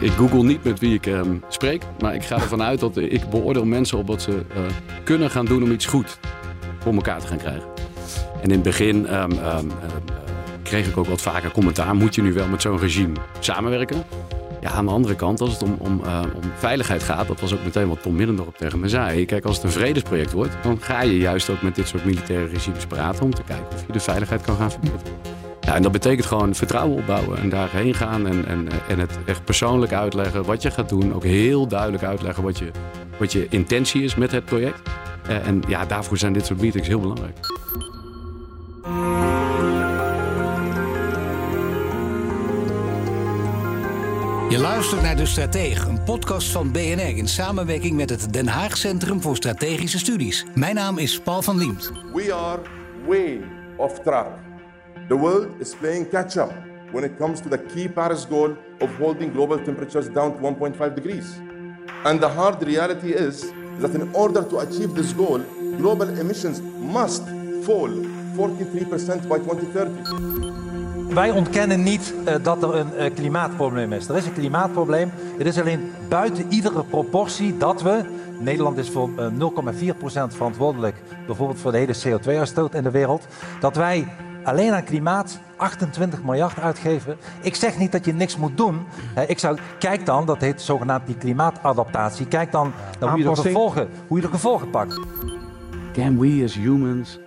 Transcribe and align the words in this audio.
Ik 0.00 0.12
google 0.12 0.42
niet 0.42 0.64
met 0.64 0.78
wie 0.78 0.94
ik 0.94 1.06
ehm, 1.06 1.36
spreek, 1.48 1.82
maar 2.00 2.14
ik 2.14 2.24
ga 2.24 2.34
ervan 2.34 2.62
uit 2.62 2.80
dat 2.80 2.96
ik 2.96 3.30
beoordeel 3.30 3.64
mensen 3.64 3.98
op 3.98 4.06
wat 4.06 4.22
ze 4.22 4.42
eh, 4.48 4.60
kunnen 5.04 5.30
gaan 5.30 5.44
doen 5.44 5.62
om 5.62 5.72
iets 5.72 5.86
goed 5.86 6.18
voor 6.78 6.94
elkaar 6.94 7.20
te 7.20 7.26
gaan 7.26 7.38
krijgen. 7.38 7.68
En 8.34 8.42
in 8.42 8.50
het 8.50 8.62
begin 8.62 9.06
ehm, 9.06 9.30
ehm, 9.30 9.68
eh, 9.68 9.90
kreeg 10.62 10.88
ik 10.88 10.96
ook 10.96 11.06
wat 11.06 11.20
vaker 11.20 11.50
commentaar: 11.50 11.94
moet 11.94 12.14
je 12.14 12.22
nu 12.22 12.32
wel 12.32 12.48
met 12.48 12.62
zo'n 12.62 12.78
regime 12.78 13.14
samenwerken? 13.38 14.02
Ja, 14.60 14.70
aan 14.70 14.84
de 14.84 14.92
andere 14.92 15.14
kant, 15.14 15.40
als 15.40 15.52
het 15.52 15.62
om, 15.62 15.76
om, 15.78 16.00
eh, 16.04 16.20
om 16.34 16.42
veiligheid 16.54 17.02
gaat, 17.02 17.28
dat 17.28 17.40
was 17.40 17.54
ook 17.54 17.64
meteen 17.64 17.88
wat 17.88 18.02
Tom 18.02 18.16
Middendorp 18.16 18.56
tegen 18.56 18.80
me 18.80 18.88
zei. 18.88 19.24
Kijk, 19.24 19.44
als 19.44 19.56
het 19.56 19.64
een 19.64 19.70
vredesproject 19.70 20.32
wordt, 20.32 20.56
dan 20.62 20.78
ga 20.80 21.02
je 21.02 21.16
juist 21.16 21.50
ook 21.50 21.62
met 21.62 21.74
dit 21.74 21.88
soort 21.88 22.04
militaire 22.04 22.46
regimes 22.46 22.86
praten 22.86 23.24
om 23.24 23.34
te 23.34 23.42
kijken 23.42 23.66
of 23.74 23.84
je 23.86 23.92
de 23.92 24.00
veiligheid 24.00 24.42
kan 24.42 24.56
gaan 24.56 24.70
verbeteren. 24.70 25.41
Ja, 25.66 25.74
en 25.74 25.82
dat 25.82 25.92
betekent 25.92 26.26
gewoon 26.26 26.54
vertrouwen 26.54 26.98
opbouwen 26.98 27.38
en 27.38 27.48
daarheen 27.48 27.94
gaan 27.94 28.26
en, 28.26 28.46
en, 28.46 28.68
en 28.88 28.98
het 28.98 29.18
echt 29.24 29.44
persoonlijk 29.44 29.92
uitleggen 29.92 30.44
wat 30.44 30.62
je 30.62 30.70
gaat 30.70 30.88
doen. 30.88 31.14
Ook 31.14 31.24
heel 31.24 31.66
duidelijk 31.66 32.02
uitleggen 32.02 32.42
wat 32.42 32.58
je, 32.58 32.70
wat 33.18 33.32
je 33.32 33.46
intentie 33.50 34.02
is 34.02 34.14
met 34.14 34.30
het 34.30 34.44
project. 34.44 34.88
Uh, 35.28 35.46
en 35.46 35.62
ja, 35.68 35.84
daarvoor 35.84 36.18
zijn 36.18 36.32
dit 36.32 36.46
soort 36.46 36.60
meetings 36.60 36.88
heel 36.88 37.00
belangrijk. 37.00 37.38
Je 44.48 44.58
luistert 44.58 45.02
naar 45.02 45.16
De 45.16 45.26
Stratege, 45.26 45.88
een 45.88 46.02
podcast 46.02 46.48
van 46.48 46.72
BNR 46.72 47.16
in 47.16 47.28
samenwerking 47.28 47.96
met 47.96 48.10
het 48.10 48.32
Den 48.32 48.48
Haag 48.48 48.76
Centrum 48.76 49.20
voor 49.20 49.36
Strategische 49.36 49.98
Studies. 49.98 50.44
Mijn 50.54 50.74
naam 50.74 50.98
is 50.98 51.20
Paul 51.20 51.42
van 51.42 51.58
Liemt. 51.58 51.92
We 52.12 52.34
are 52.34 52.60
way 53.06 53.40
off 53.76 53.98
track. 53.98 54.51
The 55.08 55.16
world 55.16 55.60
is 55.60 55.74
playing 55.74 56.06
catch 56.10 56.36
up 56.36 56.52
when 56.92 57.04
it 57.04 57.18
comes 57.18 57.40
to 57.40 57.48
the 57.48 57.58
key 57.58 57.88
Paris 57.88 58.24
goal 58.24 58.56
of 58.80 58.94
holding 58.96 59.32
global 59.32 59.58
temperatures 59.58 60.08
down 60.08 60.34
to 60.34 60.38
1.5 60.38 60.94
degrees. 60.94 61.40
And 62.04 62.20
the 62.20 62.28
hard 62.28 62.62
reality 62.62 63.12
is 63.12 63.52
that 63.80 63.94
in 63.94 64.14
order 64.14 64.42
to 64.42 64.58
achieve 64.58 64.94
this 64.94 65.12
goal, 65.12 65.40
global 65.78 66.08
emissions 66.18 66.60
must 66.78 67.22
fall 67.64 67.90
43% 68.36 69.28
by 69.28 69.38
2030. 69.38 71.14
Wij 71.14 71.30
ontkennen 71.30 71.82
niet 71.82 72.14
uh, 72.28 72.34
dat 72.42 72.62
er 72.62 72.74
een 72.74 72.88
uh, 72.98 73.14
klimaatprobleem 73.14 73.92
is. 73.92 74.08
Er 74.08 74.16
is 74.16 74.26
een 74.26 74.32
klimaatprobleem. 74.32 75.10
Het 75.38 75.46
is 75.46 75.60
alleen 75.60 75.92
buiten 76.08 76.46
iedere 76.48 76.84
proportie 76.84 77.56
dat 77.56 77.82
we. 77.82 78.04
Nederland 78.38 78.78
is 78.78 78.90
voor 78.90 79.10
uh, 79.18 79.26
0,4% 79.26 80.02
verantwoordelijk, 80.28 80.96
bijvoorbeeld 81.26 81.58
voor 81.58 81.72
de 81.72 81.78
hele 81.78 81.94
CO2-uitstoot 81.94 82.74
in 82.74 82.82
de 82.82 82.90
wereld. 82.90 83.26
Dat 83.60 83.76
wij 83.76 84.06
alleen 84.44 84.72
aan 84.72 84.84
klimaat 84.84 85.40
28 85.56 86.22
miljard 86.22 86.58
uitgeven. 86.58 87.16
Ik 87.40 87.54
zeg 87.54 87.78
niet 87.78 87.92
dat 87.92 88.04
je 88.04 88.12
niks 88.12 88.36
moet 88.36 88.56
doen. 88.56 88.86
ik 89.28 89.38
zou, 89.38 89.58
kijk 89.78 90.06
dan, 90.06 90.26
dat 90.26 90.40
heet 90.40 90.60
zogenaamd 90.60 91.06
die 91.06 91.16
klimaatadaptatie. 91.16 92.26
Kijk 92.26 92.52
dan 92.52 92.72
naar 93.00 93.10
hoe 93.10 93.18
je, 93.18 93.24
de 93.24 93.36
gevolgen, 93.36 93.88
hoe 94.06 94.16
je 94.16 94.22
de 94.22 94.30
gevolgen 94.30 94.70
pakt. 94.70 95.00
Can 95.92 96.18
we 96.18 96.42
as 96.44 96.54
humans 96.54 97.18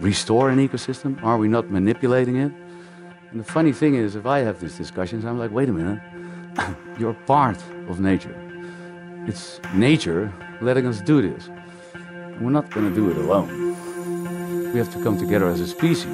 restore 0.00 0.50
an 0.50 0.58
ecosystem? 0.58 1.16
Are 1.22 1.40
we 1.40 1.46
not 1.46 1.70
manipulating 1.70 2.36
it? 2.36 2.52
And 3.32 3.44
the 3.44 3.52
funny 3.52 3.72
thing 3.72 3.96
is, 3.96 4.14
if 4.14 4.24
I 4.24 4.44
have 4.44 4.54
these 4.58 4.76
discussions, 4.76 5.24
I'm 5.24 5.40
like, 5.40 5.54
wait 5.54 5.68
a 5.68 5.72
minute, 5.72 6.00
you're 6.98 7.16
part 7.24 7.58
of 7.88 7.98
nature. 7.98 8.34
It's 9.26 9.60
nature 9.74 10.30
letting 10.60 10.86
us 10.86 11.00
do 11.04 11.20
this. 11.20 11.50
we're 12.42 12.50
not 12.50 12.70
going 12.70 12.88
to 12.88 12.94
do 12.94 13.10
it 13.10 13.16
alone. 13.16 13.61
We 14.72 14.78
have 14.78 14.90
to 14.90 15.02
come 15.02 15.18
together 15.18 15.50
as 15.50 15.60
a 15.60 15.66
species. 15.66 16.06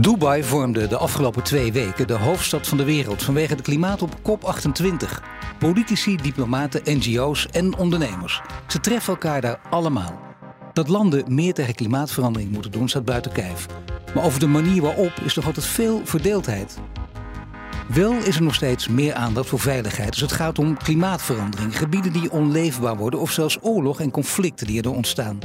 Dubai 0.00 0.44
vormde 0.44 0.86
de 0.86 0.96
afgelopen 0.96 1.42
twee 1.42 1.72
weken 1.72 2.06
de 2.06 2.12
hoofdstad 2.12 2.66
van 2.66 2.76
de 2.76 2.84
wereld 2.84 3.22
vanwege 3.22 3.54
de 3.54 3.62
klimaat 3.62 4.02
op 4.02 4.14
COP28. 4.18 5.22
Politici, 5.58 6.16
diplomaten, 6.16 6.80
NGO's 6.84 7.46
en 7.46 7.76
ondernemers. 7.76 8.42
Ze 8.66 8.80
treffen 8.80 9.12
elkaar 9.12 9.40
daar 9.40 9.60
allemaal. 9.70 10.25
Dat 10.76 10.88
landen 10.88 11.34
meer 11.34 11.54
tegen 11.54 11.74
klimaatverandering 11.74 12.52
moeten 12.52 12.70
doen 12.70 12.88
staat 12.88 13.04
buiten 13.04 13.32
kijf. 13.32 13.66
Maar 14.14 14.24
over 14.24 14.40
de 14.40 14.46
manier 14.46 14.82
waarop 14.82 15.12
is 15.24 15.34
nog 15.34 15.46
altijd 15.46 15.66
veel 15.66 16.00
verdeeldheid. 16.04 16.78
Wel 17.88 18.12
is 18.12 18.36
er 18.36 18.42
nog 18.42 18.54
steeds 18.54 18.88
meer 18.88 19.14
aandacht 19.14 19.48
voor 19.48 19.60
veiligheid 19.60 20.10
als 20.10 20.20
het 20.20 20.32
gaat 20.32 20.58
om 20.58 20.76
klimaatverandering, 20.76 21.78
gebieden 21.78 22.12
die 22.12 22.30
onleefbaar 22.30 22.96
worden 22.96 23.20
of 23.20 23.30
zelfs 23.30 23.58
oorlog 23.60 24.00
en 24.00 24.10
conflicten 24.10 24.66
die 24.66 24.82
er 24.82 24.94
ontstaan. 24.94 25.38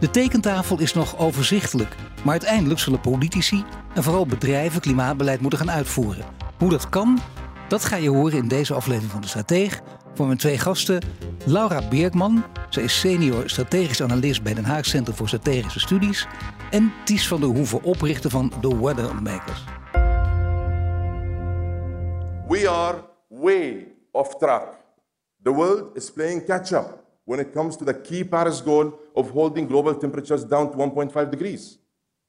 De 0.00 0.10
tekentafel 0.10 0.80
is 0.80 0.94
nog 0.94 1.18
overzichtelijk, 1.18 1.96
maar 2.22 2.32
uiteindelijk 2.32 2.80
zullen 2.80 3.00
politici 3.00 3.64
en 3.94 4.02
vooral 4.02 4.26
bedrijven 4.26 4.80
klimaatbeleid 4.80 5.40
moeten 5.40 5.58
gaan 5.58 5.70
uitvoeren. 5.70 6.24
Hoe 6.58 6.70
dat 6.70 6.88
kan, 6.88 7.18
dat 7.68 7.84
ga 7.84 7.96
je 7.96 8.10
horen 8.10 8.38
in 8.38 8.48
deze 8.48 8.74
aflevering 8.74 9.12
van 9.12 9.20
de 9.20 9.28
Strateeg 9.28 9.80
voor 10.14 10.26
mijn 10.26 10.38
twee 10.38 10.58
gasten. 10.58 11.02
Laura 11.46 11.88
Beerkman, 11.88 12.44
zij 12.68 12.82
is 12.82 13.00
senior 13.00 13.50
strategisch 13.50 14.02
analist 14.02 14.42
bij 14.42 14.54
Den 14.54 14.64
Haag 14.64 14.84
Centrum 14.84 15.16
voor 15.16 15.28
Strategische 15.28 15.80
Studies. 15.80 16.26
En 16.70 16.92
Ties 17.04 17.28
van 17.28 17.40
der 17.40 17.48
Hoeven, 17.48 17.82
oprichter 17.82 18.30
van 18.30 18.52
The 18.60 18.80
Weathermakers. 18.80 19.64
We 22.48 22.68
are 22.68 23.04
way 23.28 23.94
off 24.10 24.36
track. 24.36 24.76
The 25.42 25.50
world 25.50 25.96
is 25.96 26.10
playing 26.10 26.44
catch 26.44 26.72
up 26.72 27.04
when 27.24 27.38
it 27.38 27.52
comes 27.52 27.76
to 27.76 27.84
the 27.84 28.00
key 28.00 28.24
Paris 28.24 28.62
goal 28.62 28.92
of 29.12 29.30
holding 29.30 29.68
global 29.68 29.96
temperatures 29.96 30.46
down 30.46 30.70
to 30.70 30.76
1.5 30.76 31.28
degrees. 31.28 31.78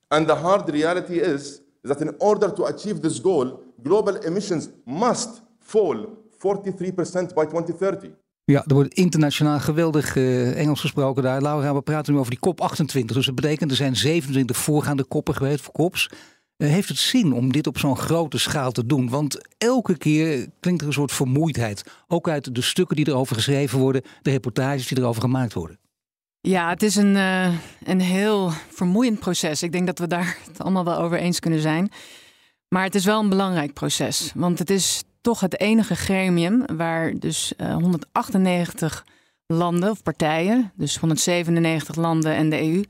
And 0.08 0.28
the 0.28 0.36
hard 0.36 0.70
reality 0.70 1.20
is 1.20 1.62
that 1.82 2.02
in 2.02 2.16
order 2.18 2.54
to 2.54 2.66
achieve 2.66 3.02
this 3.02 3.22
goal, 3.22 3.64
global 3.82 4.16
emissions 4.16 4.70
must 4.86 5.42
fall 5.60 6.18
43% 6.40 7.34
by 7.36 7.46
2030. 7.46 8.23
Ja, 8.46 8.64
er 8.68 8.74
wordt 8.74 8.94
internationaal 8.94 9.60
geweldig 9.60 10.16
uh, 10.16 10.60
Engels 10.60 10.80
gesproken 10.80 11.24
daar. 11.24 11.42
Laura, 11.42 11.74
we 11.74 11.82
praten 11.82 12.14
nu 12.14 12.20
over 12.20 12.32
die 12.32 12.40
kop 12.40 12.62
28. 12.62 13.16
Dus 13.16 13.26
dat 13.26 13.36
betekent 13.36 13.72
er 13.72 13.78
zijn 13.78 13.96
27 13.96 14.58
voorgaande 14.58 15.04
koppen 15.04 15.36
geweest 15.36 15.62
voor 15.62 15.74
kops. 15.74 16.10
Uh, 16.58 16.70
heeft 16.70 16.90
het 16.90 16.98
zin 16.98 17.34
om 17.34 17.52
dit 17.52 17.68
op 17.68 17.78
zo'n 17.78 17.98
grote 17.98 18.38
schaal 18.38 18.72
te 18.72 18.86
doen? 18.86 19.10
Want 19.10 19.48
elke 19.58 19.98
keer 19.98 20.48
klinkt 20.60 20.82
er 20.82 20.88
een 20.88 20.94
soort 20.94 21.12
vermoeidheid. 21.12 21.84
Ook 22.08 22.30
uit 22.30 22.56
de 22.56 22.62
stukken 22.62 22.96
die 22.96 23.08
erover 23.08 23.36
geschreven 23.36 23.80
worden, 23.80 24.02
de 24.22 24.32
reportages 24.32 24.88
die 24.88 24.98
erover 24.98 25.22
gemaakt 25.22 25.54
worden. 25.54 25.80
Ja, 26.42 26.70
het 26.70 26.84
is 26.84 26.96
een, 26.96 27.16
uh, 27.16 27.54
een 27.84 28.02
heel 28.02 28.52
vermoeiend 28.70 29.20
proces. 29.20 29.64
Ik 29.64 29.72
denk 29.72 29.86
dat 29.86 30.00
we 30.00 30.08
daar 30.08 30.38
het 30.48 30.60
allemaal 30.62 30.86
wel 30.86 30.98
over 30.98 31.18
eens 31.18 31.40
kunnen 31.40 31.60
zijn. 31.60 31.92
Maar 32.68 32.84
het 32.84 32.96
is 32.96 33.06
wel 33.06 33.20
een 33.20 33.30
belangrijk 33.30 33.74
proces. 33.74 34.32
Want 34.36 34.60
het 34.60 34.70
is 34.70 35.04
toch 35.24 35.40
het 35.40 35.60
enige 35.60 35.96
gremium 35.96 36.66
waar 36.76 37.14
dus 37.20 37.54
uh, 37.58 37.72
eh, 37.72 37.76
198 37.76 39.06
landen 39.46 39.90
of 39.90 40.04
partijen, 40.04 40.72
dus 40.76 40.98
197 40.98 41.96
landen 41.96 42.36
en 42.36 42.50
de 42.50 42.62
EU, 42.62 42.84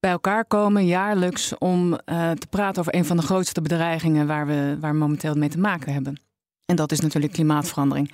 bij 0.00 0.10
elkaar 0.10 0.44
komen 0.44 0.86
jaarlijks 0.86 1.58
om 1.58 1.92
uh, 1.92 2.30
te 2.30 2.46
praten 2.50 2.80
over 2.80 2.94
een 2.94 3.04
van 3.04 3.16
de 3.16 3.22
grootste 3.22 3.60
bedreigingen 3.60 4.26
waar 4.26 4.46
we, 4.46 4.76
waar 4.80 4.94
momenteel 4.94 5.34
mee 5.34 5.48
te 5.48 5.58
maken 5.58 5.92
hebben. 5.92 6.20
En 6.64 6.76
dat 6.76 6.92
is 6.92 7.00
natuurlijk 7.00 7.32
klimaatverandering. 7.32 8.12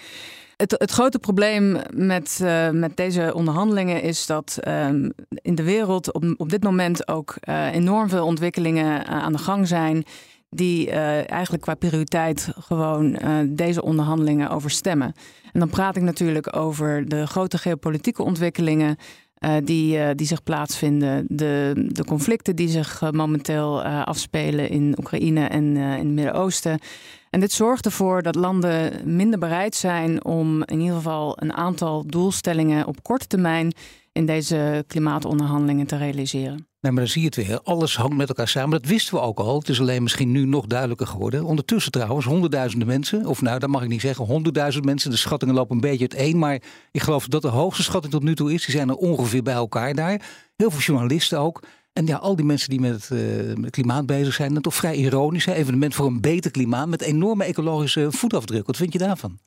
Het, 0.57 0.75
het 0.79 0.91
grote 0.91 1.19
probleem 1.19 1.79
met, 1.95 2.39
uh, 2.43 2.71
met 2.71 2.97
deze 2.97 3.35
onderhandelingen 3.35 4.03
is 4.03 4.27
dat 4.27 4.59
um, 4.69 5.13
in 5.29 5.55
de 5.55 5.63
wereld 5.63 6.13
op, 6.13 6.35
op 6.37 6.49
dit 6.49 6.63
moment 6.63 7.09
ook 7.09 7.35
enorm 7.73 8.09
veel 8.09 8.27
ontwikkelingen 8.27 9.07
aan 9.07 9.33
de 9.33 9.39
gang 9.39 9.69
zijn 9.69 10.05
die 10.55 10.87
uh, 10.87 11.31
eigenlijk 11.31 11.63
qua 11.63 11.75
prioriteit 11.75 12.53
gewoon 12.59 13.19
uh, 13.23 13.39
deze 13.49 13.83
onderhandelingen 13.83 14.51
overstemmen. 14.51 15.13
En 15.53 15.61
dan 15.61 15.69
praat 15.69 15.97
ik 15.97 16.03
natuurlijk 16.03 16.57
over 16.57 17.09
de 17.09 17.27
grote 17.27 17.59
geopolitieke 17.59 18.23
ontwikkelingen 18.23 18.97
uh, 19.39 19.55
die, 19.65 20.15
die 20.15 20.27
zich 20.27 20.43
plaatsvinden, 20.43 21.25
de, 21.29 21.73
de 21.89 22.05
conflicten 22.05 22.57
die 22.57 22.69
zich 22.69 23.11
momenteel 23.11 23.83
afspelen 23.83 24.69
in 24.69 24.95
Oekraïne 24.99 25.47
en 25.47 25.65
in 25.65 25.77
het 25.77 26.07
Midden-Oosten. 26.07 26.79
En 27.31 27.41
dit 27.41 27.53
zorgt 27.53 27.85
ervoor 27.85 28.23
dat 28.23 28.35
landen 28.35 28.93
minder 29.17 29.39
bereid 29.39 29.75
zijn 29.75 30.25
om 30.25 30.63
in 30.65 30.81
ieder 30.81 30.97
geval 30.97 31.43
een 31.43 31.53
aantal 31.53 32.07
doelstellingen 32.07 32.87
op 32.87 33.03
korte 33.03 33.27
termijn 33.27 33.73
in 34.13 34.27
deze 34.27 34.85
klimaatonderhandelingen 34.87 35.87
te 35.87 35.97
realiseren. 35.97 36.72
Nee, 36.83 36.93
maar 36.93 37.03
dan 37.03 37.13
zie 37.13 37.21
je 37.21 37.27
het 37.27 37.37
weer. 37.37 37.61
Alles 37.63 37.97
hangt 37.97 38.17
met 38.17 38.29
elkaar 38.29 38.49
samen. 38.49 38.71
Dat 38.71 38.91
wisten 38.91 39.15
we 39.15 39.21
ook 39.21 39.39
al. 39.39 39.59
Het 39.59 39.69
is 39.69 39.81
alleen 39.81 40.03
misschien 40.03 40.31
nu 40.31 40.45
nog 40.45 40.67
duidelijker 40.67 41.07
geworden. 41.07 41.45
Ondertussen 41.45 41.93
trouwens, 41.93 42.27
honderdduizenden 42.27 42.89
mensen. 42.89 43.27
Of 43.27 43.43
nou, 43.43 43.59
dat 43.59 43.69
mag 43.69 43.83
ik 43.83 43.89
niet 43.89 44.01
zeggen. 44.01 44.25
Honderdduizend 44.25 44.85
mensen. 44.85 45.11
De 45.11 45.17
schattingen 45.17 45.55
lopen 45.55 45.75
een 45.75 45.81
beetje 45.81 46.09
uiteen. 46.11 46.39
Maar 46.39 46.63
ik 46.91 47.03
geloof 47.03 47.27
dat 47.27 47.43
de 47.43 47.49
hoogste 47.49 47.83
schatting 47.83 48.13
tot 48.13 48.23
nu 48.23 48.35
toe 48.35 48.53
is. 48.53 48.65
Die 48.65 48.75
zijn 48.75 48.89
er 48.89 48.95
ongeveer 48.95 49.43
bij 49.43 49.55
elkaar 49.55 49.95
daar. 49.95 50.21
Heel 50.57 50.71
veel 50.71 50.81
journalisten 50.81 51.39
ook. 51.39 51.63
En 51.93 52.07
ja, 52.07 52.17
al 52.17 52.37
die 52.37 52.45
mensen 52.45 52.71
die 52.71 52.81
met, 52.81 53.09
uh, 53.13 53.55
met 53.55 53.71
klimaat 53.71 54.07
bezig 54.07 54.35
zijn, 54.35 54.55
dat 54.55 54.63
toch 54.63 54.75
vrij 54.75 54.95
ironisch. 54.95 55.45
Hè? 55.45 55.53
Evenement 55.53 55.95
voor 55.95 56.07
een 56.07 56.21
beter 56.21 56.51
klimaat 56.51 56.89
met 56.89 57.03
enorme 57.03 57.45
ecologische 57.45 58.13
voetafdruk. 58.13 58.67
Wat 58.67 58.77
vind 58.77 58.93
je 58.93 58.99
daarvan? 58.99 59.39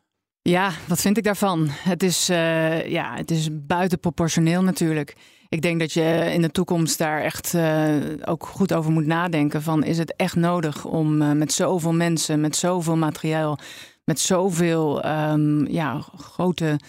Ja, 0.41 0.71
wat 0.87 1.01
vind 1.01 1.17
ik 1.17 1.23
daarvan? 1.23 1.67
Het 1.69 2.03
is, 2.03 2.29
uh, 2.29 2.89
ja, 2.89 3.15
het 3.15 3.31
is 3.31 3.49
buitenproportioneel 3.51 4.63
natuurlijk. 4.63 5.15
Ik 5.55 5.61
denk 5.61 5.79
dat 5.79 5.93
je 5.93 6.31
in 6.33 6.41
de 6.41 6.51
toekomst 6.51 6.97
daar 6.97 7.21
echt 7.21 7.53
uh, 7.53 7.95
ook 8.25 8.45
goed 8.45 8.73
over 8.73 8.91
moet 8.91 9.05
nadenken. 9.05 9.61
Van 9.61 9.83
is 9.83 9.97
het 9.97 10.15
echt 10.15 10.35
nodig 10.35 10.85
om 10.85 11.21
uh, 11.21 11.31
met 11.31 11.53
zoveel 11.53 11.93
mensen, 11.93 12.41
met 12.41 12.55
zoveel 12.55 12.95
materiaal, 12.95 13.59
met 14.03 14.19
zoveel 14.19 15.05
um, 15.05 15.67
ja, 15.67 16.05
grote 16.17 16.79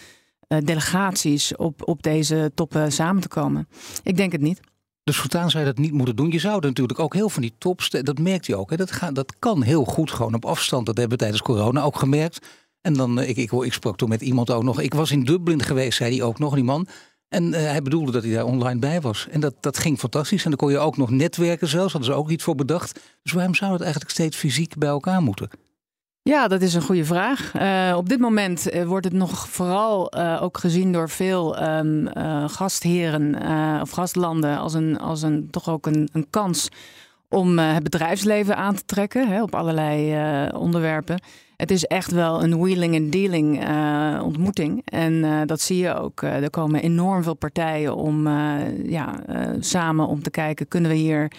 delegaties 0.63 1.55
op, 1.55 1.87
op 1.87 2.03
deze 2.03 2.51
toppen 2.55 2.91
samen 2.91 3.21
te 3.21 3.27
komen? 3.27 3.67
Ik 4.03 4.17
denk 4.17 4.31
het 4.31 4.41
niet. 4.41 4.59
Dus 5.03 5.17
voortaan 5.17 5.49
zou 5.49 5.65
je 5.65 5.69
dat 5.73 5.83
niet 5.83 5.93
moeten 5.93 6.15
doen. 6.15 6.31
Je 6.31 6.39
zou 6.39 6.61
natuurlijk 6.61 6.99
ook 6.99 7.13
heel 7.13 7.29
van 7.29 7.41
die 7.41 7.55
tops, 7.57 7.89
dat 7.89 8.19
merkt 8.19 8.45
je 8.45 8.55
ook. 8.55 8.69
Hè, 8.69 8.75
dat, 8.75 8.99
dat 9.13 9.33
kan 9.39 9.63
heel 9.63 9.83
goed 9.83 10.11
gewoon 10.11 10.33
op 10.33 10.45
afstand. 10.45 10.85
Dat 10.85 10.97
hebben 10.97 11.17
we 11.17 11.23
tijdens 11.23 11.43
corona 11.43 11.81
ook 11.81 11.99
gemerkt. 11.99 12.47
En 12.81 12.93
dan, 12.93 13.19
ik, 13.19 13.37
ik, 13.37 13.51
ik 13.51 13.73
sprak 13.73 13.97
toen 13.97 14.09
met 14.09 14.21
iemand 14.21 14.51
ook 14.51 14.63
nog. 14.63 14.81
Ik 14.81 14.93
was 14.93 15.11
in 15.11 15.23
Dublin 15.23 15.63
geweest, 15.63 15.97
zei 15.97 16.17
hij 16.17 16.25
ook 16.25 16.39
nog, 16.39 16.53
die 16.53 16.63
man. 16.63 16.87
En 17.29 17.43
uh, 17.43 17.53
hij 17.53 17.81
bedoelde 17.81 18.11
dat 18.11 18.23
hij 18.23 18.33
daar 18.33 18.45
online 18.45 18.79
bij 18.79 19.01
was. 19.01 19.27
En 19.31 19.39
dat, 19.39 19.53
dat 19.59 19.77
ging 19.77 19.99
fantastisch. 19.99 20.43
En 20.43 20.49
dan 20.49 20.59
kon 20.59 20.71
je 20.71 20.77
ook 20.77 20.97
nog 20.97 21.09
netwerken 21.09 21.67
zelfs. 21.67 21.91
Hadden 21.91 22.11
ze 22.11 22.17
ook 22.17 22.29
iets 22.29 22.43
voor 22.43 22.55
bedacht. 22.55 22.99
Dus 23.23 23.31
waarom 23.31 23.55
zou 23.55 23.71
het 23.71 23.81
eigenlijk 23.81 24.11
steeds 24.11 24.37
fysiek 24.37 24.77
bij 24.77 24.89
elkaar 24.89 25.21
moeten? 25.21 25.49
Ja, 26.21 26.47
dat 26.47 26.61
is 26.61 26.73
een 26.73 26.81
goede 26.81 27.05
vraag. 27.05 27.53
Uh, 27.55 27.93
op 27.97 28.09
dit 28.09 28.19
moment 28.19 28.73
uh, 28.73 28.85
wordt 28.85 29.05
het 29.05 29.13
nog 29.13 29.49
vooral 29.49 30.13
ook 30.41 30.57
gezien 30.57 30.91
door 30.91 31.09
veel 31.09 31.63
um, 31.63 32.07
gastheren 32.47 33.35
of 33.81 33.89
gastlanden 33.89 34.57
als 34.57 34.73
een, 34.73 34.99
als 34.99 35.21
een 35.21 35.47
toch 35.49 35.69
ook 35.69 35.85
een, 35.85 36.09
een 36.13 36.27
kans 36.29 36.69
om 37.29 37.59
het 37.59 37.83
bedrijfsleven 37.83 38.57
aan 38.57 38.75
te 38.75 38.85
trekken 38.85 39.27
hè, 39.27 39.41
op 39.41 39.55
allerlei 39.55 40.15
onderwerpen 40.51 41.19
het 41.57 41.71
is 41.71 41.85
echt 41.85 42.11
wel 42.11 42.43
een 42.43 42.59
wheeling 42.59 42.95
en 42.95 43.09
dealing 43.09 43.63
uh, 43.63 44.21
ontmoeting. 44.23 44.81
En 44.85 45.13
uh, 45.13 45.41
dat 45.45 45.61
zie 45.61 45.77
je 45.77 45.93
ook. 45.93 46.21
Uh, 46.21 46.43
er 46.43 46.49
komen 46.49 46.81
enorm 46.81 47.23
veel 47.23 47.33
partijen 47.33 47.95
om 47.95 48.27
ja, 48.83 49.23
samen 49.59 50.07
om 50.07 50.23
te 50.23 50.29
kijken, 50.29 50.67
kunnen 50.67 50.91
we 50.91 50.97
hier 50.97 51.31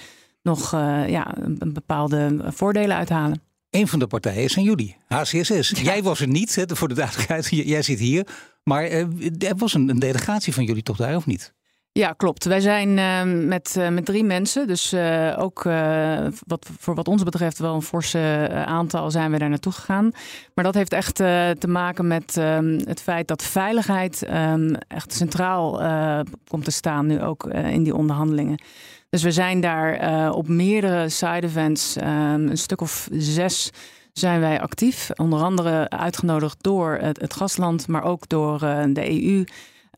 nog 0.42 0.70
ja, 1.06 1.36
een 1.38 1.72
bepaalde 1.72 2.40
voordelen 2.44 2.96
uithalen. 2.96 3.42
Een 3.70 3.88
van 3.88 3.98
de 3.98 4.06
partijen 4.06 4.50
zijn 4.50 4.64
jullie, 4.64 4.96
HCSS. 5.06 5.70
Ja. 5.70 5.82
Jij 5.82 6.02
was 6.02 6.20
er 6.20 6.28
niet, 6.28 6.54
hè, 6.54 6.64
voor 6.66 6.88
de 6.88 6.94
duidelijkheid. 6.94 7.48
Jij 7.74 7.82
zit 7.82 7.98
hier. 7.98 8.26
Maar 8.62 8.84
er 8.84 9.56
was 9.56 9.74
een, 9.74 9.88
een 9.88 9.98
delegatie 9.98 10.54
van 10.54 10.64
jullie 10.64 10.82
toch 10.82 10.96
daar, 10.96 11.16
of 11.16 11.26
niet? 11.26 11.54
Ja, 11.92 12.12
klopt. 12.12 12.44
Wij 12.44 12.60
zijn 12.60 12.88
uh, 12.88 13.46
met, 13.46 13.74
uh, 13.78 13.88
met 13.88 14.04
drie 14.04 14.24
mensen. 14.24 14.66
Dus 14.66 14.92
uh, 14.92 15.34
ook 15.38 15.62
wat, 16.46 16.70
voor 16.78 16.94
wat 16.94 17.08
ons 17.08 17.22
betreft 17.22 17.58
wel 17.58 17.74
een 17.74 17.82
forse 17.82 18.50
aantal 18.66 19.10
zijn 19.10 19.30
we 19.30 19.38
daar 19.38 19.48
naartoe 19.48 19.72
gegaan. 19.72 20.10
Maar 20.54 20.64
dat 20.64 20.74
heeft 20.74 20.92
echt 20.92 21.14
te 21.14 21.68
maken 21.68 22.06
met 22.06 22.36
um, 22.36 22.80
het 22.84 23.00
feit 23.00 23.28
dat 23.28 23.42
veiligheid 23.42 24.26
um, 24.30 24.74
echt 24.88 25.12
centraal 25.12 25.80
komt 26.48 26.64
te 26.64 26.70
staan 26.70 27.06
nu 27.06 27.22
ook 27.22 27.46
in 27.46 27.82
die 27.82 27.94
onderhandelingen. 27.94 28.62
Dus 29.10 29.22
we 29.22 29.32
zijn 29.32 29.60
daar 29.60 30.30
op 30.32 30.48
meerdere 30.48 31.08
side 31.08 31.46
events, 31.46 31.96
een 32.00 32.58
stuk 32.58 32.80
of 32.80 33.08
zes 33.12 33.70
zijn 34.12 34.40
wij 34.40 34.60
actief. 34.60 35.10
Onder 35.16 35.42
andere 35.42 35.90
uitgenodigd 35.90 36.56
door 36.60 36.98
het, 37.00 37.20
het 37.20 37.34
gastland, 37.34 37.88
maar 37.88 38.02
ook 38.02 38.28
door 38.28 38.58
de 38.88 39.22
EU. 39.22 39.44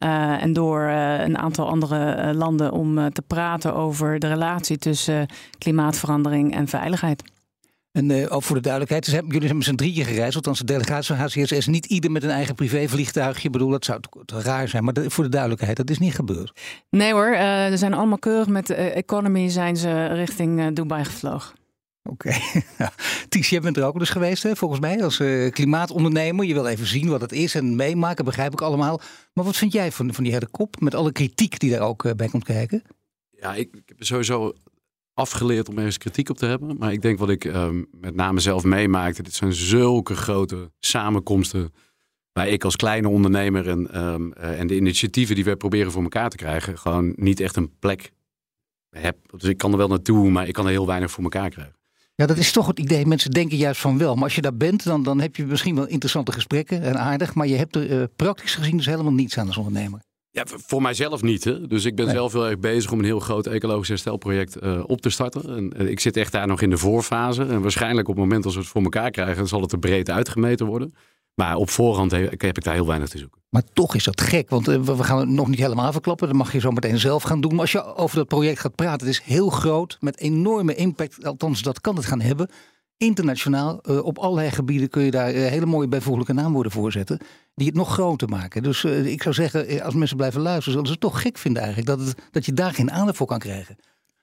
Uh, 0.04 0.42
en 0.42 0.52
door 0.52 0.80
uh, 0.80 1.20
een 1.20 1.38
aantal 1.38 1.68
andere 1.68 2.16
uh, 2.16 2.30
landen 2.38 2.72
om 2.72 3.12
te 3.12 3.22
praten 3.22 3.74
over 3.74 4.18
de 4.18 4.28
relatie 4.28 4.78
tussen 4.78 5.26
klimaatverandering 5.58 6.54
en 6.54 6.68
veiligheid. 6.68 7.22
En 7.92 8.30
ook 8.30 8.42
voor 8.42 8.56
de 8.56 8.62
duidelijkheid, 8.62 9.04
dus 9.04 9.14
jullie 9.14 9.42
zijn 9.42 9.56
met 9.56 9.66
z'n 9.66 9.74
drieën 9.74 10.04
gereisd, 10.04 10.36
althans 10.36 10.58
de 10.58 10.64
delegatie 10.64 11.14
van 11.14 11.24
HCSS, 11.24 11.66
niet 11.66 11.86
ieder 11.86 12.10
met 12.10 12.22
een 12.22 12.30
eigen 12.30 12.54
privévliegtuigje. 12.54 13.46
Ik 13.46 13.52
bedoel, 13.52 13.70
dat 13.70 13.84
zou 13.84 14.00
raar 14.26 14.68
zijn, 14.68 14.84
maar 14.84 14.94
voor 15.06 15.24
de 15.24 15.30
duidelijkheid, 15.30 15.76
dat 15.76 15.90
is 15.90 15.98
niet 15.98 16.14
gebeurd. 16.14 16.60
Nee 16.90 17.12
hoor, 17.12 17.34
er 17.34 17.78
zijn 17.78 17.94
allemaal 17.94 18.18
keurig 18.18 18.46
met 18.46 18.66
de 18.66 18.74
economy 18.74 19.48
zijn 19.48 19.76
ze 19.76 20.06
richting 20.06 20.74
Dubai 20.74 21.04
gevlogen. 21.04 21.59
Oké. 22.10 22.30
Ties, 23.28 23.48
jij 23.50 23.60
bent 23.60 23.76
er 23.76 23.84
ook 23.84 23.98
dus 23.98 24.10
geweest, 24.10 24.42
hè, 24.42 24.56
volgens 24.56 24.80
mij, 24.80 25.04
als 25.04 25.18
uh, 25.18 25.50
klimaatondernemer. 25.50 26.44
Je 26.44 26.54
wil 26.54 26.66
even 26.66 26.86
zien 26.86 27.08
wat 27.08 27.20
het 27.20 27.32
is 27.32 27.54
en 27.54 27.76
meemaken, 27.76 28.24
begrijp 28.24 28.52
ik 28.52 28.60
allemaal. 28.60 29.00
Maar 29.32 29.44
wat 29.44 29.56
vind 29.56 29.72
jij 29.72 29.92
van, 29.92 30.14
van 30.14 30.24
die 30.24 30.32
hele 30.32 30.48
kop, 30.50 30.80
met 30.80 30.94
alle 30.94 31.12
kritiek 31.12 31.58
die 31.58 31.70
daar 31.70 31.80
ook 31.80 32.04
uh, 32.04 32.12
bij 32.12 32.28
komt 32.28 32.44
kijken? 32.44 32.82
Ja, 33.30 33.54
ik, 33.54 33.74
ik, 33.74 33.82
heb 33.86 33.96
sowieso 33.98 34.52
afgeleerd 35.14 35.68
om 35.68 35.76
ergens 35.76 35.98
kritiek 35.98 36.28
op 36.28 36.36
te 36.36 36.46
hebben. 36.46 36.76
Maar 36.78 36.92
ik 36.92 37.02
denk 37.02 37.18
wat 37.18 37.30
ik 37.30 37.44
um, 37.44 37.86
met 37.90 38.14
name 38.14 38.40
zelf 38.40 38.64
meemaakte, 38.64 39.22
dit 39.22 39.34
zijn 39.34 39.52
zulke 39.52 40.14
grote 40.14 40.70
samenkomsten... 40.78 41.72
waar 42.32 42.48
ik 42.48 42.64
als 42.64 42.76
kleine 42.76 43.08
ondernemer 43.08 43.68
en, 43.68 44.02
um, 44.02 44.32
uh, 44.38 44.60
en 44.60 44.66
de 44.66 44.76
initiatieven 44.76 45.34
die 45.34 45.44
wij 45.44 45.56
proberen 45.56 45.92
voor 45.92 46.02
elkaar 46.02 46.30
te 46.30 46.36
krijgen... 46.36 46.78
gewoon 46.78 47.12
niet 47.16 47.40
echt 47.40 47.56
een 47.56 47.78
plek 47.78 48.12
heb. 48.90 49.16
Dus 49.36 49.48
ik 49.48 49.58
kan 49.58 49.72
er 49.72 49.78
wel 49.78 49.88
naartoe, 49.88 50.30
maar 50.30 50.48
ik 50.48 50.54
kan 50.54 50.64
er 50.64 50.70
heel 50.70 50.86
weinig 50.86 51.10
voor 51.10 51.24
elkaar 51.24 51.50
krijgen. 51.50 51.79
Ja, 52.20 52.26
dat 52.26 52.36
is 52.36 52.52
toch 52.52 52.66
het 52.66 52.78
idee. 52.78 53.06
Mensen 53.06 53.30
denken 53.30 53.56
juist 53.56 53.80
van 53.80 53.98
wel. 53.98 54.14
Maar 54.14 54.24
als 54.24 54.34
je 54.34 54.40
daar 54.40 54.56
bent, 54.56 54.84
dan, 54.84 55.02
dan 55.02 55.20
heb 55.20 55.36
je 55.36 55.46
misschien 55.46 55.74
wel 55.74 55.86
interessante 55.86 56.32
gesprekken 56.32 56.82
en 56.82 56.98
aardig. 56.98 57.34
Maar 57.34 57.46
je 57.46 57.56
hebt 57.56 57.76
er 57.76 57.90
uh, 57.90 58.04
praktisch 58.16 58.54
gezien 58.54 58.76
dus 58.76 58.86
helemaal 58.86 59.12
niets 59.12 59.38
aan 59.38 59.46
als 59.46 59.56
ondernemer. 59.56 60.00
Ja, 60.30 60.44
voor 60.46 60.82
mijzelf 60.82 61.22
niet. 61.22 61.44
Hè? 61.44 61.66
Dus 61.66 61.84
ik 61.84 61.94
ben 61.94 62.04
nee. 62.04 62.14
zelf 62.14 62.32
heel 62.32 62.46
erg 62.48 62.58
bezig 62.58 62.92
om 62.92 62.98
een 62.98 63.04
heel 63.04 63.20
groot 63.20 63.46
ecologisch 63.46 63.88
herstelproject 63.88 64.62
uh, 64.62 64.82
op 64.86 65.00
te 65.00 65.10
starten. 65.10 65.56
En, 65.56 65.82
uh, 65.82 65.90
ik 65.90 66.00
zit 66.00 66.16
echt 66.16 66.32
daar 66.32 66.46
nog 66.46 66.60
in 66.60 66.70
de 66.70 66.78
voorfase. 66.78 67.44
En 67.44 67.62
waarschijnlijk 67.62 68.08
op 68.08 68.14
het 68.14 68.24
moment 68.24 68.44
als 68.44 68.54
we 68.54 68.60
het 68.60 68.68
voor 68.68 68.82
elkaar 68.82 69.10
krijgen, 69.10 69.48
zal 69.48 69.60
het 69.60 69.72
er 69.72 69.78
breed 69.78 70.10
uitgemeten 70.10 70.66
worden. 70.66 70.94
Maar 71.34 71.56
op 71.56 71.70
voorhand 71.70 72.10
heb 72.10 72.42
ik 72.42 72.64
daar 72.64 72.74
heel 72.74 72.86
weinig 72.86 73.08
te 73.08 73.18
zoeken. 73.18 73.40
Maar 73.48 73.62
toch 73.72 73.94
is 73.94 74.04
dat 74.04 74.20
gek, 74.20 74.50
want 74.50 74.66
we 74.66 75.04
gaan 75.04 75.18
het 75.18 75.28
nog 75.28 75.48
niet 75.48 75.58
helemaal 75.58 75.92
verklappen. 75.92 76.28
Dat 76.28 76.36
mag 76.36 76.52
je 76.52 76.60
zo 76.60 76.70
meteen 76.70 76.98
zelf 76.98 77.22
gaan 77.22 77.40
doen. 77.40 77.50
Maar 77.50 77.60
als 77.60 77.72
je 77.72 77.94
over 77.94 78.16
dat 78.16 78.28
project 78.28 78.60
gaat 78.60 78.74
praten, 78.74 79.06
het 79.06 79.16
is 79.16 79.22
heel 79.24 79.50
groot, 79.50 79.96
met 80.00 80.18
enorme 80.18 80.74
impact. 80.74 81.24
Althans, 81.24 81.62
dat 81.62 81.80
kan 81.80 81.96
het 81.96 82.04
gaan 82.04 82.20
hebben. 82.20 82.48
Internationaal, 82.96 83.80
uh, 83.84 84.04
op 84.04 84.18
allerlei 84.18 84.50
gebieden 84.50 84.88
kun 84.88 85.02
je 85.02 85.10
daar 85.10 85.34
uh, 85.34 85.46
hele 85.46 85.66
mooie 85.66 85.88
bijvoeglijke 85.88 86.32
naamwoorden 86.32 86.72
voor 86.72 86.92
zetten. 86.92 87.18
Die 87.54 87.66
het 87.66 87.76
nog 87.76 87.92
groter 87.92 88.28
maken. 88.28 88.62
Dus 88.62 88.84
ik 88.84 89.22
zou 89.22 89.34
zeggen, 89.34 89.82
als 89.82 89.94
mensen 89.94 90.16
blijven 90.16 90.40
luisteren, 90.40 90.72
zullen 90.72 90.86
ze 90.86 90.92
het 90.92 91.00
toch 91.00 91.22
gek 91.22 91.38
vinden 91.38 91.62
eigenlijk. 91.62 91.98
Dat, 91.98 92.06
het, 92.06 92.22
dat 92.30 92.46
je 92.46 92.52
daar 92.52 92.74
geen 92.74 92.90
aandacht 92.90 93.16
voor 93.16 93.26
kan 93.26 93.38
krijgen. 93.38 93.76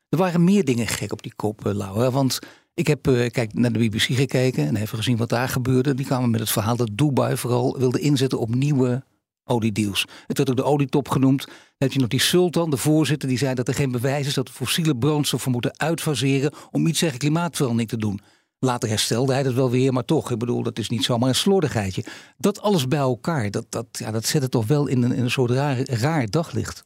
Er 0.10 0.18
waren 0.18 0.44
meer 0.44 0.66
dingen 0.66 0.88
gek 0.88 1.12
op 1.12 1.24
die 1.24 1.34
kop, 1.36 1.60
Laura. 1.64 2.12
Want 2.12 2.40
ik 2.78 2.88
heb 2.88 3.08
uh, 3.08 3.30
kijk, 3.30 3.54
naar 3.54 3.72
de 3.72 3.80
BBC 3.80 4.02
gekeken 4.02 4.68
en 4.68 4.76
even 4.76 4.98
gezien 4.98 5.18
wat 5.18 5.30
daar 5.30 5.50
gebeurde. 5.50 5.94
Die 5.94 6.06
kwamen 6.06 6.30
met 6.30 6.40
het 6.40 6.50
verhaal 6.50 6.76
dat 6.76 6.90
Dubai 6.92 7.38
vooral 7.38 7.78
wilde 7.78 8.00
inzetten 8.00 8.40
op 8.40 8.56
nieuwe 8.56 9.04
oliedeals. 9.44 10.06
Het 10.28 10.38
werd 10.38 10.50
ook 10.50 10.56
de 10.56 10.64
olietop 10.64 11.10
genoemd. 11.10 11.46
Dan 11.46 11.56
heb 11.78 11.92
je 11.92 12.00
nog 12.00 12.08
die 12.08 12.20
sultan, 12.20 12.70
de 12.70 12.78
voorzitter, 12.78 13.30
die 13.30 13.38
zei 13.38 13.54
dat 13.54 13.68
er 13.68 13.74
geen 13.74 13.92
bewijs 13.92 14.28
is 14.28 14.34
dat 14.34 14.48
we 14.48 14.54
fossiele 14.54 14.98
brandstoffen 14.98 15.52
moeten 15.52 15.80
uitfaseren 15.80 16.54
om 16.72 16.88
iets 16.88 17.00
tegen 17.00 17.18
klimaatverandering 17.18 17.90
te 17.90 17.98
doen. 17.98 18.20
Later 18.60 18.90
herstelde 18.90 19.34
hij 19.34 19.44
dat 19.44 19.54
wel 19.54 19.70
weer, 19.70 19.94
maar 19.94 20.06
toch, 20.06 20.32
ik 20.32 20.38
bedoel, 20.38 20.64
dat 20.64 20.80
is 20.80 20.90
niet 20.90 21.04
zomaar 21.04 21.30
een 21.30 21.36
slordigheidje. 21.36 22.04
Dat 22.38 22.62
alles 22.62 22.88
bij 22.88 23.00
elkaar, 23.00 23.52
dat, 23.52 23.66
dat, 23.70 23.86
ja, 23.92 24.12
dat 24.12 24.26
zet 24.26 24.42
het 24.42 24.52
toch 24.52 24.68
wel 24.68 24.88
in 24.88 25.04
een, 25.04 25.12
in 25.12 25.24
een 25.24 25.32
soort 25.32 25.52
raar, 25.90 26.30
daglicht. 26.30 26.84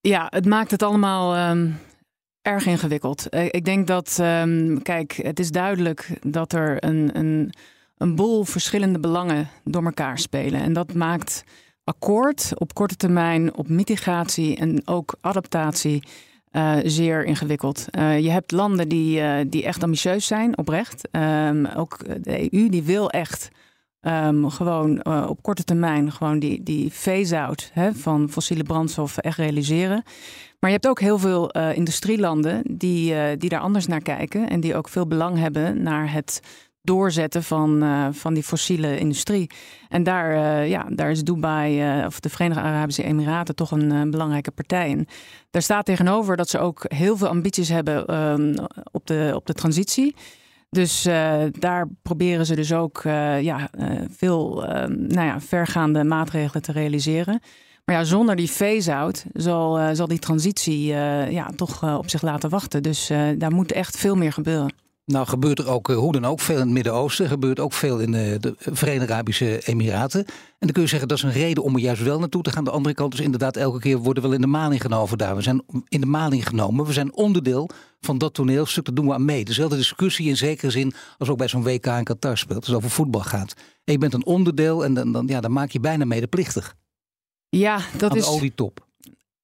Ja, 0.00 0.26
het 0.30 0.46
maakt 0.46 0.70
het 0.70 0.82
allemaal 0.82 1.50
um, 1.50 1.78
erg 2.46 2.66
ingewikkeld. 2.66 3.26
Ik 3.50 3.64
denk 3.64 3.86
dat, 3.86 4.18
um, 4.20 4.82
kijk, 4.82 5.12
het 5.12 5.38
is 5.38 5.50
duidelijk 5.50 6.18
dat 6.22 6.52
er 6.52 6.84
een, 6.84 7.10
een, 7.12 7.52
een 7.96 8.14
boel 8.14 8.44
verschillende 8.44 8.98
belangen 8.98 9.48
door 9.64 9.84
elkaar 9.84 10.18
spelen. 10.18 10.60
En 10.60 10.72
dat 10.72 10.94
maakt 10.94 11.44
akkoord 11.84 12.52
op 12.54 12.74
korte 12.74 12.96
termijn 12.96 13.54
op 13.54 13.68
mitigatie 13.68 14.56
en 14.56 14.82
ook 14.84 15.14
adaptatie 15.20 16.02
uh, 16.52 16.76
zeer 16.84 17.24
ingewikkeld. 17.24 17.86
Uh, 17.98 18.18
je 18.18 18.30
hebt 18.30 18.52
landen 18.52 18.88
die, 18.88 19.48
die 19.48 19.64
echt 19.64 19.82
ambitieus 19.82 20.26
zijn, 20.26 20.58
oprecht. 20.58 21.08
Um, 21.12 21.66
ook 21.66 21.98
de 22.22 22.52
EU 22.52 22.68
die 22.68 22.82
wil 22.82 23.10
echt 23.10 23.48
um, 24.06 24.50
gewoon 24.50 25.06
op 25.06 25.42
korte 25.42 25.64
termijn 25.64 26.12
gewoon 26.12 26.38
die, 26.38 26.62
die 26.62 26.90
phase-out 26.90 27.72
van 27.92 28.28
fossiele 28.30 28.62
brandstoffen 28.62 29.22
echt 29.22 29.38
realiseren. 29.38 30.02
Maar 30.60 30.70
je 30.70 30.76
hebt 30.76 30.88
ook 30.88 31.00
heel 31.00 31.18
veel 31.18 31.50
industrielanden 31.50 32.62
die, 32.70 33.36
die 33.36 33.48
daar 33.48 33.60
anders 33.60 33.86
naar 33.86 34.02
kijken 34.02 34.48
en 34.48 34.60
die 34.60 34.76
ook 34.76 34.88
veel 34.88 35.06
belang 35.06 35.38
hebben 35.38 35.82
naar 35.82 36.12
het 36.12 36.40
doorzetten 36.82 37.42
van, 37.42 37.84
van 38.14 38.34
die 38.34 38.42
fossiele 38.42 38.98
industrie. 38.98 39.50
En 39.88 40.02
daar, 40.02 40.66
ja, 40.66 40.86
daar 40.90 41.10
is 41.10 41.24
Dubai 41.24 42.04
of 42.06 42.20
de 42.20 42.28
Verenigde 42.28 42.62
Arabische 42.62 43.02
Emiraten 43.02 43.54
toch 43.54 43.70
een 43.70 44.10
belangrijke 44.10 44.50
partij 44.50 44.88
in. 44.88 45.08
Daar 45.50 45.62
staat 45.62 45.84
tegenover 45.84 46.36
dat 46.36 46.48
ze 46.48 46.58
ook 46.58 46.84
heel 46.88 47.16
veel 47.16 47.28
ambities 47.28 47.68
hebben 47.68 48.14
um, 48.30 48.54
op, 48.92 49.06
de, 49.06 49.32
op 49.34 49.46
de 49.46 49.54
transitie. 49.54 50.14
Dus 50.76 51.02
daar 51.58 51.88
proberen 52.02 52.46
ze 52.46 52.54
dus 52.54 52.72
ook 52.72 53.02
ja, 53.40 53.70
veel 54.16 54.66
ehm, 54.66 55.06
nou 55.06 55.26
ja, 55.26 55.40
vergaande 55.40 56.04
maatregelen 56.04 56.62
te 56.62 56.72
realiseren. 56.72 57.40
Maar 57.84 57.96
ja, 57.96 58.04
zonder 58.04 58.36
die 58.36 58.48
phase-out 58.48 59.24
zal, 59.32 59.94
zal 59.94 60.06
die 60.06 60.18
transitie 60.18 60.86
ja, 61.30 61.50
toch 61.56 61.98
op 61.98 62.10
zich 62.10 62.22
laten 62.22 62.50
wachten. 62.50 62.82
Dus 62.82 63.06
daar 63.38 63.52
moet 63.52 63.72
echt 63.72 63.96
veel 63.96 64.14
meer 64.14 64.32
gebeuren. 64.32 64.85
Nou 65.06 65.26
gebeurt 65.26 65.58
er 65.58 65.68
ook, 65.68 65.88
eh, 65.88 65.96
hoe 65.96 66.12
dan 66.12 66.24
ook, 66.24 66.40
veel 66.40 66.54
in 66.54 66.60
het 66.60 66.70
Midden-Oosten. 66.70 67.28
gebeurt 67.28 67.60
ook 67.60 67.72
veel 67.72 67.98
in 67.98 68.12
de, 68.12 68.36
de 68.40 68.54
Verenigde 68.58 69.12
Arabische 69.12 69.60
Emiraten. 69.66 70.24
En 70.26 70.34
dan 70.58 70.70
kun 70.70 70.82
je 70.82 70.88
zeggen, 70.88 71.08
dat 71.08 71.16
is 71.16 71.22
een 71.22 71.32
reden 71.32 71.62
om 71.62 71.74
er 71.74 71.80
juist 71.80 72.02
wel 72.02 72.18
naartoe 72.18 72.42
te 72.42 72.50
gaan. 72.50 72.64
De 72.64 72.70
andere 72.70 72.94
kant 72.94 73.14
is 73.14 73.20
inderdaad, 73.20 73.56
elke 73.56 73.78
keer 73.78 73.98
worden 73.98 74.22
we 74.22 74.28
wel 74.28 74.36
in 74.36 74.42
de 74.42 74.46
maling 74.46 74.80
genomen 74.80 75.18
daar. 75.18 75.36
We 75.36 75.42
zijn 75.42 75.62
in 75.88 76.00
de 76.00 76.06
maling 76.06 76.46
genomen. 76.46 76.86
We 76.86 76.92
zijn 76.92 77.14
onderdeel 77.14 77.68
van 78.00 78.18
dat 78.18 78.34
toneelstuk, 78.34 78.84
daar 78.84 78.94
doen 78.94 79.06
we 79.06 79.12
aan 79.12 79.24
mee. 79.24 79.44
Dezelfde 79.44 79.76
discussie 79.76 80.28
in 80.28 80.36
zekere 80.36 80.70
zin 80.70 80.92
als 81.18 81.28
ook 81.28 81.38
bij 81.38 81.48
zo'n 81.48 81.62
WK 81.62 81.86
in 81.86 82.04
Qatar 82.04 82.38
speelt. 82.38 82.58
Als 82.58 82.66
het 82.66 82.76
over 82.76 82.90
voetbal 82.90 83.20
gaat. 83.20 83.54
En 83.84 83.92
je 83.92 83.98
bent 83.98 84.14
een 84.14 84.26
onderdeel 84.26 84.84
en 84.84 84.94
dan, 84.94 85.12
dan, 85.12 85.26
ja, 85.26 85.40
dan 85.40 85.52
maak 85.52 85.70
je 85.70 85.80
bijna 85.80 86.04
medeplichtig. 86.04 86.74
Ja, 87.48 87.80
dat 87.96 88.10
aan 88.10 88.16
is... 88.16 88.24
al 88.24 88.40
die 88.40 88.54
top. 88.54 88.86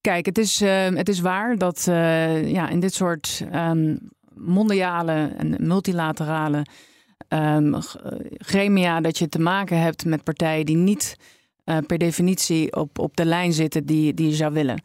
Kijk, 0.01 0.27
het 0.27 0.39
is, 0.39 0.63
uh, 0.63 0.89
het 0.89 1.09
is 1.09 1.21
waar 1.21 1.59
dat 1.59 1.87
uh, 1.89 2.51
ja, 2.51 2.69
in 2.69 2.81
dit 2.81 2.95
soort 2.95 3.45
um, 3.55 3.99
mondiale 4.37 5.33
en 5.37 5.57
multilaterale 5.59 6.65
um, 7.29 7.77
gremia 8.39 9.01
dat 9.01 9.19
je 9.19 9.29
te 9.29 9.41
maken 9.41 9.81
hebt 9.81 10.05
met 10.05 10.25
partijen 10.25 10.67
die 10.67 10.77
niet 10.77 11.17
uh, 11.65 11.77
per 11.87 11.99
definitie 11.99 12.77
op, 12.77 12.99
op 12.99 13.17
de 13.17 13.25
lijn 13.25 13.53
zitten 13.53 13.87
die, 13.87 14.15
die 14.15 14.29
je 14.29 14.35
zou 14.35 14.53
willen. 14.53 14.81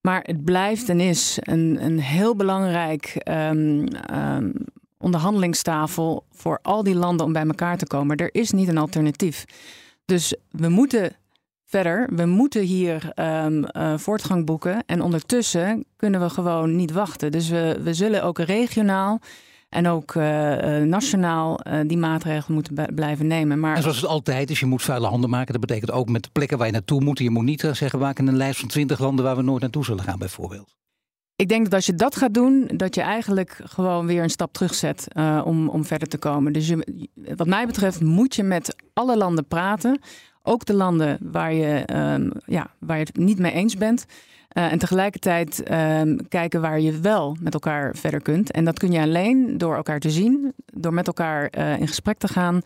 Maar 0.00 0.22
het 0.22 0.44
blijft 0.44 0.88
en 0.88 1.00
is 1.00 1.38
een, 1.40 1.78
een 1.84 2.00
heel 2.00 2.36
belangrijk 2.36 3.22
um, 3.28 3.86
um, 4.14 4.52
onderhandelingstafel 4.98 6.24
voor 6.30 6.58
al 6.62 6.82
die 6.82 6.94
landen 6.94 7.26
om 7.26 7.32
bij 7.32 7.46
elkaar 7.46 7.76
te 7.76 7.86
komen. 7.86 8.16
Er 8.16 8.34
is 8.34 8.50
niet 8.50 8.68
een 8.68 8.78
alternatief. 8.78 9.44
Dus 10.04 10.34
we 10.50 10.68
moeten 10.68 11.16
verder. 11.70 12.08
We 12.14 12.26
moeten 12.26 12.62
hier 12.62 13.12
um, 13.14 13.64
uh, 13.72 13.96
voortgang 13.96 14.46
boeken. 14.46 14.82
En 14.86 15.02
ondertussen 15.02 15.84
kunnen 15.96 16.20
we 16.20 16.30
gewoon 16.30 16.76
niet 16.76 16.92
wachten. 16.92 17.32
Dus 17.32 17.48
we, 17.48 17.80
we 17.82 17.94
zullen 17.94 18.22
ook 18.22 18.38
regionaal 18.38 19.20
en 19.68 19.88
ook 19.88 20.14
uh, 20.14 20.24
nationaal 20.76 21.60
uh, 21.66 21.80
die 21.86 21.98
maatregelen 21.98 22.54
moeten 22.54 22.94
blijven 22.94 23.26
nemen. 23.26 23.60
Maar... 23.60 23.76
En 23.76 23.82
zoals 23.82 24.00
het 24.00 24.10
altijd 24.10 24.50
is, 24.50 24.60
je 24.60 24.66
moet 24.66 24.82
vuile 24.82 25.06
handen 25.06 25.30
maken. 25.30 25.52
Dat 25.52 25.60
betekent 25.60 25.90
ook 25.90 26.08
met 26.08 26.22
de 26.22 26.28
plekken 26.32 26.58
waar 26.58 26.66
je 26.66 26.72
naartoe 26.72 27.00
moet. 27.00 27.18
Je 27.18 27.30
moet 27.30 27.44
niet 27.44 27.60
zeggen, 27.60 27.90
we 27.90 28.04
maken 28.04 28.26
een 28.26 28.36
lijst 28.36 28.60
van 28.60 28.68
twintig 28.68 28.98
landen 28.98 29.24
waar 29.24 29.36
we 29.36 29.42
nooit 29.42 29.60
naartoe 29.60 29.84
zullen 29.84 30.04
gaan, 30.04 30.18
bijvoorbeeld. 30.18 30.74
Ik 31.36 31.48
denk 31.48 31.64
dat 31.64 31.74
als 31.74 31.86
je 31.86 31.94
dat 31.94 32.16
gaat 32.16 32.34
doen, 32.34 32.70
dat 32.74 32.94
je 32.94 33.00
eigenlijk 33.00 33.60
gewoon 33.64 34.06
weer 34.06 34.22
een 34.22 34.30
stap 34.30 34.52
terugzet 34.52 35.06
uh, 35.12 35.42
om, 35.44 35.68
om 35.68 35.84
verder 35.84 36.08
te 36.08 36.18
komen. 36.18 36.52
Dus 36.52 36.68
je, 36.68 37.08
wat 37.36 37.46
mij 37.46 37.66
betreft 37.66 38.00
moet 38.00 38.34
je 38.34 38.42
met 38.42 38.76
alle 38.92 39.16
landen 39.16 39.46
praten. 39.46 40.00
Ook 40.50 40.64
de 40.64 40.74
landen 40.74 41.18
waar 41.20 41.52
je, 41.52 41.84
um, 41.94 42.32
ja, 42.46 42.70
waar 42.78 42.98
je 42.98 43.04
het 43.04 43.16
niet 43.16 43.38
mee 43.38 43.52
eens 43.52 43.76
bent. 43.76 44.06
Uh, 44.52 44.72
en 44.72 44.78
tegelijkertijd 44.78 45.70
um, 45.72 46.28
kijken 46.28 46.60
waar 46.60 46.80
je 46.80 47.00
wel 47.00 47.36
met 47.40 47.54
elkaar 47.54 47.96
verder 47.96 48.22
kunt. 48.22 48.50
En 48.50 48.64
dat 48.64 48.78
kun 48.78 48.92
je 48.92 49.00
alleen 49.00 49.58
door 49.58 49.76
elkaar 49.76 50.00
te 50.00 50.10
zien, 50.10 50.52
door 50.64 50.94
met 50.94 51.06
elkaar 51.06 51.52
uh, 51.58 51.80
in 51.80 51.88
gesprek 51.88 52.18
te 52.18 52.28
gaan. 52.28 52.60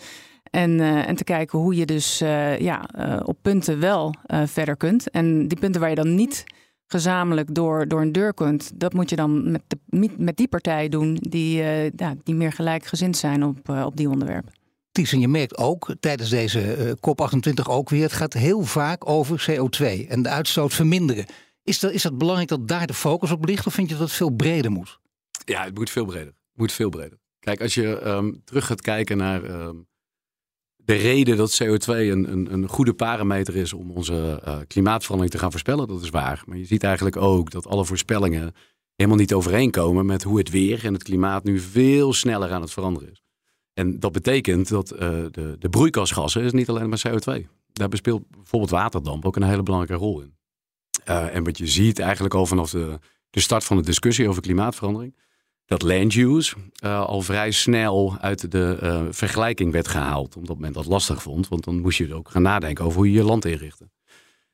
En, 0.50 0.70
uh, 0.70 1.08
en 1.08 1.16
te 1.16 1.24
kijken 1.24 1.58
hoe 1.58 1.76
je 1.76 1.86
dus 1.86 2.18
ja, 2.58 2.88
op 3.24 3.36
punten 3.42 3.80
wel 3.80 4.14
verder 4.44 4.76
kunt. 4.76 5.10
En 5.10 5.48
die 5.48 5.58
punten 5.58 5.80
waar 5.80 5.90
je 5.90 5.96
dan 5.96 6.14
niet 6.14 6.44
gezamenlijk 6.86 7.54
door, 7.54 7.88
door 7.88 8.00
een 8.00 8.12
deur 8.12 8.34
kunt, 8.34 8.70
dat 8.74 8.92
moet 8.92 9.10
je 9.10 9.16
dan 9.16 9.50
met, 9.50 9.62
de, 9.66 10.10
met 10.16 10.36
die 10.36 10.48
partijen 10.48 10.90
doen 10.90 11.16
die, 11.20 11.62
ja, 11.96 12.14
die 12.22 12.34
meer 12.34 12.52
gelijkgezind 12.52 13.16
zijn 13.16 13.44
op, 13.44 13.68
op 13.68 13.96
die 13.96 14.08
onderwerpen. 14.10 14.63
Ties, 14.94 15.12
en 15.12 15.20
je 15.20 15.28
merkt 15.28 15.56
ook 15.56 15.94
tijdens 16.00 16.30
deze 16.30 16.76
uh, 16.76 16.90
COP28 16.90 17.68
ook 17.68 17.90
weer, 17.90 18.02
het 18.02 18.12
gaat 18.12 18.32
heel 18.32 18.62
vaak 18.62 19.08
over 19.08 19.46
CO2 19.50 20.08
en 20.08 20.22
de 20.22 20.28
uitstoot 20.28 20.74
verminderen. 20.74 21.26
Is 21.62 21.78
dat, 21.78 21.92
is 21.92 22.02
dat 22.02 22.18
belangrijk 22.18 22.48
dat 22.48 22.68
daar 22.68 22.86
de 22.86 22.94
focus 22.94 23.30
op 23.30 23.44
ligt 23.44 23.66
of 23.66 23.74
vind 23.74 23.88
je 23.88 23.94
dat 23.94 24.04
het 24.06 24.16
veel 24.16 24.30
breder 24.30 24.70
moet? 24.70 24.98
Ja, 25.44 25.64
het 25.64 25.74
moet 25.74 25.90
veel 25.90 26.04
breder. 26.04 26.26
Het 26.26 26.36
moet 26.54 26.72
veel 26.72 26.88
breder. 26.88 27.18
Kijk, 27.38 27.60
als 27.60 27.74
je 27.74 28.06
um, 28.06 28.42
terug 28.44 28.66
gaat 28.66 28.80
kijken 28.80 29.16
naar 29.16 29.44
um, 29.44 29.86
de 30.76 30.94
reden 30.94 31.36
dat 31.36 31.62
CO2 31.62 31.86
een, 31.86 32.32
een, 32.32 32.52
een, 32.52 32.68
goede 32.68 32.94
parameter 32.94 33.56
is 33.56 33.72
om 33.72 33.90
onze 33.90 34.42
uh, 34.46 34.58
klimaatverandering 34.66 35.34
te 35.34 35.40
gaan 35.40 35.50
voorspellen, 35.50 35.88
dat 35.88 36.02
is 36.02 36.10
waar. 36.10 36.42
Maar 36.46 36.56
je 36.56 36.64
ziet 36.64 36.84
eigenlijk 36.84 37.16
ook 37.16 37.50
dat 37.50 37.66
alle 37.66 37.84
voorspellingen 37.84 38.54
helemaal 38.94 39.18
niet 39.18 39.34
overeenkomen 39.34 40.06
met 40.06 40.22
hoe 40.22 40.38
het 40.38 40.50
weer 40.50 40.84
en 40.84 40.92
het 40.92 41.02
klimaat 41.02 41.44
nu 41.44 41.58
veel 41.58 42.12
sneller 42.12 42.52
aan 42.52 42.60
het 42.60 42.72
veranderen 42.72 43.10
is. 43.10 43.23
En 43.74 44.00
dat 44.00 44.12
betekent 44.12 44.68
dat 44.68 44.92
uh, 44.92 44.98
de, 44.98 45.56
de 45.58 45.68
broeikasgassen 45.68 46.42
is 46.42 46.52
niet 46.52 46.68
alleen 46.68 46.88
maar 46.88 47.02
CO2. 47.08 47.46
Daar 47.72 47.88
bespeelt 47.88 48.30
bijvoorbeeld 48.30 48.70
waterdamp 48.70 49.24
ook 49.24 49.36
een 49.36 49.42
hele 49.42 49.62
belangrijke 49.62 50.04
rol 50.04 50.20
in. 50.20 50.36
Uh, 51.08 51.34
en 51.34 51.44
wat 51.44 51.58
je 51.58 51.66
ziet 51.66 51.98
eigenlijk 51.98 52.34
al 52.34 52.46
vanaf 52.46 52.70
de, 52.70 52.98
de 53.30 53.40
start 53.40 53.64
van 53.64 53.76
de 53.76 53.82
discussie 53.82 54.28
over 54.28 54.42
klimaatverandering, 54.42 55.16
dat 55.66 55.82
land 55.82 56.14
use 56.14 56.56
uh, 56.84 57.04
al 57.04 57.20
vrij 57.20 57.50
snel 57.50 58.16
uit 58.20 58.50
de 58.50 59.08
vergelijking 59.10 59.72
werd 59.72 59.88
gehaald. 59.88 60.36
Omdat 60.36 60.58
men 60.58 60.72
dat 60.72 60.86
lastig 60.86 61.22
vond, 61.22 61.48
want 61.48 61.64
dan 61.64 61.80
moest 61.80 61.98
je 61.98 62.14
ook 62.14 62.30
gaan 62.30 62.42
nadenken 62.42 62.84
over 62.84 62.96
hoe 62.96 63.10
je 63.10 63.18
je 63.18 63.24
land 63.24 63.44
inrichtte. 63.44 63.90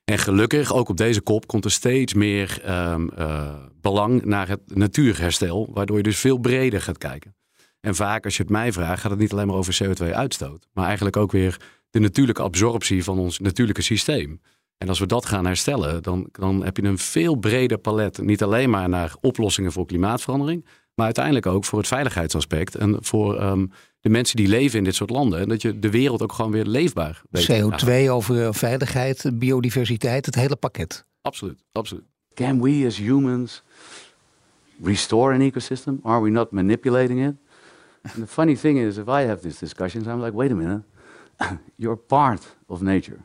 En 0.05 0.19
gelukkig, 0.19 0.73
ook 0.75 0.89
op 0.89 0.97
deze 0.97 1.21
kop, 1.21 1.47
komt 1.47 1.65
er 1.65 1.71
steeds 1.71 2.15
meer 2.15 2.63
um, 2.91 3.11
belang 3.81 4.25
naar 4.25 4.49
het 4.49 4.61
natuurherstel, 4.75 5.71
waardoor 5.73 5.97
je 5.97 6.03
dus 6.03 6.19
veel 6.19 6.39
breder 6.39 6.81
gaat 6.81 6.99
kijken. 6.99 7.35
En 7.81 7.95
vaak, 7.95 8.25
als 8.25 8.37
je 8.37 8.43
het 8.43 8.53
mij 8.53 8.73
vraagt, 8.73 9.01
gaat 9.01 9.11
het 9.11 9.21
niet 9.21 9.33
alleen 9.33 9.47
maar 9.47 9.57
over 9.57 9.79
CO2-uitstoot, 9.85 10.67
maar 10.73 10.87
eigenlijk 10.87 11.17
ook 11.17 11.33
weer 11.33 11.57
de 11.91 11.99
natuurlijke 11.99 12.43
absorptie 12.43 13.05
van 13.05 13.19
ons 13.19 13.39
natuurlijke 13.39 13.83
systeem. 13.83 14.41
En 14.79 14.89
als 14.89 14.99
we 14.99 15.07
dat 15.07 15.27
gaan 15.27 15.47
herstellen, 15.47 16.03
dan, 16.03 16.29
dan 16.33 16.65
heb 16.65 16.77
je 16.77 16.83
een 16.83 16.99
veel 16.99 17.35
breder 17.35 17.79
palet. 17.79 18.23
Niet 18.23 18.43
alleen 18.43 18.71
maar 18.71 18.89
naar 18.89 19.15
oplossingen 19.21 19.73
voor 19.73 19.87
klimaatverandering, 19.87 20.65
maar 20.95 21.05
uiteindelijk 21.05 21.47
ook 21.47 21.65
voor 21.65 21.79
het 21.79 21.89
veiligheidsaspect 21.89 22.75
en 22.75 22.97
voor 23.01 23.43
um, 23.43 23.71
de 24.01 24.09
mensen 24.09 24.37
die 24.37 24.49
leven 24.49 24.79
in 24.79 24.85
dit 24.85 24.95
soort 24.95 25.11
landen. 25.11 25.41
En 25.41 25.49
dat 25.49 25.63
je 25.63 25.79
de 25.79 25.91
wereld 25.91 26.23
ook 26.23 26.33
gewoon 26.33 26.51
weer 26.51 26.65
leefbaar 26.65 27.23
weet. 27.31 27.51
CO2 27.53 28.11
over 28.11 28.55
veiligheid, 28.55 29.31
biodiversiteit, 29.35 30.27
het 30.27 30.35
hele 30.35 30.57
pakket. 30.57 31.05
Absoluut, 31.23 31.65
absoluut. 31.73 32.05
Can 32.35 32.63
we 32.63 32.85
as 32.87 32.97
humans 32.97 33.63
restore 34.83 35.35
an 35.35 35.41
ecosystem? 35.41 36.01
Are 36.03 36.23
we 36.23 36.31
not 36.31 36.51
manipulating 36.51 37.27
it? 37.27 37.35
And 38.15 38.23
the 38.23 38.27
funny 38.27 38.57
thing 38.57 38.79
is, 38.79 38.99
if 38.99 39.09
I 39.09 39.23
have 39.23 39.43
these 39.43 39.59
discussions, 39.59 40.07
I'm 40.07 40.21
like, 40.21 40.35
wait 40.35 40.51
a 40.51 40.55
minute, 40.55 40.83
you're 41.77 41.97
part 41.97 42.57
of 42.69 42.81
nature. 42.81 43.21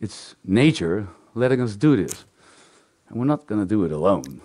It's 0.00 0.34
nature 0.42 1.06
letting 1.34 1.60
us 1.60 1.76
do 1.76 1.96
this. 1.96 2.24
And 3.08 3.18
we're 3.18 3.26
not 3.26 3.46
going 3.46 3.60
to 3.60 3.66
do 3.66 3.84
it 3.84 3.92
alone. 3.92 4.40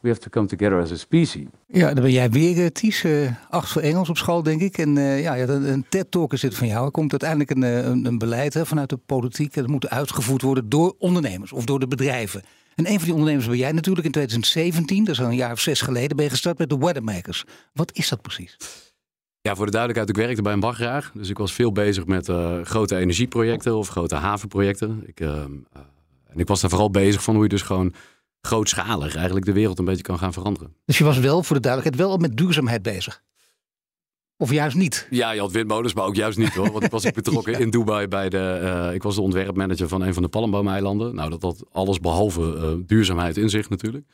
We 0.00 0.08
have 0.10 0.20
to 0.20 0.30
come 0.30 0.46
together 0.46 0.80
as 0.80 0.92
a 0.92 0.96
species. 0.96 1.46
Ja, 1.66 1.94
dan 1.94 2.02
ben 2.02 2.12
jij 2.12 2.30
weer, 2.30 2.56
uh, 2.56 2.66
Ties, 2.66 3.04
uh, 3.04 3.32
acht 3.50 3.70
voor 3.70 3.82
Engels 3.82 4.08
op 4.08 4.16
school, 4.16 4.42
denk 4.42 4.60
ik. 4.60 4.78
En 4.78 4.96
uh, 4.96 5.22
ja, 5.22 5.38
een, 5.38 5.72
een 5.72 5.86
TED-talk 5.88 6.32
is 6.32 6.40
dit 6.40 6.54
van 6.54 6.66
jou. 6.66 6.84
Er 6.84 6.90
komt 6.90 7.10
uiteindelijk 7.10 7.50
een, 7.50 7.62
een, 7.62 8.04
een 8.04 8.18
beleid 8.18 8.54
hè, 8.54 8.66
vanuit 8.66 8.88
de 8.88 8.96
politiek. 8.96 9.54
Dat 9.54 9.66
moet 9.66 9.88
uitgevoerd 9.88 10.42
worden 10.42 10.68
door 10.68 10.94
ondernemers 10.98 11.52
of 11.52 11.64
door 11.64 11.80
de 11.80 11.88
bedrijven. 11.88 12.42
En 12.78 12.86
een 12.86 12.96
van 12.96 13.04
die 13.04 13.12
ondernemers 13.12 13.46
ben 13.46 13.56
jij 13.56 13.72
natuurlijk 13.72 14.06
in 14.06 14.12
2017, 14.12 15.04
dat 15.04 15.14
is 15.14 15.20
al 15.20 15.26
een 15.26 15.36
jaar 15.36 15.52
of 15.52 15.60
zes 15.60 15.80
geleden, 15.80 16.16
ben 16.16 16.24
je 16.24 16.30
gestart 16.30 16.58
met 16.58 16.68
de 16.68 16.78
Weathermakers. 16.78 17.44
Wat 17.72 17.92
is 17.92 18.08
dat 18.08 18.22
precies? 18.22 18.56
Ja, 19.40 19.54
voor 19.54 19.64
de 19.64 19.72
duidelijkheid, 19.72 20.16
ik 20.16 20.24
werkte 20.24 20.42
bij 20.42 20.52
een 20.52 20.60
baggraag. 20.60 21.10
Dus 21.14 21.28
ik 21.28 21.38
was 21.38 21.52
veel 21.52 21.72
bezig 21.72 22.06
met 22.06 22.28
uh, 22.28 22.60
grote 22.62 22.96
energieprojecten 22.96 23.76
of 23.76 23.88
grote 23.88 24.14
havenprojecten. 24.14 25.02
Ik, 25.06 25.20
uh, 25.20 25.28
uh, 25.28 25.42
en 26.26 26.38
ik 26.38 26.48
was 26.48 26.60
daar 26.60 26.70
vooral 26.70 26.90
bezig 26.90 27.22
van 27.22 27.34
hoe 27.34 27.42
je 27.42 27.48
dus 27.48 27.62
gewoon 27.62 27.94
grootschalig 28.40 29.14
eigenlijk 29.14 29.46
de 29.46 29.52
wereld 29.52 29.78
een 29.78 29.84
beetje 29.84 30.02
kan 30.02 30.18
gaan 30.18 30.32
veranderen. 30.32 30.74
Dus 30.84 30.98
je 30.98 31.04
was 31.04 31.18
wel, 31.18 31.42
voor 31.42 31.56
de 31.56 31.62
duidelijkheid, 31.62 32.08
wel 32.08 32.18
met 32.18 32.36
duurzaamheid 32.36 32.82
bezig? 32.82 33.22
Of 34.40 34.52
juist 34.52 34.76
niet? 34.76 35.06
Ja, 35.10 35.30
je 35.30 35.40
had 35.40 35.52
windmolens, 35.52 35.94
maar 35.94 36.04
ook 36.04 36.14
juist 36.14 36.38
niet 36.38 36.54
hoor. 36.54 36.72
Want 36.72 36.84
ik 36.84 36.90
was 36.90 37.04
ik 37.04 37.14
betrokken 37.22 37.52
ja. 37.52 37.58
in 37.58 37.70
Dubai 37.70 38.08
bij 38.08 38.28
de. 38.28 38.60
Uh, 38.62 38.94
ik 38.94 39.02
was 39.02 39.14
de 39.14 39.20
ontwerpmanager 39.20 39.88
van 39.88 40.02
een 40.02 40.14
van 40.14 40.22
de 40.22 40.28
palmbomeilanden. 40.28 41.14
Nou, 41.14 41.30
dat 41.30 41.42
had 41.42 41.64
alles 41.72 42.00
behalve 42.00 42.40
uh, 42.40 42.86
duurzaamheid 42.86 43.36
in 43.36 43.50
zich 43.50 43.68
natuurlijk. 43.68 44.04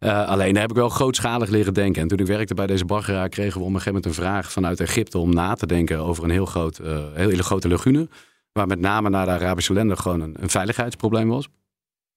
Uh, 0.00 0.28
alleen 0.28 0.52
daar 0.52 0.62
heb 0.62 0.70
ik 0.70 0.76
wel 0.76 0.88
grootschalig 0.88 1.48
leren 1.48 1.74
denken. 1.74 2.02
En 2.02 2.08
toen 2.08 2.18
ik 2.18 2.26
werkte 2.26 2.54
bij 2.54 2.66
deze 2.66 2.84
baggeraar, 2.84 3.28
kregen 3.28 3.52
we 3.52 3.66
op 3.66 3.66
een 3.66 3.80
gegeven 3.80 3.92
moment 3.92 4.06
een 4.06 4.24
vraag 4.24 4.52
vanuit 4.52 4.80
Egypte 4.80 5.18
om 5.18 5.34
na 5.34 5.54
te 5.54 5.66
denken 5.66 5.98
over 5.98 6.24
een 6.24 6.30
heel 6.30 6.46
groot, 6.46 6.80
hele 7.14 7.42
grote 7.42 7.68
lagune. 7.68 8.08
Waar 8.52 8.66
met 8.66 8.80
name 8.80 9.08
naar 9.08 9.26
de 9.26 9.32
Arabische 9.32 9.72
landen 9.72 9.98
gewoon 9.98 10.20
een, 10.20 10.36
een 10.40 10.50
veiligheidsprobleem 10.50 11.28
was. 11.28 11.48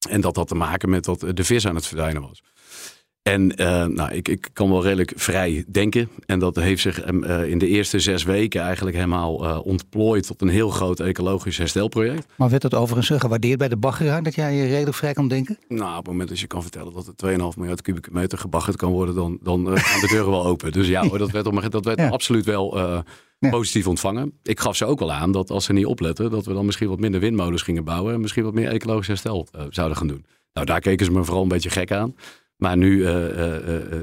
En 0.10 0.22
dat 0.22 0.36
had 0.36 0.48
te 0.48 0.56
maken 0.56 0.90
met 0.90 1.04
dat 1.04 1.26
de 1.34 1.44
vis 1.44 1.68
aan 1.68 1.76
het 1.76 1.88
verdwijnen 1.88 2.22
was. 2.22 2.44
En 3.24 3.62
uh, 3.62 3.86
nou, 3.86 4.14
ik, 4.14 4.28
ik 4.28 4.50
kan 4.54 4.70
wel 4.70 4.84
redelijk 4.84 5.14
vrij 5.16 5.66
denken. 5.68 6.10
En 6.26 6.40
dat 6.40 6.56
heeft 6.56 6.82
zich 6.82 7.12
uh, 7.12 7.50
in 7.50 7.58
de 7.58 7.68
eerste 7.68 8.00
zes 8.00 8.24
weken 8.24 8.62
eigenlijk 8.62 8.96
helemaal 8.96 9.46
uh, 9.46 9.66
ontplooid 9.66 10.28
tot 10.28 10.42
een 10.42 10.48
heel 10.48 10.70
groot 10.70 11.00
ecologisch 11.00 11.58
herstelproject. 11.58 12.26
Maar 12.38 12.50
werd 12.50 12.62
dat 12.62 12.74
overigens 12.74 13.22
gewaardeerd 13.22 13.58
bij 13.58 13.68
de 13.68 13.78
baggeraar 13.78 14.24
dat 14.24 14.36
jij 14.36 14.68
redelijk 14.68 14.96
vrij 14.96 15.14
kan 15.14 15.28
denken? 15.28 15.58
Nou, 15.68 15.90
op 15.90 15.96
het 15.98 16.08
moment 16.08 16.30
dat 16.30 16.40
je 16.40 16.48
kan 16.48 16.62
vertellen 16.62 16.94
dat 16.94 17.08
er 17.08 17.38
2,5 17.38 17.58
miljard 17.58 17.82
kubieke 17.82 18.10
meter 18.12 18.38
gebaggerd 18.38 18.78
kan 18.78 18.92
worden, 18.92 19.16
dan, 19.16 19.40
dan 19.42 19.78
gaan 19.78 20.02
de 20.02 20.08
deuren 20.08 20.32
wel 20.32 20.46
open. 20.46 20.72
Dus 20.72 20.88
ja, 20.88 21.08
hoor, 21.08 21.18
dat 21.18 21.32
werd, 21.32 21.72
dat 21.72 21.86
werd 21.86 22.00
ja. 22.00 22.10
absoluut 22.10 22.46
wel 22.46 22.80
ja. 23.40 23.50
positief 23.50 23.88
ontvangen. 23.88 24.34
Ik 24.42 24.60
gaf 24.60 24.76
ze 24.76 24.86
ook 24.86 25.00
wel 25.00 25.12
aan 25.12 25.32
dat 25.32 25.50
als 25.50 25.66
ze 25.66 25.74
niet 25.74 25.86
opletten, 25.86 26.32
dat 26.32 26.46
we 26.46 26.54
dan 26.54 26.66
misschien 26.66 26.90
wat 26.90 27.00
minder 27.00 27.20
windmolens 27.20 27.62
gingen 27.62 27.84
bouwen 27.84 28.14
en 28.14 28.22
misschien 28.22 28.44
wat 28.44 28.54
meer 28.54 28.70
ecologisch 28.70 29.08
herstel 29.08 29.48
zouden 29.70 29.98
gaan 29.98 30.08
doen. 30.08 30.26
Nou, 30.54 30.66
daar 30.66 30.80
keken 30.80 31.06
ze 31.06 31.12
me 31.12 31.24
vooral 31.24 31.44
een 31.44 31.48
beetje 31.48 31.70
gek 31.70 31.92
aan. 31.92 32.16
Maar 32.64 32.78
nu, 32.78 32.98
uh, 32.98 33.16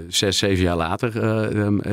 zes, 0.08 0.38
zeven 0.38 0.64
jaar 0.64 0.76
later, 0.76 1.16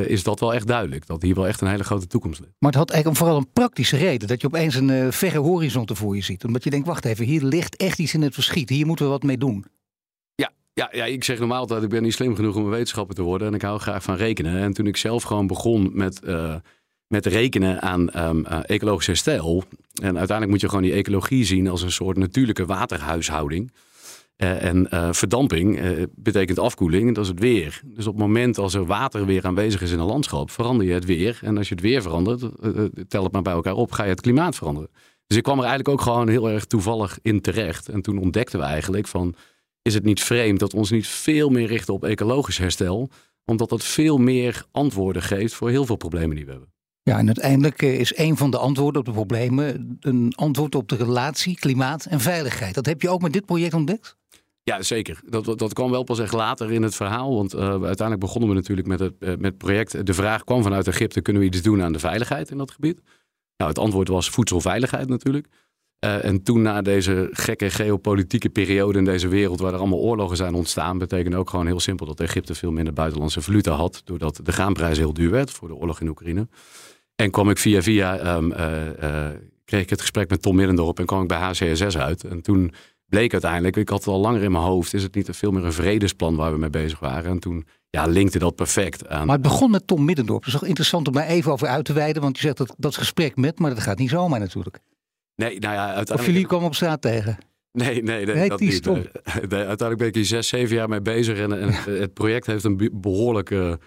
is 0.10 0.24
dat 0.24 0.40
wel 0.40 0.54
echt 0.54 0.68
duidelijk. 0.68 1.08
Dat 1.08 1.22
hier 1.22 1.36
wel 1.36 1.48
echt 1.48 1.62
een 1.62 1.68
hele 1.68 1.84
grote 1.84 2.08
toekomst 2.08 2.40
ligt. 2.40 2.52
Maar 2.60 2.70
het 2.70 2.80
had 2.80 2.90
eigenlijk 2.90 3.20
vooral 3.20 3.38
een 3.38 3.52
praktische 3.54 3.98
reden. 3.98 4.28
Dat 4.28 4.42
je 4.42 4.48
opeens 4.48 4.76
een 4.76 5.14
verre 5.14 5.38
horizon 5.38 5.88
voor 5.94 6.16
je 6.16 6.22
ziet. 6.22 6.44
Omdat 6.44 6.64
je 6.64 6.70
denkt, 6.70 6.88
wacht 6.88 7.06
even, 7.06 7.26
hier 7.26 7.44
ligt 7.44 7.76
echt 7.76 8.00
iets 8.00 8.14
in 8.14 8.22
het 8.22 8.34
verschiet. 8.34 8.70
Hier 8.70 8.86
moeten 8.86 9.06
we 9.06 9.12
wat 9.12 9.24
mee 9.24 9.38
doen. 9.38 9.66
Ja, 10.36 10.52
ja, 10.74 10.90
ja, 10.92 11.06
ik 11.06 11.24
zeg 11.24 11.40
normaal 11.40 11.60
altijd, 11.60 11.84
ik 11.84 11.90
ben 11.90 12.04
niet 12.04 12.14
slim 12.14 12.36
genoeg 12.36 12.56
om 12.56 12.64
een 12.64 12.70
wetenschapper 12.70 13.16
te 13.16 13.22
worden. 13.22 13.48
En 13.48 13.54
ik 13.54 13.62
hou 13.62 13.80
graag 13.80 14.04
van 14.04 14.16
rekenen. 14.16 14.58
En 14.62 14.74
toen 14.74 14.88
ik 14.88 14.98
zelf 14.98 15.24
gewoon 15.24 15.48
begon 15.48 15.90
met, 15.94 16.22
met 17.08 17.26
rekenen 17.26 17.82
aan 17.82 18.20
um, 18.28 18.46
ecologisch 18.46 19.08
herstel. 19.08 19.64
En 20.02 20.18
uiteindelijk 20.18 20.50
moet 20.50 20.62
je 20.62 20.70
gewoon 20.70 20.84
die 20.84 20.94
ecologie 20.94 21.46
zien 21.46 21.68
als 21.68 21.82
een 21.82 21.92
soort 21.92 22.18
natuurlijke 22.18 22.66
waterhuishouding. 22.66 23.72
Uh, 24.44 24.64
en 24.64 24.88
uh, 24.94 25.10
verdamping 25.12 25.80
uh, 25.80 26.04
betekent 26.16 26.60
afkoeling, 26.60 27.16
dat 27.16 27.24
is 27.24 27.30
het 27.30 27.40
weer. 27.40 27.82
Dus 27.84 28.08
op 28.08 28.14
het 28.14 28.22
moment 28.22 28.58
als 28.58 28.74
er 28.74 28.86
water 28.86 29.26
weer 29.26 29.46
aanwezig 29.46 29.82
is 29.82 29.92
in 29.92 30.00
een 30.00 30.06
landschap, 30.06 30.52
verander 30.52 30.86
je 30.86 30.94
het 30.94 31.06
weer. 31.06 31.40
En 31.42 31.58
als 31.58 31.68
je 31.68 31.74
het 31.74 31.84
weer 31.84 32.02
verandert, 32.02 32.40
tel 33.08 33.24
het 33.24 33.32
maar 33.32 33.42
bij 33.42 33.54
elkaar 33.54 33.74
op, 33.74 33.92
ga 33.92 34.04
je 34.04 34.10
het 34.10 34.22
klimaat 34.22 34.56
veranderen. 34.56 34.90
Dus 35.28 35.38
ik 35.38 35.44
kwam 35.44 35.58
er 35.58 35.66
eigenlijk 35.66 35.90
ook 35.90 36.02
gewoon 36.02 36.30
heel 36.30 36.50
erg 36.50 36.66
toevallig 36.66 37.20
in 37.22 37.42
terecht. 37.42 37.90
En 37.90 38.02
toen 38.02 38.18
ontdekten 38.18 38.60
we 38.60 38.66
eigenlijk 38.66 39.08
van, 39.08 39.36
is 39.82 39.94
het 39.94 40.04
niet 40.04 40.24
vreemd 40.24 40.60
dat 40.60 40.72
we 40.72 40.78
ons 40.78 40.92
niet 40.92 41.08
veel 41.08 41.50
meer 41.50 41.68
richten 41.68 41.94
op 41.94 42.04
ecologisch 42.04 42.58
herstel, 42.58 43.10
omdat 43.46 43.70
dat 43.70 43.84
veel 43.84 44.18
meer 44.18 44.66
antwoorden 44.72 45.22
geeft 45.22 45.54
voor 45.54 45.70
heel 45.70 45.86
veel 45.86 45.96
problemen 45.96 46.36
die 46.36 46.46
we 46.46 46.52
hebben. 46.52 46.74
Ja, 47.04 47.18
en 47.18 47.26
uiteindelijk 47.26 47.82
is 47.82 48.18
een 48.18 48.38
van 48.38 48.52
de 48.52 48.58
antwoorden 48.58 49.00
op 49.00 49.06
de 49.06 49.14
problemen 49.14 49.98
een 50.00 50.34
antwoord 50.36 50.76
op 50.76 50.90
de 50.90 50.96
relatie 50.96 51.56
klimaat 51.56 52.06
en 52.06 52.20
veiligheid. 52.20 52.76
Dat 52.76 52.86
heb 52.86 53.02
je 53.02 53.10
ook 53.10 53.22
met 53.22 53.34
dit 53.34 53.46
project 53.46 53.74
ontdekt? 53.74 54.18
Ja, 54.68 54.82
zeker. 54.82 55.20
Dat, 55.26 55.60
dat 55.60 55.74
kwam 55.74 55.92
wel 55.92 56.04
pas 56.04 56.20
echt 56.20 56.34
later 56.34 56.72
in 56.72 56.84
het 56.84 56.96
verhaal. 56.96 57.36
Want 57.36 57.56
uh, 57.56 57.62
uiteindelijk 57.62 58.20
begonnen 58.20 58.50
we 58.50 58.56
natuurlijk 58.56 58.88
met 58.88 59.00
het, 59.00 59.14
uh, 59.20 59.34
met 59.38 59.58
project. 59.58 60.06
De 60.06 60.14
vraag 60.14 60.44
kwam 60.44 60.64
vanuit 60.64 60.88
Egypte: 60.88 61.22
kunnen 61.22 61.42
we 61.42 61.48
iets 61.48 61.62
doen 61.62 61.84
aan 61.84 61.92
de 61.92 62.00
veiligheid 62.00 62.52
in 62.52 62.58
dat 62.58 62.72
gebied? 62.72 63.02
Nou, 63.58 63.70
het 63.70 63.80
antwoord 63.80 64.08
was 64.08 64.30
voedselveiligheid 64.30 65.10
natuurlijk. 65.10 65.48
Uh, 66.06 66.26
en 66.26 66.44
toen 66.44 66.62
na 66.62 66.82
deze 66.82 67.30
gekke 67.32 67.70
geopolitieke 67.70 68.50
periode 68.50 68.98
in 68.98 69.06
deze 69.06 69.28
wereld, 69.28 69.60
waar 69.60 69.74
er 69.74 69.80
allemaal 69.80 70.00
oorlogen 70.00 70.38
zijn 70.38 70.54
ontstaan, 70.54 70.98
betekende 70.98 71.38
ook 71.38 71.50
gewoon 71.50 71.66
heel 71.66 71.80
simpel 71.80 72.06
dat 72.06 72.20
Egypte 72.20 72.56
veel 72.56 72.72
minder 72.72 72.94
buitenlandse 72.94 73.42
valuta 73.42 73.72
had, 73.72 74.02
doordat 74.06 74.40
de 74.44 74.52
graanprijs 74.52 74.98
heel 74.98 75.14
duur 75.14 75.32
werd 75.32 75.52
voor 75.52 75.68
de 75.68 75.76
oorlog 75.76 76.02
in 76.02 76.08
Oekraïne. 76.08 76.48
En 77.16 77.32
kwam 77.32 77.50
ik 77.50 77.58
via 77.58 77.82
via, 77.82 78.36
um, 78.36 78.54
kreeg 79.66 79.82
ik 79.82 79.90
het 79.90 80.02
gesprek 80.02 80.30
met 80.30 80.42
Tom 80.42 80.56
Middendorp 80.56 81.00
en 81.00 81.06
kwam 81.06 81.22
ik 81.22 81.28
bij 81.28 81.38
HCSS 81.38 81.98
uit. 81.98 82.24
En 82.24 82.42
toen 82.42 82.74
bleek 83.10 83.32
uiteindelijk, 83.32 83.76
ik 83.76 83.90
had 83.90 84.00
het 84.00 84.08
al 84.08 84.20
langer 84.20 84.44
in 84.44 84.52
mijn 84.52 84.64
hoofd, 84.64 84.94
is 84.94 85.04
het 85.04 85.16
niet 85.16 85.30
veel 85.32 85.52
meer 85.52 85.66
een 85.66 85.74
vredesplan 85.74 86.36
waar 86.36 86.52
we 86.52 86.58
mee 86.58 86.70
bezig 86.70 87.00
waren. 87.00 87.32
En 87.32 87.40
toen 87.40 87.66
ja, 87.90 88.06
linkte 88.06 88.40
dat 88.40 88.56
perfect 88.56 89.08
aan. 89.08 89.26
Maar 89.26 89.36
het 89.36 89.44
begon 89.44 89.72
met 89.72 89.88
Tom 89.88 90.06
Middendorp. 90.06 90.44
Het 90.44 90.54
is 90.54 90.60
toch 90.60 90.68
interessant 90.68 91.08
om 91.08 91.14
daar 91.14 91.28
even 91.28 91.52
over 91.52 91.68
uit 91.68 91.86
te 91.86 91.94
wijden, 91.94 92.22
want 92.22 92.36
je 92.36 92.42
zegt 92.42 92.58
dat 92.58 92.76
dat 92.78 92.98
gesprek 92.98 93.36
met, 93.36 93.60
maar 93.60 93.70
dat 93.70 93.80
gaat 93.80 93.98
niet 93.98 94.10
zomaar 94.10 94.40
natuurlijk. 94.40 94.80
Nee, 95.36 95.60
nou 95.60 95.74
ja, 95.74 95.86
uiteindelijk... 95.86 96.20
Of 96.20 96.26
jullie 96.26 96.48
komen 96.48 96.68
op 96.68 96.76
straat 96.76 97.02
tegen? 97.02 97.38
Nee, 97.72 98.04
nee, 98.04 98.26
nee, 98.26 98.36
nee 98.36 98.50
dat 98.50 98.60
niet. 98.60 98.86
Nee, 98.86 99.10
uiteindelijk 99.50 99.98
ben 99.98 100.08
ik 100.08 100.16
hier 100.16 100.26
zes, 100.26 100.48
zeven 100.48 100.76
jaar 100.76 100.90
mee 100.90 101.02
bezig 101.02 101.38
en, 101.38 101.60
en 101.60 101.74
het 101.74 102.14
project 102.14 102.46
heeft 102.46 102.64
een 102.64 102.90
behoorlijke 102.94 103.80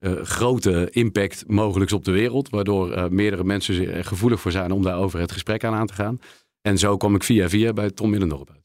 uh, 0.00 0.22
grote 0.22 0.90
impact 0.90 1.44
mogelijk 1.46 1.90
op 1.90 2.04
de 2.04 2.10
wereld, 2.10 2.50
waardoor 2.50 2.90
uh, 2.90 3.08
meerdere 3.08 3.44
mensen 3.44 3.92
er 3.92 4.04
gevoelig 4.04 4.40
voor 4.40 4.50
zijn 4.50 4.72
om 4.72 4.82
daarover 4.82 5.20
het 5.20 5.32
gesprek 5.32 5.64
aan 5.64 5.74
aan 5.74 5.86
te 5.86 5.94
gaan. 5.94 6.18
En 6.60 6.78
zo 6.78 6.96
kom 6.96 7.14
ik 7.14 7.22
via 7.22 7.48
via 7.48 7.72
bij 7.72 7.90
Tom 7.90 8.10
Middendorp 8.10 8.50
uit. 8.50 8.63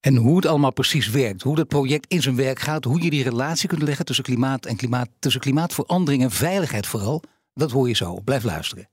En 0.00 0.16
hoe 0.16 0.36
het 0.36 0.46
allemaal 0.46 0.72
precies 0.72 1.10
werkt, 1.10 1.42
hoe 1.42 1.56
dat 1.56 1.68
project 1.68 2.06
in 2.08 2.22
zijn 2.22 2.36
werk 2.36 2.58
gaat, 2.58 2.84
hoe 2.84 3.02
je 3.02 3.10
die 3.10 3.22
relatie 3.22 3.68
kunt 3.68 3.82
leggen 3.82 4.04
tussen 4.04 4.24
klimaat 4.24 4.66
en 4.66 4.76
klimaat, 4.76 5.08
tussen 5.18 5.40
klimaatverandering 5.40 6.22
en 6.22 6.30
veiligheid 6.30 6.86
vooral, 6.86 7.22
dat 7.54 7.70
hoor 7.70 7.88
je 7.88 7.94
zo. 7.94 8.20
Blijf 8.20 8.42
luisteren. 8.42 8.88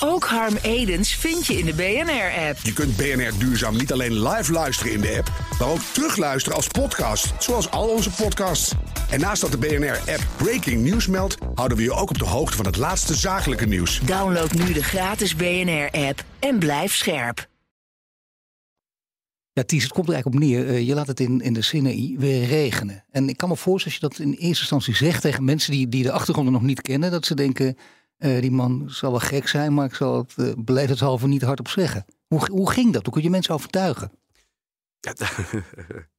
Ook 0.00 0.24
Harm 0.24 0.56
Edens 0.62 1.14
vind 1.14 1.46
je 1.46 1.58
in 1.58 1.64
de 1.64 1.74
BNR-app. 1.74 2.58
Je 2.62 2.72
kunt 2.72 2.96
BNR 2.96 3.38
Duurzaam 3.38 3.76
niet 3.76 3.92
alleen 3.92 4.22
live 4.28 4.52
luisteren 4.52 4.92
in 4.92 5.00
de 5.00 5.16
app, 5.18 5.32
maar 5.58 5.68
ook 5.68 5.80
terugluisteren 5.92 6.56
als 6.56 6.66
podcast, 6.66 7.32
zoals 7.38 7.70
al 7.70 7.88
onze 7.88 8.10
podcasts. 8.10 8.72
En 9.10 9.20
naast 9.20 9.40
dat 9.40 9.50
de 9.50 9.58
BNR-app 9.58 10.26
Breaking 10.36 10.82
News 10.82 11.06
meldt, 11.06 11.36
houden 11.54 11.76
we 11.76 11.82
je 11.82 11.92
ook 11.92 12.10
op 12.10 12.18
de 12.18 12.24
hoogte 12.24 12.56
van 12.56 12.66
het 12.66 12.76
laatste 12.76 13.14
zakelijke 13.14 13.66
nieuws. 13.66 14.00
Download 14.00 14.52
nu 14.52 14.72
de 14.72 14.82
gratis 14.82 15.36
BNR-app 15.36 16.24
en 16.38 16.58
blijf 16.58 16.94
scherp. 16.94 17.48
Ja, 19.56 19.62
Ties, 19.62 19.82
het 19.82 19.92
komt 19.92 20.08
er 20.08 20.14
eigenlijk 20.14 20.44
op 20.44 20.50
neer. 20.50 20.66
Uh, 20.66 20.86
je 20.86 20.94
laat 20.94 21.06
het 21.06 21.20
in, 21.20 21.40
in 21.40 21.52
de 21.52 21.62
Sinaï 21.62 22.14
weer 22.18 22.46
regenen. 22.46 23.04
En 23.10 23.28
ik 23.28 23.36
kan 23.36 23.48
me 23.48 23.56
voorstellen, 23.56 24.00
als 24.00 24.12
je 24.12 24.18
dat 24.18 24.26
in 24.26 24.32
eerste 24.32 24.60
instantie 24.60 24.94
zegt 24.94 25.22
tegen 25.22 25.44
mensen 25.44 25.72
die, 25.72 25.88
die 25.88 26.02
de 26.02 26.12
achtergronden 26.12 26.52
nog 26.52 26.62
niet 26.62 26.80
kennen, 26.80 27.10
dat 27.10 27.26
ze 27.26 27.34
denken, 27.34 27.76
uh, 28.18 28.40
die 28.40 28.50
man 28.50 28.84
zal 28.86 29.10
wel 29.10 29.20
gek 29.20 29.48
zijn, 29.48 29.74
maar 29.74 29.86
ik 29.86 29.94
zal 29.94 30.16
het 30.16 30.34
uh, 30.36 30.52
beleefdheidshalve 30.58 31.28
niet 31.28 31.42
hardop 31.42 31.68
zeggen. 31.68 32.04
Hoe, 32.26 32.50
hoe 32.50 32.70
ging 32.70 32.92
dat? 32.92 33.04
Hoe 33.04 33.12
kun 33.12 33.22
je 33.22 33.30
mensen 33.30 33.54
overtuigen? 33.54 34.10
Ja, 35.00 35.12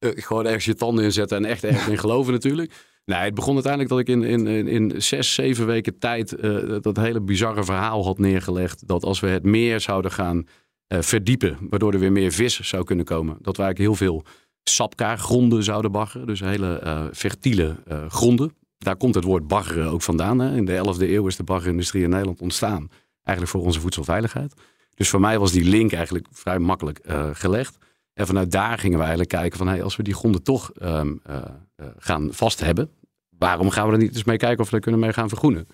gewoon 0.28 0.46
ergens 0.46 0.64
je 0.64 0.74
tanden 0.74 1.04
inzetten 1.04 1.36
en 1.36 1.44
echt 1.44 1.64
ergens 1.64 1.88
in 1.88 1.98
geloven 1.98 2.32
natuurlijk. 2.32 2.72
Nee, 3.04 3.18
het 3.18 3.34
begon 3.34 3.54
uiteindelijk 3.54 3.92
dat 3.92 4.00
ik 4.00 4.08
in, 4.08 4.46
in, 4.46 4.68
in 4.68 5.02
zes, 5.02 5.34
zeven 5.34 5.66
weken 5.66 5.98
tijd 5.98 6.34
uh, 6.40 6.76
dat 6.80 6.96
hele 6.96 7.20
bizarre 7.20 7.64
verhaal 7.64 8.04
had 8.04 8.18
neergelegd. 8.18 8.88
Dat 8.88 9.04
als 9.04 9.20
we 9.20 9.26
het 9.26 9.44
meer 9.44 9.80
zouden 9.80 10.10
gaan 10.10 10.46
verdiepen, 10.88 11.58
waardoor 11.70 11.92
er 11.92 11.98
weer 11.98 12.12
meer 12.12 12.32
vis 12.32 12.60
zou 12.60 12.84
kunnen 12.84 13.04
komen. 13.04 13.36
Dat 13.40 13.56
we 13.56 13.62
eigenlijk 13.62 13.78
heel 13.78 14.08
veel 14.08 14.24
sapkaargronden 14.64 15.62
zouden 15.62 15.92
baggeren. 15.92 16.26
Dus 16.26 16.40
hele 16.40 16.80
uh, 16.84 17.04
fertiele 17.12 17.76
gronden. 18.08 18.52
Daar 18.78 18.96
komt 18.96 19.14
het 19.14 19.24
woord 19.24 19.46
baggeren 19.46 19.90
ook 19.90 20.02
vandaan. 20.02 20.38
Hè. 20.38 20.56
In 20.56 20.64
de 20.64 20.94
11e 20.96 21.00
eeuw 21.00 21.26
is 21.26 21.36
de 21.36 21.42
baggerindustrie 21.42 22.02
in 22.02 22.10
Nederland 22.10 22.40
ontstaan. 22.40 22.88
Eigenlijk 23.22 23.56
voor 23.56 23.66
onze 23.66 23.80
voedselveiligheid. 23.80 24.54
Dus 24.94 25.08
voor 25.08 25.20
mij 25.20 25.38
was 25.38 25.52
die 25.52 25.64
link 25.64 25.92
eigenlijk 25.92 26.26
vrij 26.30 26.58
makkelijk 26.58 27.00
gelegd. 27.32 27.78
En 28.18 28.26
vanuit 28.26 28.50
daar 28.50 28.78
gingen 28.78 28.96
we 28.96 29.04
eigenlijk 29.04 29.30
kijken 29.30 29.58
van 29.58 29.68
hey, 29.68 29.82
als 29.82 29.96
we 29.96 30.02
die 30.02 30.14
gronden 30.14 30.42
toch 30.42 30.72
uh, 30.82 31.02
gaan 31.98 32.28
vast 32.32 32.60
hebben, 32.60 32.90
waarom 33.38 33.70
gaan 33.70 33.86
we 33.86 33.92
er 33.92 33.98
niet 33.98 34.14
eens 34.14 34.24
mee 34.24 34.36
kijken 34.36 34.60
of 34.60 34.70
we 34.70 34.76
er 34.76 34.82
kunnen 34.82 35.00
mee 35.00 35.12
gaan 35.12 35.28
vergroenen? 35.28 35.68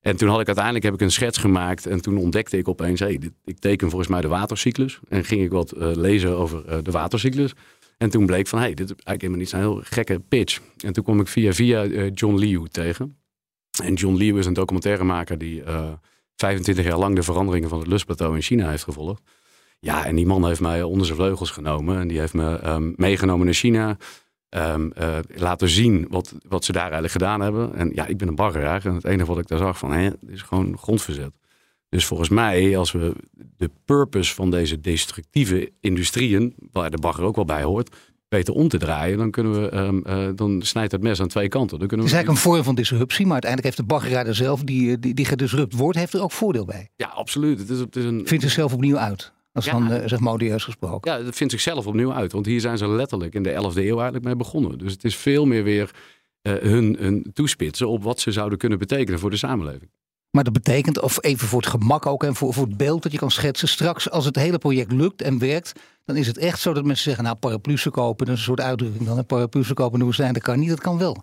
En 0.00 0.16
toen 0.16 0.28
had 0.28 0.40
ik 0.40 0.46
uiteindelijk 0.46 0.84
heb 0.84 0.94
ik 0.94 1.00
een 1.00 1.10
schets 1.10 1.38
gemaakt 1.38 1.86
en 1.86 2.00
toen 2.00 2.18
ontdekte 2.18 2.58
ik 2.58 2.68
opeens, 2.68 3.00
hey, 3.00 3.20
ik 3.44 3.58
teken 3.58 3.88
volgens 3.88 4.10
mij 4.10 4.20
de 4.20 4.28
watercyclus. 4.28 5.00
En 5.08 5.24
ging 5.24 5.42
ik 5.42 5.50
wat 5.50 5.76
uh, 5.76 5.90
lezen 5.94 6.36
over 6.36 6.84
de 6.84 6.90
watercyclus. 6.90 7.52
En 7.98 8.10
toen 8.10 8.26
bleek 8.26 8.46
van, 8.46 8.58
hey, 8.58 8.74
dit 8.74 8.90
is 8.90 8.90
eigenlijk 8.90 9.20
helemaal 9.20 9.38
niet 9.38 9.48
zo'n 9.48 9.60
heel 9.60 9.80
gekke 9.84 10.20
pitch. 10.28 10.60
En 10.84 10.92
toen 10.92 11.04
kwam 11.04 11.20
ik 11.20 11.28
via 11.28 11.52
via 11.52 11.86
John 12.14 12.34
Liu 12.34 12.68
tegen. 12.68 13.16
En 13.82 13.94
John 13.94 14.16
Liu 14.16 14.38
is 14.38 14.46
een 14.46 14.52
documentairemaker 14.52 15.38
die 15.38 15.62
25 16.36 16.84
jaar 16.84 16.98
lang 16.98 17.14
de 17.16 17.22
veranderingen 17.22 17.68
van 17.68 17.78
het 17.78 17.88
lustplateau 17.88 18.34
in 18.34 18.42
China 18.42 18.70
heeft 18.70 18.84
gevolgd. 18.84 19.22
Ja, 19.80 20.04
en 20.04 20.14
die 20.16 20.26
man 20.26 20.46
heeft 20.46 20.60
mij 20.60 20.82
onder 20.82 21.06
zijn 21.06 21.18
vleugels 21.18 21.50
genomen. 21.50 21.98
En 21.98 22.08
die 22.08 22.18
heeft 22.18 22.34
me 22.34 22.66
um, 22.66 22.92
meegenomen 22.96 23.44
naar 23.44 23.54
China. 23.54 23.96
Um, 24.56 24.92
uh, 25.00 25.18
laten 25.34 25.68
zien 25.68 26.06
wat, 26.08 26.34
wat 26.48 26.64
ze 26.64 26.72
daar 26.72 26.82
eigenlijk 26.82 27.12
gedaan 27.12 27.40
hebben. 27.40 27.74
En 27.74 27.90
ja, 27.94 28.06
ik 28.06 28.18
ben 28.18 28.28
een 28.28 28.34
baggeraar. 28.34 28.86
En 28.86 28.94
het 28.94 29.04
enige 29.04 29.28
wat 29.28 29.38
ik 29.38 29.46
daar 29.46 29.58
zag 29.58 29.78
van, 29.78 29.92
hè, 29.92 30.10
is 30.26 30.42
gewoon 30.42 30.78
grondverzet. 30.78 31.30
Dus 31.88 32.06
volgens 32.06 32.28
mij, 32.28 32.76
als 32.76 32.92
we 32.92 33.12
de 33.56 33.70
purpose 33.84 34.34
van 34.34 34.50
deze 34.50 34.80
destructieve 34.80 35.72
industrieën, 35.80 36.54
waar 36.72 36.90
de 36.90 36.98
bagger 36.98 37.24
ook 37.24 37.36
wel 37.36 37.44
bij 37.44 37.62
hoort, 37.62 37.96
weten 38.28 38.54
om 38.54 38.68
te 38.68 38.78
draaien, 38.78 39.18
dan 39.18 39.30
kunnen 39.30 39.52
we, 39.52 39.76
um, 39.76 40.02
uh, 40.06 40.28
dan 40.34 40.62
snijdt 40.62 40.92
het 40.92 41.02
mes 41.02 41.20
aan 41.20 41.28
twee 41.28 41.48
kanten. 41.48 41.78
Dan 41.78 41.88
kunnen 41.88 42.06
we... 42.06 42.12
Het 42.12 42.20
is 42.20 42.24
eigenlijk 42.24 42.46
een 42.46 42.52
vorm 42.52 42.64
van 42.64 42.74
disruptie, 42.74 43.24
maar 43.24 43.32
uiteindelijk 43.32 43.74
heeft 43.74 43.88
de 43.88 43.94
baggeraar 43.94 44.34
zelf, 44.34 44.62
die, 44.62 44.98
die, 44.98 45.14
die 45.14 45.24
gedisrupt 45.24 45.74
wordt, 45.74 45.98
heeft 45.98 46.14
er 46.14 46.22
ook 46.22 46.32
voordeel 46.32 46.64
bij. 46.64 46.88
Ja, 46.96 47.06
absoluut. 47.06 47.58
Het 47.58 47.70
is, 47.70 47.78
het 47.78 47.96
is 47.96 48.04
een... 48.04 48.26
Vindt 48.26 48.44
zichzelf 48.44 48.72
opnieuw 48.72 48.96
uit. 48.96 49.32
Dat 49.52 49.62
is 49.62 49.70
ja, 49.70 49.88
dan 49.88 50.08
zeg 50.08 50.18
modieus 50.18 50.64
gesproken. 50.64 51.12
Ja, 51.12 51.22
dat 51.22 51.34
vindt 51.34 51.52
zichzelf 51.52 51.86
opnieuw 51.86 52.12
uit. 52.12 52.32
Want 52.32 52.46
hier 52.46 52.60
zijn 52.60 52.78
ze 52.78 52.88
letterlijk 52.88 53.34
in 53.34 53.42
de 53.42 53.50
11e 53.50 53.76
eeuw 53.76 53.94
eigenlijk 53.94 54.24
mee 54.24 54.36
begonnen. 54.36 54.78
Dus 54.78 54.92
het 54.92 55.04
is 55.04 55.16
veel 55.16 55.46
meer 55.46 55.64
weer 55.64 55.90
uh, 56.42 56.54
hun, 56.54 56.96
hun 56.98 57.30
toespitsen 57.32 57.88
op 57.88 58.02
wat 58.02 58.20
ze 58.20 58.32
zouden 58.32 58.58
kunnen 58.58 58.78
betekenen 58.78 59.20
voor 59.20 59.30
de 59.30 59.36
samenleving. 59.36 59.90
Maar 60.30 60.44
dat 60.44 60.52
betekent, 60.52 61.00
of 61.00 61.24
even 61.24 61.48
voor 61.48 61.60
het 61.60 61.70
gemak 61.70 62.06
ook 62.06 62.24
en 62.24 62.34
voor, 62.34 62.54
voor 62.54 62.66
het 62.66 62.76
beeld 62.76 63.02
dat 63.02 63.12
je 63.12 63.18
kan 63.18 63.30
schetsen. 63.30 63.68
Straks, 63.68 64.10
als 64.10 64.24
het 64.24 64.36
hele 64.36 64.58
project 64.58 64.92
lukt 64.92 65.22
en 65.22 65.38
werkt, 65.38 65.72
dan 66.04 66.16
is 66.16 66.26
het 66.26 66.38
echt 66.38 66.60
zo 66.60 66.72
dat 66.72 66.84
mensen 66.84 67.04
zeggen: 67.04 67.24
Nou, 67.24 67.36
paraplu's 67.36 67.88
kopen, 67.90 68.26
dat 68.26 68.34
is 68.34 68.40
een 68.40 68.46
soort 68.46 68.60
uitdrukking 68.60 69.06
dan. 69.06 69.26
Paraplu's 69.26 69.72
kopen 69.72 69.98
de 69.98 70.04
woestijn, 70.04 70.32
dat 70.32 70.42
kan 70.42 70.58
niet, 70.58 70.68
dat 70.68 70.80
kan 70.80 70.98
wel. 70.98 71.22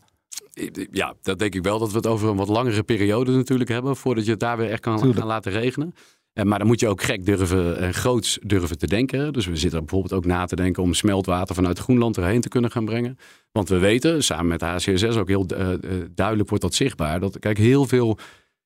Ja, 0.92 1.14
dat 1.22 1.40
denk 1.40 1.56
ik 1.56 1.64
wel 1.64 1.80
dat 1.80 1.92
we 1.92 1.98
het 1.98 2.08
over 2.08 2.30
een 2.30 2.36
wat 2.36 2.48
langere 2.48 2.84
periode 2.84 3.32
natuurlijk 3.32 3.70
hebben. 3.70 3.96
voordat 3.96 4.26
je 4.26 4.32
het 4.32 4.40
daar 4.40 4.58
weer 4.58 4.70
echt 4.70 4.82
kan 4.82 5.14
gaan 5.14 5.28
laten 5.28 5.52
regenen. 5.52 5.94
En, 6.38 6.48
maar 6.48 6.60
dan 6.60 6.68
moet 6.68 6.80
je 6.80 6.88
ook 6.88 7.02
gek 7.02 7.26
durven 7.26 7.78
en 7.78 7.94
groots 7.94 8.40
durven 8.42 8.78
te 8.78 8.88
denken. 8.88 9.34
Dus 9.34 9.46
we 9.46 9.56
zitten 9.56 9.80
bijvoorbeeld 9.80 10.14
ook 10.14 10.26
na 10.26 10.46
te 10.46 10.56
denken 10.56 10.84
om 10.84 10.94
smeltwater 10.94 11.56
vanuit 11.56 11.80
Groenland 11.80 12.18
erheen 12.18 12.42
te 12.42 12.48
kunnen 12.48 12.72
gaan 12.72 12.86
brengen. 12.86 13.18
Want 13.52 13.70
we 13.70 13.78
weten, 13.78 14.24
samen 14.24 14.48
met 14.48 14.62
HCSS 14.62 15.18
ook 15.18 15.28
heel 15.28 15.46
uh, 15.52 15.68
duidelijk 16.12 16.50
wordt 16.50 16.64
dat 16.64 16.74
zichtbaar. 16.74 17.20
Dat 17.20 17.40
kijk, 17.40 17.58
heel 17.58 17.86
veel. 17.86 18.18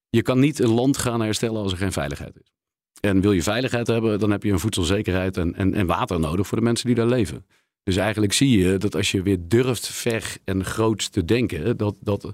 Je 0.10 0.22
kan 0.22 0.40
niet 0.40 0.60
een 0.60 0.74
land 0.74 0.98
gaan 0.98 1.22
herstellen 1.22 1.62
als 1.62 1.72
er 1.72 1.78
geen 1.78 1.92
veiligheid 1.92 2.36
is. 2.36 2.52
En 3.00 3.22
wil 3.22 3.32
je 3.32 3.44
veiligheid 3.44 3.88
hebben, 3.88 4.20
dan 4.20 4.32
heb 4.32 4.44
je 4.44 4.52
een 4.52 4.60
voedselzekerheid 4.60 5.38
en, 5.38 5.56
en, 5.56 5.74
en 5.74 5.86
water 5.86 6.20
nodig 6.20 6.48
voor 6.48 6.58
de 6.58 6.64
mensen 6.64 6.86
die 6.86 6.96
daar 6.96 7.08
leven. 7.08 7.46
Dus 7.84 7.96
eigenlijk 7.96 8.34
zie 8.34 8.58
je 8.58 8.78
dat 8.78 8.96
als 8.96 9.12
je 9.12 9.22
weer 9.22 9.38
durft 9.42 9.88
ver 9.88 10.38
en 10.44 10.66
groots 10.66 11.10
te 11.10 11.26
denken, 11.26 11.78
dat, 11.78 11.96
dat 12.02 12.34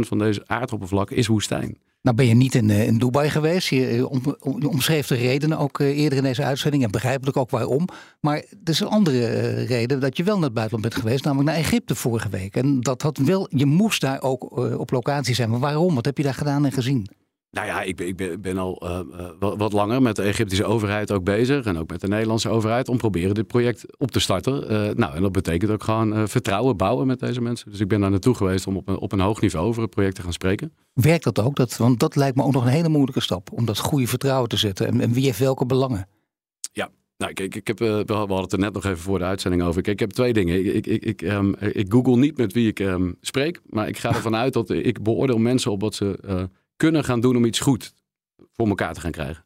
van 0.00 0.18
deze 0.18 0.42
aardoppervlak 0.46 1.10
is 1.10 1.26
woestijn. 1.26 1.78
Nou 2.04 2.16
ben 2.16 2.26
je 2.26 2.34
niet 2.34 2.54
in, 2.54 2.70
eh, 2.70 2.86
in 2.86 2.98
Dubai 2.98 3.30
geweest. 3.30 3.68
Je 3.68 3.86
eh, 3.86 4.10
om, 4.10 4.36
omschreef 4.66 5.06
de 5.06 5.14
redenen 5.14 5.58
ook 5.58 5.80
eh, 5.80 5.98
eerder 5.98 6.18
in 6.18 6.24
deze 6.24 6.44
uitzending. 6.44 6.82
En 6.82 6.90
begrijpelijk 6.90 7.36
ook 7.36 7.50
waarom. 7.50 7.88
Maar 8.20 8.36
er 8.36 8.70
is 8.70 8.80
een 8.80 8.86
andere 8.86 9.52
reden 9.64 10.00
dat 10.00 10.16
je 10.16 10.24
wel 10.24 10.34
naar 10.34 10.44
het 10.44 10.54
buitenland 10.54 10.88
bent 10.88 11.02
geweest. 11.02 11.24
Namelijk 11.24 11.50
naar 11.50 11.58
Egypte 11.58 11.94
vorige 11.94 12.28
week. 12.28 12.56
En 12.56 12.80
dat 12.80 13.02
had 13.02 13.18
wel, 13.18 13.48
je 13.50 13.66
moest 13.66 14.00
daar 14.00 14.22
ook 14.22 14.56
op 14.78 14.90
locatie 14.90 15.34
zijn. 15.34 15.50
Maar 15.50 15.58
waarom? 15.58 15.94
Wat 15.94 16.04
heb 16.04 16.16
je 16.16 16.22
daar 16.22 16.34
gedaan 16.34 16.64
en 16.64 16.72
gezien? 16.72 17.06
Nou 17.54 17.66
ja, 17.66 17.82
ik 17.82 17.96
ben, 17.96 18.06
ik 18.06 18.16
ben, 18.16 18.40
ben 18.40 18.58
al 18.58 18.82
uh, 18.84 19.00
wat, 19.38 19.56
wat, 19.56 19.72
langer 19.72 20.02
met 20.02 20.16
de 20.16 20.22
Egyptische 20.22 20.64
overheid 20.64 21.12
ook 21.12 21.24
bezig. 21.24 21.64
En 21.64 21.78
ook 21.78 21.90
met 21.90 22.00
de 22.00 22.08
Nederlandse 22.08 22.48
overheid. 22.48 22.88
Om 22.88 22.96
proberen 22.96 23.34
dit 23.34 23.46
project 23.46 23.98
op 23.98 24.10
te 24.10 24.20
starten. 24.20 24.62
Uh, 24.62 24.94
nou, 24.94 25.14
en 25.14 25.22
dat 25.22 25.32
betekent 25.32 25.70
ook 25.70 25.82
gewoon 25.82 26.28
vertrouwen 26.28 26.76
bouwen 26.76 27.06
met 27.06 27.20
deze 27.20 27.40
mensen. 27.40 27.70
Dus 27.70 27.80
ik 27.80 27.88
ben 27.88 28.00
daar 28.00 28.10
naartoe 28.10 28.34
geweest 28.34 28.66
om 28.66 28.76
op 28.76 28.88
een, 28.88 28.98
op 28.98 29.12
een 29.12 29.20
hoog 29.20 29.40
niveau 29.40 29.66
over 29.66 29.82
het 29.82 29.90
project 29.90 30.14
te 30.14 30.22
gaan 30.22 30.32
spreken. 30.32 30.72
Werkt 30.92 31.24
dat 31.24 31.40
ook? 31.40 31.56
Dat, 31.56 31.76
want 31.76 32.00
dat 32.00 32.16
lijkt 32.16 32.36
me 32.36 32.42
ook 32.42 32.52
nog 32.52 32.64
een 32.64 32.70
hele 32.70 32.88
moeilijke 32.88 33.20
stap. 33.20 33.52
Om 33.52 33.64
dat 33.64 33.78
goede 33.78 34.06
vertrouwen 34.06 34.48
te 34.48 34.56
zetten. 34.56 34.86
En, 34.86 35.00
en 35.00 35.12
wie 35.12 35.24
heeft 35.24 35.38
welke 35.38 35.66
belangen? 35.66 36.08
Ja, 36.72 36.90
nou, 37.16 37.32
kijk, 37.32 37.54
ik 37.54 37.66
heb, 37.66 37.78
we 37.78 38.04
hadden 38.06 38.40
het 38.40 38.52
er 38.52 38.58
net 38.58 38.72
nog 38.72 38.84
even 38.84 38.98
voor 38.98 39.18
de 39.18 39.24
uitzending 39.24 39.62
over. 39.62 39.82
Kijk, 39.82 39.94
ik 39.94 40.00
heb 40.00 40.10
twee 40.10 40.32
dingen. 40.32 40.76
Ik, 40.76 40.86
ik, 40.86 41.04
ik, 41.04 41.22
um, 41.22 41.54
ik 41.58 41.92
google 41.92 42.16
niet 42.16 42.36
met 42.36 42.52
wie 42.52 42.68
ik 42.68 42.78
um, 42.78 43.16
spreek. 43.20 43.60
Maar 43.66 43.88
ik 43.88 43.98
ga 43.98 44.08
ervan 44.08 44.36
uit 44.36 44.52
dat 44.52 44.70
ik 44.70 45.02
beoordeel 45.02 45.38
mensen 45.38 45.70
op 45.70 45.80
wat 45.80 45.94
ze 45.94 46.18
kunnen 46.84 47.04
gaan 47.04 47.20
doen 47.20 47.36
om 47.36 47.44
iets 47.44 47.60
goed 47.60 47.94
voor 48.52 48.68
elkaar 48.68 48.94
te 48.94 49.00
gaan 49.00 49.10
krijgen. 49.10 49.44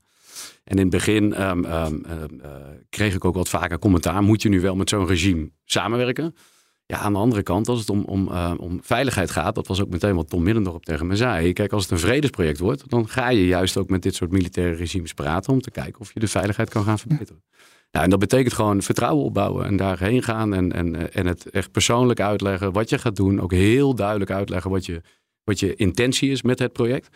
En 0.65 0.77
in 0.77 0.83
het 0.83 0.91
begin 0.91 1.35
ehm, 1.35 1.65
ehm, 1.65 2.05
ehm, 2.05 2.41
eh, 2.41 2.51
kreeg 2.89 3.15
ik 3.15 3.25
ook 3.25 3.35
wat 3.35 3.49
vaker 3.49 3.79
commentaar. 3.79 4.23
Moet 4.23 4.43
je 4.43 4.49
nu 4.49 4.61
wel 4.61 4.77
met 4.77 4.89
zo'n 4.89 5.07
regime 5.07 5.51
samenwerken? 5.65 6.35
Ja, 6.87 6.99
aan 6.99 7.13
de 7.13 7.19
andere 7.19 7.43
kant, 7.43 7.69
als 7.69 7.81
het 7.81 7.91
om, 7.91 8.03
om, 8.05 8.29
uh, 8.29 8.55
om 8.57 8.81
veiligheid 8.83 9.31
gaat, 9.31 9.55
dat 9.55 9.67
was 9.67 9.81
ook 9.81 9.89
meteen 9.89 10.15
wat 10.15 10.29
Tom 10.29 10.43
Middendorp 10.43 10.85
tegen 10.85 11.07
me 11.07 11.17
zei. 11.17 11.53
Kijk, 11.53 11.73
als 11.73 11.83
het 11.83 11.91
een 11.93 11.99
vredesproject 11.99 12.59
wordt, 12.59 12.91
dan 12.91 13.09
ga 13.09 13.29
je 13.29 13.47
juist 13.47 13.77
ook 13.77 13.89
met 13.89 14.03
dit 14.03 14.15
soort 14.15 14.31
militaire 14.31 14.77
regimes 14.77 15.15
praten 15.15 15.53
om 15.53 15.61
te 15.61 15.71
kijken 15.71 16.01
of 16.01 16.13
je 16.15 16.21
de 16.21 16.29
veiligheid 16.29 16.71
kan 16.71 16.85
gaan 16.85 16.99
verbeteren. 16.99 17.43
Nou, 17.91 18.05
en 18.05 18.11
dat 18.11 18.19
betekent 18.19 18.55
gewoon 18.55 18.83
vertrouwen 18.83 19.25
opbouwen 19.25 19.65
en 19.65 19.77
daarheen 19.77 20.23
gaan 20.23 20.55
en, 20.55 20.73
en, 20.73 20.97
eh, 20.97 21.21
en 21.21 21.27
het 21.27 21.51
echt 21.51 21.71
persoonlijk 21.71 22.21
uitleggen 22.21 22.73
wat 22.73 22.91
je 22.91 22.99
gaat 22.99 23.17
doen. 23.17 23.41
Ook 23.41 23.53
heel 23.53 23.95
duidelijk 23.95 24.31
uitleggen 24.31 24.71
wat 24.71 24.87
je, 24.87 25.01
wat 25.45 25.61
je 25.61 25.75
intentie 25.75 26.31
is 26.31 26.43
met 26.43 26.59
het 26.59 26.73
project. 26.73 27.09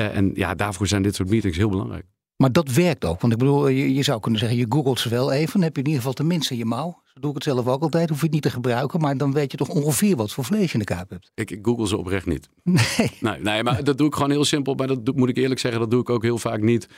Uh, 0.00 0.16
en 0.16 0.30
ja, 0.34 0.54
daarvoor 0.54 0.86
zijn 0.86 1.02
dit 1.02 1.14
soort 1.14 1.28
meetings 1.28 1.56
heel 1.56 1.68
belangrijk. 1.68 2.04
Maar 2.36 2.52
dat 2.52 2.72
werkt 2.72 3.04
ook. 3.04 3.20
Want 3.20 3.32
ik 3.32 3.38
bedoel, 3.38 3.68
je, 3.68 3.94
je, 3.94 4.02
zou 4.02 4.20
kunnen 4.20 4.40
zeggen, 4.40 4.58
je 4.58 4.66
googelt 4.68 5.00
ze 5.00 5.08
wel 5.08 5.32
even. 5.32 5.52
Dan 5.52 5.62
heb 5.62 5.74
je 5.76 5.80
in 5.80 5.86
ieder 5.86 6.00
geval 6.00 6.12
tenminste 6.14 6.56
je 6.56 6.64
mouw. 6.64 7.02
Zo 7.04 7.20
doe 7.20 7.30
ik 7.30 7.34
het 7.34 7.44
zelf 7.44 7.66
ook 7.66 7.82
altijd. 7.82 8.08
Hoef 8.08 8.18
je 8.18 8.24
het 8.24 8.34
niet 8.34 8.42
te 8.42 8.50
gebruiken. 8.50 9.00
Maar 9.00 9.16
dan 9.16 9.32
weet 9.32 9.50
je 9.50 9.56
toch 9.56 9.68
ongeveer 9.68 10.16
wat 10.16 10.32
voor 10.32 10.44
vlees 10.44 10.66
je 10.66 10.72
in 10.72 10.78
de 10.78 10.84
kaap 10.84 11.10
hebt. 11.10 11.30
Ik, 11.34 11.50
ik 11.50 11.58
google 11.62 11.86
ze 11.86 11.96
oprecht 11.96 12.26
niet. 12.26 12.48
Nee. 12.62 13.10
nee. 13.20 13.40
Nee, 13.40 13.62
maar 13.62 13.84
dat 13.84 13.98
doe 13.98 14.06
ik 14.06 14.14
gewoon 14.14 14.30
heel 14.30 14.44
simpel. 14.44 14.74
Maar 14.74 14.86
dat 14.86 15.14
moet 15.14 15.28
ik 15.28 15.36
eerlijk 15.36 15.60
zeggen, 15.60 15.80
dat 15.80 15.90
doe 15.90 16.00
ik 16.00 16.10
ook 16.10 16.22
heel 16.22 16.38
vaak 16.38 16.60
niet. 16.60 16.88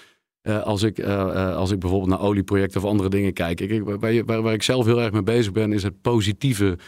Uh, 0.42 0.62
als, 0.62 0.82
ik, 0.82 0.98
uh, 0.98 1.56
als 1.56 1.70
ik 1.70 1.78
bijvoorbeeld 1.78 2.10
naar 2.10 2.20
olieprojecten 2.20 2.80
of 2.80 2.88
andere 2.88 3.08
dingen 3.08 3.32
kijk. 3.32 3.60
Ik, 3.60 3.82
waar, 3.82 4.24
waar, 4.24 4.42
waar 4.42 4.52
ik 4.52 4.62
zelf 4.62 4.84
heel 4.84 5.00
erg 5.00 5.12
mee 5.12 5.22
bezig 5.22 5.52
ben, 5.52 5.72
is 5.72 5.82
het 5.82 6.00
positieve 6.00 6.78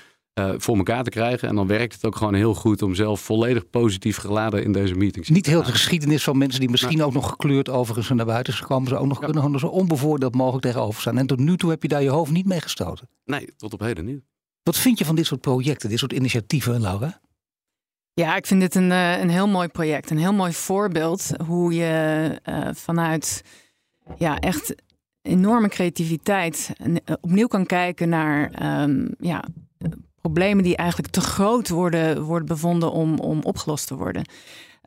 uh, 0.40 0.54
voor 0.56 0.76
elkaar 0.76 1.04
te 1.04 1.10
krijgen. 1.10 1.48
En 1.48 1.54
dan 1.54 1.66
werkt 1.66 1.94
het 1.94 2.04
ook 2.04 2.16
gewoon 2.16 2.34
heel 2.34 2.54
goed 2.54 2.82
om 2.82 2.94
zelf 2.94 3.20
volledig 3.20 3.70
positief 3.70 4.16
geladen 4.16 4.64
in 4.64 4.72
deze 4.72 4.94
meetings 4.94 5.28
Niet 5.28 5.46
heel 5.46 5.62
de 5.62 5.70
geschiedenis 5.70 6.24
van 6.24 6.38
mensen 6.38 6.60
die 6.60 6.70
misschien 6.70 7.02
ook 7.02 7.12
nog 7.12 7.28
gekleurd 7.28 7.68
overigens 7.68 8.08
naar 8.08 8.26
buiten 8.26 8.52
zijn 8.52 8.66
gekomen. 8.66 8.88
Ze 8.88 8.96
ook 8.96 9.06
nog 9.06 9.18
kunnen 9.18 9.42
gewoon 9.42 9.58
zo 9.58 9.66
onbevoordeeld 9.66 10.34
mogelijk 10.34 10.64
tegenover 10.64 11.00
staan. 11.00 11.18
En 11.18 11.26
tot 11.26 11.38
nu 11.38 11.56
toe 11.56 11.70
heb 11.70 11.82
je 11.82 11.88
daar 11.88 12.02
je 12.02 12.08
hoofd 12.08 12.32
niet 12.32 12.46
mee 12.46 12.60
gestoten. 12.60 13.08
Nee, 13.24 13.54
tot 13.56 13.72
op 13.72 13.80
heden 13.80 14.04
niet. 14.04 14.22
Wat 14.62 14.76
vind 14.76 14.98
je 14.98 15.04
van 15.04 15.14
dit 15.14 15.26
soort 15.26 15.40
projecten, 15.40 15.88
dit 15.88 15.98
soort 15.98 16.12
initiatieven, 16.12 16.80
Laura? 16.80 17.20
Ja, 18.14 18.36
ik 18.36 18.46
vind 18.46 18.60
dit 18.60 18.74
een, 18.74 18.90
uh, 18.90 19.20
een 19.20 19.30
heel 19.30 19.48
mooi 19.48 19.68
project. 19.68 20.10
Een 20.10 20.18
heel 20.18 20.32
mooi 20.32 20.52
voorbeeld 20.52 21.30
hoe 21.46 21.74
je 21.74 22.40
uh, 22.48 22.68
vanuit 22.72 23.44
ja, 24.18 24.38
echt 24.38 24.74
enorme 25.22 25.68
creativiteit 25.68 26.72
opnieuw 27.20 27.46
kan 27.46 27.66
kijken 27.66 28.08
naar 28.08 28.62
um, 28.82 29.14
ja, 29.18 29.44
problemen 30.24 30.64
die 30.64 30.76
eigenlijk 30.76 31.12
te 31.12 31.20
groot 31.20 31.68
worden, 31.68 32.22
worden 32.22 32.48
bevonden 32.48 32.92
om, 32.92 33.18
om 33.18 33.42
opgelost 33.42 33.86
te 33.86 33.94
worden. 33.94 34.24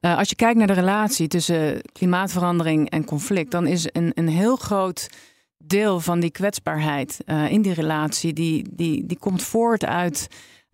Uh, 0.01 0.17
als 0.17 0.29
je 0.29 0.35
kijkt 0.35 0.57
naar 0.57 0.67
de 0.67 0.73
relatie 0.73 1.27
tussen 1.27 1.81
klimaatverandering 1.91 2.89
en 2.89 3.05
conflict, 3.05 3.51
dan 3.51 3.67
is 3.67 3.87
een, 3.91 4.11
een 4.13 4.27
heel 4.27 4.55
groot 4.55 5.09
deel 5.57 5.99
van 5.99 6.19
die 6.19 6.31
kwetsbaarheid 6.31 7.19
uh, 7.25 7.51
in 7.51 7.61
die 7.61 7.73
relatie, 7.73 8.33
die, 8.33 8.65
die, 8.71 9.05
die 9.05 9.17
komt 9.17 9.43
voort 9.43 9.85
uit 9.85 10.27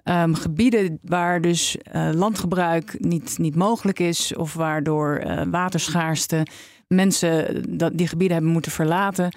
um, 0.04 0.36
gebieden 0.36 1.00
waar 1.02 1.42
dus 1.42 1.78
uh, 1.96 2.10
landgebruik 2.14 2.96
niet, 3.00 3.38
niet 3.38 3.56
mogelijk 3.56 4.00
is, 4.00 4.36
of 4.36 4.54
waardoor 4.54 5.24
waterschaarste 5.50 6.46
mensen 6.88 7.64
dat 7.78 7.98
die 7.98 8.08
gebieden 8.08 8.36
hebben 8.36 8.54
moeten 8.54 8.72
verlaten. 8.72 9.32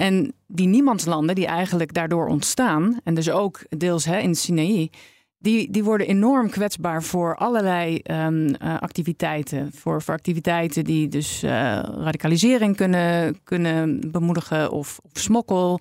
En 0.00 0.32
die 0.46 0.66
niemandslanden 0.66 1.34
die 1.34 1.46
eigenlijk 1.46 1.94
daardoor 1.94 2.26
ontstaan, 2.26 3.00
en 3.04 3.14
dus 3.14 3.30
ook 3.30 3.60
deels 3.68 4.04
hè, 4.04 4.18
in 4.18 4.34
Sinaï, 4.34 4.90
die, 5.38 5.70
die 5.70 5.84
worden 5.84 6.06
enorm 6.06 6.50
kwetsbaar 6.50 7.02
voor 7.02 7.36
allerlei 7.36 8.00
um, 8.04 8.46
uh, 8.48 8.54
activiteiten. 8.78 9.70
Voor, 9.74 10.02
voor 10.02 10.14
activiteiten 10.14 10.84
die 10.84 11.08
dus 11.08 11.44
uh, 11.44 11.50
radicalisering 11.82 12.76
kunnen, 12.76 13.38
kunnen 13.44 14.10
bemoedigen 14.10 14.70
of, 14.70 14.98
of 15.02 15.10
smokkel. 15.12 15.80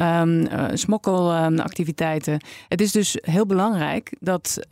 Um, 0.00 0.40
uh, 0.40 0.64
smokkelactiviteiten. 0.72 2.40
het 2.68 2.80
is 2.80 2.92
dus 2.92 3.18
heel 3.20 3.46
belangrijk 3.46 4.16
dat 4.20 4.66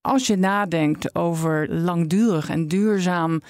als 0.00 0.26
je 0.26 0.36
nadenkt 0.36 1.14
over 1.14 1.74
langdurig 1.74 2.48
en 2.48 2.68
duurzaam 2.68 3.40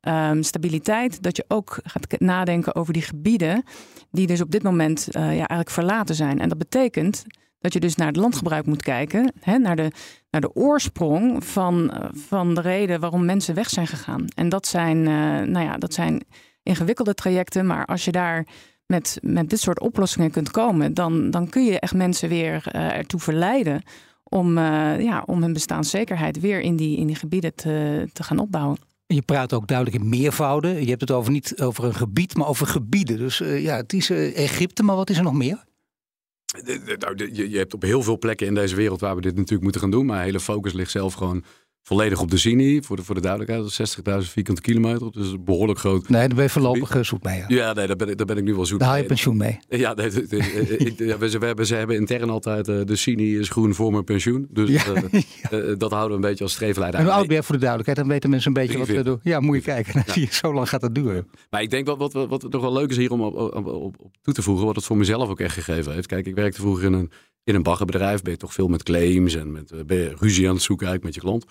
um, 0.00 0.42
stabiliteit, 0.42 1.22
dat 1.22 1.36
je 1.36 1.44
ook 1.48 1.78
gaat 1.82 2.20
nadenken 2.20 2.74
over 2.74 2.92
die 2.92 3.02
gebieden 3.02 3.62
die 4.10 4.26
dus 4.26 4.40
op 4.40 4.50
dit 4.50 4.62
moment 4.62 5.08
uh, 5.08 5.22
ja, 5.22 5.30
eigenlijk 5.30 5.70
verlaten 5.70 6.14
zijn. 6.14 6.40
En 6.40 6.48
dat 6.48 6.58
betekent 6.58 7.24
dat 7.58 7.72
je 7.72 7.80
dus 7.80 7.96
naar 7.96 8.06
het 8.06 8.16
landgebruik 8.16 8.66
moet 8.66 8.82
kijken, 8.82 9.32
hè, 9.40 9.58
naar, 9.58 9.76
de, 9.76 9.90
naar 10.30 10.40
de 10.40 10.54
oorsprong 10.54 11.44
van, 11.44 11.90
uh, 11.94 12.08
van 12.12 12.54
de 12.54 12.60
reden 12.60 13.00
waarom 13.00 13.24
mensen 13.24 13.54
weg 13.54 13.68
zijn 13.68 13.86
gegaan. 13.86 14.24
En 14.34 14.48
dat 14.48 14.66
zijn, 14.66 14.96
uh, 14.96 15.04
nou 15.40 15.60
ja, 15.60 15.76
dat 15.76 15.94
zijn 15.94 16.24
ingewikkelde 16.62 17.14
trajecten, 17.14 17.66
maar 17.66 17.84
als 17.84 18.04
je 18.04 18.12
daar 18.12 18.46
met, 18.86 19.18
met 19.22 19.50
dit 19.50 19.60
soort 19.60 19.80
oplossingen 19.80 20.30
kunt 20.30 20.50
komen, 20.50 20.94
dan, 20.94 21.30
dan 21.30 21.48
kun 21.48 21.64
je 21.64 21.80
echt 21.80 21.94
mensen 21.94 22.28
weer 22.28 22.66
ertoe 22.72 23.20
verleiden 23.20 23.82
om, 24.22 24.58
ja, 24.98 25.22
om 25.26 25.42
hun 25.42 25.52
bestaanszekerheid 25.52 26.40
weer 26.40 26.60
in 26.60 26.76
die, 26.76 26.96
in 26.96 27.06
die 27.06 27.16
gebieden 27.16 27.54
te, 27.54 28.08
te 28.12 28.22
gaan 28.22 28.38
opbouwen. 28.38 28.89
Je 29.14 29.22
praat 29.22 29.52
ook 29.52 29.66
duidelijk 29.66 30.02
in 30.02 30.08
meervouden. 30.08 30.80
Je 30.80 30.88
hebt 30.88 31.00
het 31.00 31.10
over 31.10 31.32
niet 31.32 31.60
over 31.60 31.84
een 31.84 31.94
gebied, 31.94 32.36
maar 32.36 32.46
over 32.46 32.66
gebieden. 32.66 33.18
Dus 33.18 33.40
uh, 33.40 33.62
ja, 33.62 33.76
het 33.76 33.92
is 33.92 34.10
uh, 34.10 34.36
Egypte, 34.36 34.82
maar 34.82 34.96
wat 34.96 35.10
is 35.10 35.16
er 35.16 35.22
nog 35.22 35.34
meer? 35.34 35.64
Nou, 36.98 37.30
je, 37.32 37.50
je 37.50 37.58
hebt 37.58 37.74
op 37.74 37.82
heel 37.82 38.02
veel 38.02 38.18
plekken 38.18 38.46
in 38.46 38.54
deze 38.54 38.76
wereld 38.76 39.00
waar 39.00 39.14
we 39.14 39.20
dit 39.20 39.34
natuurlijk 39.34 39.62
moeten 39.62 39.80
gaan 39.80 39.90
doen. 39.90 40.06
Maar 40.06 40.22
hele 40.22 40.40
focus 40.40 40.72
ligt 40.72 40.90
zelf 40.90 41.14
gewoon 41.14 41.44
volledig 41.82 42.20
op 42.20 42.30
de 42.30 42.36
Zini, 42.36 42.82
voor 42.82 42.96
de, 42.96 43.02
voor 43.02 43.14
de 43.14 43.20
duidelijkheid, 43.20 43.96
60.000 44.24 44.30
vierkante 44.30 44.60
kilometer. 44.60 45.12
Dus 45.12 45.34
behoorlijk 45.44 45.78
groot. 45.78 46.08
Nee, 46.08 46.26
daar 46.26 46.36
ben 46.36 46.44
je 46.44 46.50
voorlopig 46.50 46.94
eh, 46.94 47.02
zoek 47.02 47.22
mee. 47.22 47.38
Ja, 47.38 47.44
ja 47.48 47.72
nee, 47.72 47.86
daar 47.86 47.96
ben, 47.96 48.08
ik, 48.08 48.16
daar 48.16 48.26
ben 48.26 48.36
ik 48.36 48.44
nu 48.44 48.54
wel 48.54 48.66
zoek 48.66 48.78
daar 48.78 48.88
haal 48.88 48.96
je 48.96 49.04
pensioen 49.04 49.36
mee. 49.36 49.58
Ja, 49.68 49.94
nee, 49.94 50.06
ik, 50.06 50.98
ja 50.98 51.18
we, 51.18 51.38
we, 51.38 51.46
hebben, 51.46 51.66
ze 51.66 51.74
hebben 51.74 51.96
intern 51.96 52.30
altijd, 52.30 52.68
uh, 52.68 52.80
de 52.84 52.96
Zini 52.96 53.38
is 53.38 53.48
groen 53.48 53.74
voor 53.74 53.92
mijn 53.92 54.04
pensioen. 54.04 54.46
Dus 54.50 54.70
ja, 54.70 54.82
uh, 54.94 55.68
uh, 55.68 55.78
dat 55.78 55.90
houden 55.90 56.08
we 56.08 56.14
een 56.24 56.30
beetje 56.30 56.44
als 56.44 56.52
streefleider. 56.52 57.00
En 57.00 57.06
hoe 57.06 57.14
oud 57.14 57.26
ben 57.26 57.36
je 57.36 57.42
voor 57.42 57.54
de 57.54 57.60
duidelijkheid? 57.60 57.98
Dan 57.98 58.08
weten 58.08 58.30
mensen 58.30 58.48
een 58.48 58.62
beetje 58.62 58.78
wat 58.78 58.88
we 58.88 59.02
doen. 59.02 59.20
Ja, 59.22 59.40
moet 59.40 59.56
je 59.56 59.62
kijken. 59.62 60.04
Zo 60.32 60.54
lang 60.54 60.68
gaat 60.68 60.82
het 60.82 60.94
duren. 60.94 61.28
Maar 61.50 61.62
ik 61.62 61.70
denk 61.70 61.86
wat, 61.86 61.98
wat, 61.98 62.12
wat, 62.12 62.28
wat 62.28 62.52
nog 62.52 62.62
wel 62.62 62.72
leuk 62.72 62.90
is 62.90 62.96
hier 62.96 63.10
om 63.10 63.20
op, 63.20 63.34
op, 63.34 63.66
op, 63.66 63.94
op 63.98 64.16
toe 64.22 64.34
te 64.34 64.42
voegen, 64.42 64.66
wat 64.66 64.76
het 64.76 64.84
voor 64.84 64.96
mezelf 64.96 65.28
ook 65.28 65.40
echt 65.40 65.54
gegeven 65.54 65.92
heeft. 65.92 66.06
Kijk, 66.06 66.26
ik 66.26 66.34
werkte 66.34 66.60
vroeger 66.60 66.84
in 66.84 66.92
een 66.92 67.10
in 67.44 67.54
een 67.54 67.62
baggerbedrijf 67.62 68.22
ben 68.22 68.32
je 68.32 68.38
toch 68.38 68.52
veel 68.52 68.68
met 68.68 68.82
claims 68.82 69.34
en 69.34 69.52
met 69.52 69.86
ben 69.86 69.98
je 69.98 70.14
ruzie 70.18 70.48
aan 70.48 70.54
het 70.54 70.62
zoeken 70.62 70.86
eigenlijk 70.86 71.16
met 71.16 71.24
je 71.24 71.30
klant. 71.30 71.44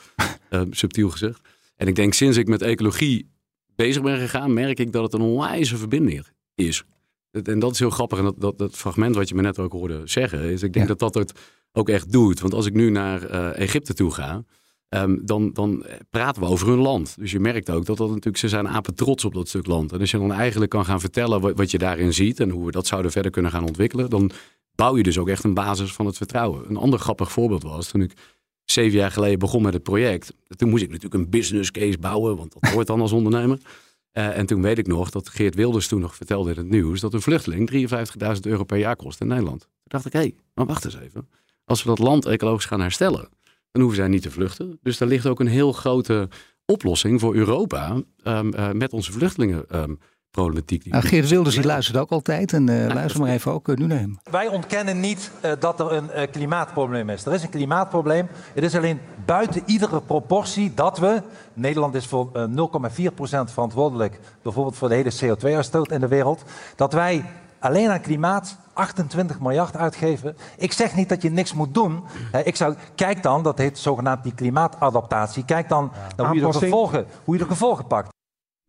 uh, 0.50 0.74
subtiel 0.82 1.10
gezegd. 1.10 1.42
En 1.76 1.88
ik 1.88 1.96
denk 1.96 2.14
sinds 2.14 2.38
ik 2.38 2.48
met 2.48 2.62
ecologie 2.62 3.30
bezig 3.76 4.02
ben 4.02 4.18
gegaan, 4.18 4.54
merk 4.54 4.80
ik 4.80 4.92
dat 4.92 5.04
het 5.04 5.14
een 5.14 5.22
onwijze 5.22 5.78
verbinding 5.78 6.28
is. 6.56 6.84
En 7.32 7.60
dat 7.60 7.72
is 7.72 7.80
heel 7.80 7.90
grappig. 7.90 8.18
En 8.18 8.24
dat, 8.24 8.36
dat, 8.38 8.58
dat 8.58 8.76
fragment 8.76 9.16
wat 9.16 9.30
je 9.30 9.36
me 9.36 9.42
net 9.42 9.60
ook 9.60 9.72
hoorde 9.72 10.02
zeggen, 10.06 10.40
is 10.40 10.64
ik 10.64 10.74
denk 10.74 10.88
dat 10.88 11.00
dat 11.00 11.14
het 11.14 11.40
ook 11.72 11.90
echt 11.90 12.12
doet. 12.12 12.40
Want 12.40 12.54
als 12.54 12.66
ik 12.66 12.74
nu 12.74 12.90
naar 12.90 13.32
uh, 13.32 13.60
Egypte 13.60 13.94
toe 13.94 14.12
ga, 14.12 14.44
Ehm, 14.90 15.18
dan, 15.22 15.54
dan 15.54 15.86
praten 16.10 16.42
we 16.42 16.48
over 16.48 16.68
hun 16.68 16.80
land. 16.80 17.16
Dus 17.20 17.32
je 17.32 17.40
merkt 17.40 17.70
ook 17.70 17.86
dat 17.86 17.98
dat 17.98 18.08
natuurlijk, 18.08 18.38
ze 18.38 18.50
zijn 18.50 18.68
apen 18.68 18.96
trots 18.96 19.26
op 19.26 19.34
dat 19.34 19.48
stuk 19.48 19.68
land. 19.68 19.92
En 19.92 20.00
als 20.00 20.12
je 20.12 20.18
dan 20.18 20.32
eigenlijk 20.32 20.72
kan 20.72 20.86
gaan 20.86 21.00
vertellen 21.00 21.42
wat, 21.42 21.56
wat 21.56 21.72
je 21.72 21.78
daarin 21.78 22.14
ziet 22.14 22.40
en 22.40 22.50
hoe 22.50 22.66
we 22.66 22.72
dat 22.72 22.88
zouden 22.88 23.12
verder 23.12 23.32
kunnen 23.32 23.52
gaan 23.52 23.66
ontwikkelen, 23.66 24.10
dan 24.10 24.32
bouw 24.80 24.98
je 24.98 25.04
dus 25.04 25.18
ook 25.18 25.30
echt 25.30 25.44
een 25.44 25.54
basis 25.54 25.94
van 25.94 26.06
het 26.06 26.18
vertrouwen. 26.18 26.70
Een 26.70 26.78
ander 26.78 27.00
grappig 27.00 27.32
voorbeeld 27.32 27.64
was 27.64 27.88
toen 27.88 28.02
ik 28.02 28.14
zeven 28.66 28.98
jaar 28.98 29.12
geleden 29.12 29.40
begon 29.40 29.62
met 29.62 29.74
het 29.74 29.84
project. 29.84 30.34
Toen 30.48 30.70
moest 30.70 30.84
ik 30.84 30.90
natuurlijk 30.90 31.24
een 31.24 31.30
business 31.30 31.72
case 31.72 31.98
bouwen, 31.98 32.38
want 32.38 32.54
dat 32.54 32.72
hoort 32.72 32.88
dan 32.88 33.02
als 33.02 33.12
ondernemer. 33.12 33.58
Uh, 34.14 34.38
en 34.38 34.46
toen 34.46 34.62
weet 34.62 34.78
ik 34.78 34.88
nog 34.88 35.10
dat 35.10 35.30
Geert 35.30 35.56
Wilders 35.56 35.88
toen 35.88 36.00
nog 36.00 36.16
vertelde 36.16 36.52
in 36.52 36.58
het 36.58 36.70
nieuws 36.70 37.00
dat 37.00 37.14
een 37.14 37.22
vluchteling 37.22 37.90
53.000 38.36 38.40
euro 38.42 38.64
per 38.64 38.78
jaar 38.78 38.96
kost 38.96 39.22
in 39.22 39.28
Nederland. 39.28 39.60
Toen 39.60 39.70
dacht 39.84 40.06
ik, 40.06 40.14
hé, 40.14 40.20
hey, 40.20 40.36
maar 40.54 40.66
wacht 40.66 40.86
eens 40.86 41.00
even. 41.00 41.30
Als 41.66 41.84
we 41.84 41.90
dat 41.90 42.00
land 42.00 42.26
ecologisch 42.26 42.66
gaan 42.66 42.82
herstellen, 42.82 43.30
dan 43.72 43.82
hoeven 43.82 44.00
zij 44.00 44.08
niet 44.08 44.22
te 44.22 44.32
vluchten. 44.32 44.80
Dus 44.82 44.98
daar 44.98 45.08
ligt 45.08 45.28
ook 45.28 45.40
een 45.40 45.48
heel 45.48 45.72
grote 45.72 46.30
oplossing 46.66 47.20
voor 47.20 47.36
Europa 47.36 48.04
um, 48.24 48.54
uh, 48.54 48.72
met 48.72 48.94
onze 48.94 49.12
vluchtelingenproblematiek. 49.12 49.90
Um, 49.90 50.18
nou, 50.32 51.04
Geert 51.04 51.30
Wilders 51.30 51.56
die 51.56 51.66
luistert 51.66 51.98
ook 51.98 52.12
altijd 52.12 52.54
en 52.54 52.70
uh, 52.70 52.94
luister 52.94 53.22
maar 53.22 53.30
even 53.30 53.52
ook 53.52 53.68
uh, 53.68 53.76
nu 53.76 53.86
nemen. 53.86 54.20
Wij 54.32 54.48
ontkennen 54.48 55.00
niet 55.00 55.32
dat 55.60 55.80
er 55.80 55.92
een 55.92 56.30
klimaatprobleem 56.30 57.10
is. 57.10 57.26
Er 57.26 57.34
is 57.34 57.44
een 57.44 57.50
klimaatprobleem. 57.50 58.28
Het 58.54 58.64
is 58.64 58.76
alleen 58.76 59.00
buiten 59.26 59.62
iedere 59.66 60.02
proportie 60.02 60.74
dat 60.74 60.98
we, 60.98 61.22
Nederland 61.54 61.96
is 61.96 62.06
voor 62.06 62.32
0,4% 62.32 62.40
verantwoordelijk 63.46 64.20
bijvoorbeeld 64.42 64.76
voor 64.76 64.90
de 64.90 64.96
hele 64.96 65.14
CO2-uitstoot 65.24 65.92
in 65.92 66.00
de 66.00 66.08
wereld, 66.08 66.44
dat 66.76 66.94
wij 66.94 67.26
alleen 67.60 67.90
aan 67.90 68.02
klimaat 68.02 68.58
28 68.74 69.40
miljard 69.40 69.76
uitgeven. 69.76 70.38
Ik 70.58 70.74
zeg 70.74 70.96
niet 70.96 71.10
dat 71.10 71.22
je 71.22 71.30
niks 71.30 71.54
moet 71.54 71.74
doen. 71.74 72.04
Ik 72.44 72.56
zou, 72.56 72.76
kijk 72.96 73.24
dan, 73.24 73.44
dat 73.44 73.58
heet 73.58 73.78
zogenaamd 73.78 74.24
die 74.24 74.34
klimaatadaptatie. 74.34 75.46
Kijk 75.46 75.70
dan 75.70 75.92
naar 76.16 76.28
hoe, 76.28 76.36
je 76.36 76.42
de 76.42 76.54
gevolgen, 76.54 77.06
hoe 77.24 77.36
je 77.36 77.42
de 77.42 77.48
gevolgen 77.48 77.88
pakt. 77.88 78.18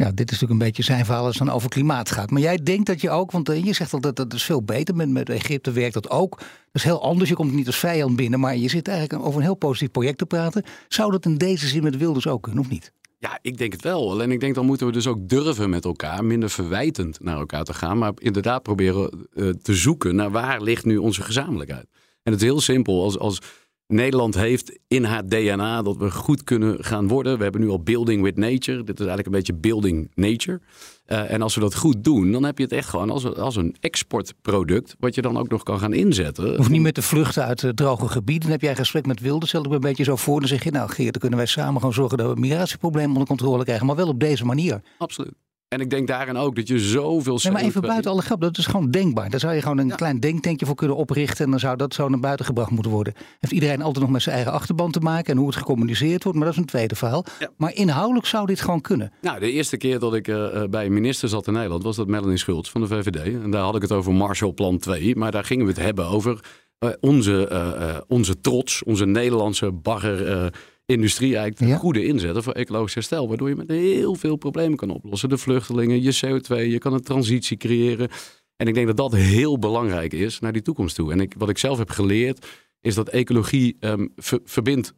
Ja, 0.00 0.10
dit 0.14 0.30
is 0.30 0.40
natuurlijk 0.40 0.60
een 0.60 0.66
beetje 0.66 0.82
zijn 0.82 1.04
verhaal 1.04 1.24
als 1.24 1.38
het 1.38 1.46
dan 1.46 1.54
over 1.54 1.68
klimaat 1.68 2.10
gaat. 2.10 2.30
Maar 2.30 2.40
jij 2.40 2.56
denkt 2.62 2.86
dat 2.86 3.00
je 3.00 3.10
ook, 3.10 3.30
want 3.30 3.48
eh, 3.48 3.64
je 3.64 3.72
zegt 3.72 3.92
altijd 3.92 4.16
dat 4.16 4.34
is 4.34 4.42
veel 4.42 4.62
beter. 4.62 4.96
Met, 4.96 5.08
met 5.08 5.28
Egypte 5.28 5.72
werkt 5.72 5.94
dat 5.94 6.10
ook. 6.10 6.38
Dat 6.38 6.46
is 6.72 6.82
heel 6.82 7.02
anders. 7.02 7.28
Je 7.28 7.34
komt 7.34 7.52
niet 7.52 7.66
als 7.66 7.78
vijand 7.78 8.16
binnen, 8.16 8.40
maar 8.40 8.56
je 8.56 8.68
zit 8.68 8.88
eigenlijk 8.88 9.22
over 9.22 9.38
een 9.38 9.44
heel 9.44 9.54
positief 9.54 9.90
project 9.90 10.18
te 10.18 10.26
praten. 10.26 10.64
Zou 10.88 11.10
dat 11.10 11.24
in 11.24 11.36
deze 11.36 11.68
zin 11.68 11.82
met 11.82 11.96
Wilders 11.96 12.26
ook 12.26 12.42
kunnen, 12.42 12.62
of 12.62 12.70
niet? 12.70 12.92
Ja, 13.18 13.38
ik 13.42 13.58
denk 13.58 13.72
het 13.72 13.82
wel. 13.82 14.10
Alleen 14.10 14.30
ik 14.30 14.40
denk 14.40 14.54
dan 14.54 14.66
moeten 14.66 14.86
we 14.86 14.92
dus 14.92 15.06
ook 15.06 15.28
durven 15.28 15.70
met 15.70 15.84
elkaar 15.84 16.24
minder 16.24 16.50
verwijtend 16.50 17.20
naar 17.20 17.38
elkaar 17.38 17.64
te 17.64 17.74
gaan. 17.74 17.98
Maar 17.98 18.12
inderdaad 18.18 18.62
proberen 18.62 19.28
uh, 19.34 19.50
te 19.50 19.74
zoeken 19.74 20.14
naar 20.14 20.30
waar 20.30 20.62
ligt 20.62 20.84
nu 20.84 20.96
onze 20.96 21.22
gezamenlijkheid. 21.22 21.86
En 22.22 22.32
het 22.32 22.40
is 22.40 22.46
heel 22.46 22.60
simpel. 22.60 23.02
Als, 23.02 23.18
als 23.18 23.40
Nederland 23.92 24.34
heeft 24.34 24.78
in 24.88 25.04
haar 25.04 25.26
DNA 25.26 25.82
dat 25.82 25.96
we 25.96 26.10
goed 26.10 26.44
kunnen 26.44 26.84
gaan 26.84 27.08
worden. 27.08 27.36
We 27.36 27.42
hebben 27.42 27.60
nu 27.60 27.68
al 27.68 27.82
Building 27.82 28.22
with 28.22 28.36
Nature. 28.36 28.78
Dit 28.84 29.00
is 29.00 29.06
eigenlijk 29.06 29.26
een 29.26 29.32
beetje 29.32 29.54
Building 29.54 30.10
Nature. 30.14 30.60
Uh, 31.06 31.32
en 31.32 31.42
als 31.42 31.54
we 31.54 31.60
dat 31.60 31.74
goed 31.74 32.04
doen, 32.04 32.32
dan 32.32 32.44
heb 32.44 32.58
je 32.58 32.64
het 32.64 32.72
echt 32.72 32.88
gewoon 32.88 33.10
als, 33.10 33.34
als 33.36 33.56
een 33.56 33.76
exportproduct. 33.80 34.96
Wat 34.98 35.14
je 35.14 35.22
dan 35.22 35.38
ook 35.38 35.48
nog 35.48 35.62
kan 35.62 35.78
gaan 35.78 35.92
inzetten. 35.92 36.58
Of 36.58 36.68
niet 36.68 36.82
met 36.82 36.94
de 36.94 37.02
vluchten 37.02 37.44
uit 37.44 37.60
het 37.60 37.76
droge 37.76 38.08
gebied. 38.08 38.42
Dan 38.42 38.50
heb 38.50 38.60
jij 38.60 38.70
een 38.70 38.76
gesprek 38.76 39.06
met 39.06 39.20
Wilde. 39.20 39.46
Stel 39.46 39.62
ik 39.62 39.68
me 39.68 39.74
een 39.74 39.80
beetje 39.80 40.04
zo 40.04 40.16
voor. 40.16 40.40
Dan 40.40 40.48
zeg 40.48 40.64
je, 40.64 40.70
nou 40.70 40.90
Geert, 40.90 41.12
dan 41.12 41.20
kunnen 41.20 41.38
wij 41.38 41.46
samen 41.46 41.80
gaan 41.80 41.92
zorgen 41.92 42.16
dat 42.16 42.26
we 42.26 42.32
het 42.32 42.40
migratieprobleem 42.40 43.08
onder 43.08 43.26
controle 43.26 43.64
krijgen. 43.64 43.86
Maar 43.86 43.96
wel 43.96 44.08
op 44.08 44.20
deze 44.20 44.44
manier. 44.44 44.82
Absoluut. 44.98 45.34
En 45.70 45.80
ik 45.80 45.90
denk 45.90 46.06
daarin 46.06 46.36
ook 46.36 46.56
dat 46.56 46.68
je 46.68 46.78
zoveel... 46.78 47.38
Nee, 47.42 47.52
maar 47.52 47.62
even 47.62 47.80
buiten 47.80 48.10
alle 48.10 48.22
grap, 48.22 48.40
dat 48.40 48.58
is 48.58 48.66
gewoon 48.66 48.90
denkbaar. 48.90 49.30
Daar 49.30 49.40
zou 49.40 49.54
je 49.54 49.62
gewoon 49.62 49.78
een 49.78 49.94
klein 49.94 50.20
denktankje 50.20 50.66
voor 50.66 50.74
kunnen 50.74 50.96
oprichten... 50.96 51.44
en 51.44 51.50
dan 51.50 51.60
zou 51.60 51.76
dat 51.76 51.94
zo 51.94 52.08
naar 52.08 52.20
buiten 52.20 52.46
gebracht 52.46 52.70
moeten 52.70 52.92
worden. 52.92 53.14
Heeft 53.38 53.52
iedereen 53.52 53.82
altijd 53.82 54.04
nog 54.04 54.12
met 54.12 54.22
zijn 54.22 54.34
eigen 54.34 54.52
achterban 54.52 54.90
te 54.90 55.00
maken... 55.00 55.32
en 55.32 55.38
hoe 55.38 55.46
het 55.46 55.56
gecommuniceerd 55.56 56.22
wordt, 56.22 56.38
maar 56.38 56.46
dat 56.46 56.56
is 56.56 56.62
een 56.62 56.68
tweede 56.68 56.94
verhaal. 56.94 57.24
Maar 57.56 57.74
inhoudelijk 57.74 58.26
zou 58.26 58.46
dit 58.46 58.60
gewoon 58.60 58.80
kunnen. 58.80 59.12
Nou, 59.20 59.40
de 59.40 59.50
eerste 59.50 59.76
keer 59.76 59.98
dat 59.98 60.14
ik 60.14 60.28
uh, 60.28 60.64
bij 60.70 60.86
een 60.86 60.92
minister 60.92 61.28
zat 61.28 61.46
in 61.46 61.52
Nederland... 61.52 61.82
was 61.82 61.96
dat 61.96 62.06
Melanie 62.06 62.36
Schultz 62.36 62.70
van 62.70 62.80
de 62.80 62.86
VVD. 62.86 63.42
En 63.42 63.50
daar 63.50 63.62
had 63.62 63.76
ik 63.76 63.82
het 63.82 63.92
over 63.92 64.12
Marshallplan 64.12 64.78
2. 64.78 65.16
Maar 65.16 65.30
daar 65.30 65.44
gingen 65.44 65.66
we 65.66 65.72
het 65.72 65.80
hebben 65.80 66.06
over... 66.06 66.40
Uh, 66.84 66.90
onze, 67.00 67.48
uh, 67.52 67.96
onze 68.08 68.40
trots, 68.40 68.82
onze 68.82 69.06
Nederlandse 69.06 69.72
bagger 69.72 70.50
industrie 70.90 71.36
eigenlijk 71.36 71.72
de 71.72 71.78
goede 71.78 72.04
inzetten 72.04 72.42
voor 72.42 72.52
ecologisch 72.52 72.94
herstel. 72.94 73.28
Waardoor 73.28 73.48
je 73.48 73.56
met 73.56 73.70
heel 73.70 74.14
veel 74.14 74.36
problemen 74.36 74.76
kan 74.76 74.90
oplossen. 74.90 75.28
De 75.28 75.38
vluchtelingen, 75.38 76.02
je 76.02 76.20
CO2, 76.26 76.56
je 76.70 76.78
kan 76.78 76.92
een 76.92 77.02
transitie 77.02 77.56
creëren. 77.56 78.08
En 78.56 78.66
ik 78.66 78.74
denk 78.74 78.86
dat 78.86 78.96
dat 78.96 79.14
heel 79.14 79.58
belangrijk 79.58 80.12
is 80.12 80.38
naar 80.38 80.52
die 80.52 80.62
toekomst 80.62 80.94
toe. 80.94 81.12
En 81.12 81.20
ik, 81.20 81.34
wat 81.38 81.48
ik 81.48 81.58
zelf 81.58 81.78
heb 81.78 81.90
geleerd, 81.90 82.46
is 82.80 82.94
dat 82.94 83.08
ecologie 83.08 83.76
um, 83.80 84.12
verbindt 84.44 84.92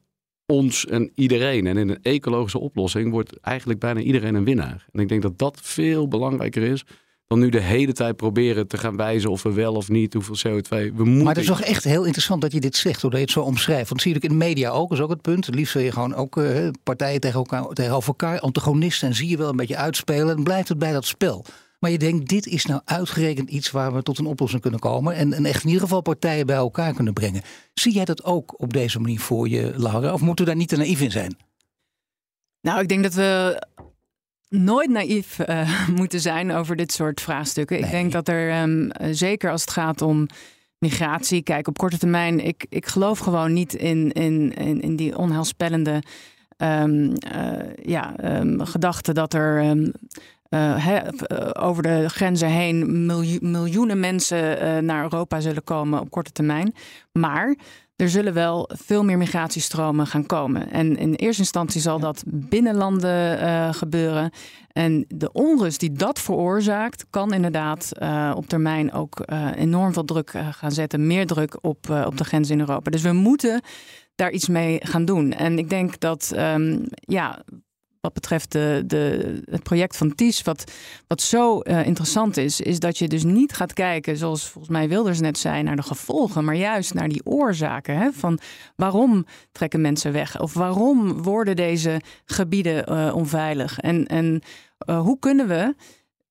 ons 0.47 0.87
en 0.87 1.11
iedereen. 1.15 1.67
En 1.67 1.77
in 1.77 1.89
een 1.89 2.03
ecologische 2.03 2.59
oplossing 2.59 3.11
wordt 3.11 3.41
eigenlijk 3.41 3.81
bijna 3.81 4.01
iedereen 4.01 4.35
een 4.35 4.45
winnaar. 4.45 4.87
En 4.91 5.01
ik 5.01 5.09
denk 5.09 5.23
dat 5.23 5.39
dat 5.39 5.59
veel 5.63 6.09
belangrijker 6.09 6.63
is 6.63 6.85
dan 7.33 7.41
nu 7.41 7.49
de 7.49 7.61
hele 7.61 7.93
tijd 7.93 8.17
proberen 8.17 8.67
te 8.67 8.79
gaan 8.79 8.97
wijzen 8.97 9.31
of 9.31 9.43
we 9.43 9.53
wel 9.53 9.75
of 9.75 9.89
niet 9.89 10.15
hoeveel 10.15 10.37
CO2 10.37 10.69
we 10.69 10.93
moeten. 10.95 11.17
Maar 11.17 11.35
het 11.35 11.43
is 11.43 11.47
toch 11.47 11.61
echt 11.61 11.85
heel 11.85 12.05
interessant 12.05 12.41
dat 12.41 12.53
je 12.53 12.61
dit 12.61 12.77
zegt, 12.77 13.01
doordat 13.01 13.21
je 13.21 13.27
het 13.27 13.35
zo 13.35 13.41
omschrijft. 13.41 13.89
Want 13.89 14.03
zie 14.03 14.15
ik 14.15 14.23
in 14.23 14.29
de 14.29 14.35
media 14.35 14.71
ook, 14.71 14.93
is 14.93 15.01
ook 15.01 15.11
het 15.11 15.21
punt. 15.21 15.55
Liefst 15.55 15.75
wil 15.75 15.83
je 15.83 15.93
gewoon 15.93 16.15
ook 16.15 16.37
uh, 16.37 16.69
partijen 16.83 17.21
tegen 17.21 17.39
elkaar, 17.39 17.67
tegenover 17.67 18.09
elkaar, 18.09 18.41
antagonisten, 18.41 19.09
en 19.09 19.15
zie 19.15 19.29
je 19.29 19.37
wel 19.37 19.49
een 19.49 19.57
beetje 19.57 19.77
uitspelen. 19.77 20.37
En 20.37 20.43
blijft 20.43 20.69
het 20.69 20.79
bij 20.79 20.93
dat 20.93 21.05
spel. 21.05 21.45
Maar 21.79 21.91
je 21.91 21.99
denkt, 21.99 22.29
dit 22.29 22.47
is 22.47 22.65
nou 22.65 22.81
uitgerekend 22.85 23.51
iets 23.51 23.71
waar 23.71 23.95
we 23.95 24.03
tot 24.03 24.19
een 24.19 24.27
oplossing 24.27 24.63
kunnen 24.63 24.81
komen. 24.81 25.15
En, 25.15 25.33
en 25.33 25.45
echt 25.45 25.63
in 25.63 25.69
ieder 25.69 25.83
geval 25.83 26.01
partijen 26.01 26.47
bij 26.47 26.57
elkaar 26.57 26.95
kunnen 26.95 27.13
brengen. 27.13 27.43
Zie 27.75 27.93
jij 27.93 28.05
dat 28.05 28.25
ook 28.25 28.61
op 28.61 28.73
deze 28.73 29.01
manier 29.01 29.21
voor 29.21 29.49
je, 29.49 29.73
Laura? 29.77 30.13
Of 30.13 30.21
moeten 30.21 30.45
we 30.45 30.51
daar 30.51 30.61
niet 30.61 30.69
te 30.69 30.77
naïef 30.77 31.01
in 31.01 31.11
zijn? 31.11 31.37
Nou, 32.61 32.81
ik 32.81 32.89
denk 32.89 33.03
dat 33.03 33.15
we 33.15 33.63
nooit 34.53 34.91
naïef 34.91 35.39
uh, 35.39 35.89
moeten 36.01 36.21
zijn 36.21 36.53
over 36.53 36.77
dit 36.77 36.93
soort 36.93 37.21
vraagstukken. 37.21 37.79
Ik 37.79 37.91
denk 37.91 38.13
dat 38.13 38.29
er 38.29 38.63
um, 38.63 38.91
zeker 39.11 39.51
als 39.51 39.61
het 39.61 39.71
gaat 39.71 40.03
om 40.03 40.27
migratie, 40.79 41.43
kijk 41.43 41.69
op 41.69 41.79
korte 41.79 41.99
termijn, 41.99 42.41
ik, 42.47 42.67
ik 42.69 42.87
geloof 42.87 43.19
gewoon 43.19 43.53
niet 43.53 43.75
in, 43.75 44.13
in, 44.13 44.53
in, 44.55 44.81
in 44.81 44.97
die 44.97 45.19
onheilspellende 45.19 46.03
um, 46.57 47.13
uh, 47.35 47.75
ja, 47.83 48.15
um, 48.41 48.65
gedachte 48.65 49.13
dat 49.13 49.35
er. 49.35 49.65
Uh, 49.65 50.85
he, 50.85 51.01
over 51.61 51.83
de 51.83 52.09
grenzen 52.09 52.49
heen 52.49 53.07
miljoen, 53.07 53.51
miljoenen 53.51 54.01
mensen 54.01 54.85
naar 54.85 55.03
Europa 55.03 55.41
zullen 55.41 55.65
komen 55.65 56.01
op 56.01 56.11
korte 56.11 56.33
termijn. 56.33 56.75
Maar 57.13 57.57
er 57.97 58.09
zullen 58.09 58.35
wel 58.35 58.71
veel 58.73 59.05
meer 59.05 59.19
migratiestromen 59.19 60.07
gaan 60.07 60.27
komen. 60.27 60.71
En 60.71 60.97
in 60.97 61.15
eerste 61.15 61.43
instantie 61.43 61.81
zal 61.81 61.99
dat 61.99 62.23
binnenlanden 62.27 63.39
uh, 63.39 63.73
gebeuren. 63.73 64.31
En 64.73 65.05
de 65.09 65.33
onrust 65.33 65.81
die 65.81 65.93
dat 65.93 66.21
veroorzaakt, 66.21 67.07
kan 67.11 67.33
inderdaad 67.33 67.91
uh, 68.03 68.33
op 68.37 68.47
termijn 68.47 68.93
ook 68.93 69.23
uh, 69.27 69.49
enorm 69.57 69.93
veel 69.93 70.05
druk 70.05 70.35
gaan 70.51 70.73
zetten. 70.73 71.07
Meer 71.07 71.27
druk 71.27 71.59
op, 71.61 71.91
op 72.07 72.17
de 72.17 72.25
grens 72.25 72.51
in 72.51 72.61
Europa. 72.61 72.91
Dus 72.91 73.03
we 73.03 73.13
moeten 73.13 73.61
daar 74.15 74.31
iets 74.31 74.49
mee 74.49 74.79
gaan 74.83 75.05
doen. 75.05 75.33
En 75.33 75.59
ik 75.59 75.71
denk 75.71 76.01
dat 76.01 76.33
um, 76.37 76.85
ja, 76.91 77.43
wat 78.03 78.13
betreft 78.13 78.53
de, 78.53 78.83
de, 78.87 79.35
het 79.51 79.63
project 79.63 79.97
van 79.97 80.15
TIS, 80.15 80.43
wat, 80.43 80.73
wat 81.07 81.21
zo 81.21 81.61
uh, 81.63 81.87
interessant 81.87 82.37
is, 82.37 82.61
is 82.61 82.79
dat 82.79 82.99
je 82.99 83.09
dus 83.09 83.25
niet 83.25 83.53
gaat 83.53 83.73
kijken, 83.73 84.17
zoals 84.17 84.49
volgens 84.49 84.73
mij 84.73 84.89
Wilders 84.89 85.21
net 85.21 85.39
zei, 85.39 85.63
naar 85.63 85.77
de 85.77 85.83
gevolgen, 85.83 86.45
maar 86.45 86.55
juist 86.55 86.95
naar 86.95 87.09
die 87.09 87.27
oorzaken. 87.27 87.97
Hè, 87.97 88.13
van 88.13 88.39
waarom 88.77 89.27
trekken 89.53 89.81
mensen 89.81 90.13
weg? 90.13 90.41
Of 90.41 90.55
waarom 90.55 91.23
worden 91.23 91.57
deze 91.57 92.01
gebieden 92.25 92.93
uh, 92.93 93.15
onveilig? 93.15 93.79
En, 93.79 94.07
en 94.07 94.43
uh, 94.87 95.01
hoe 95.01 95.19
kunnen 95.19 95.49
we 95.49 95.75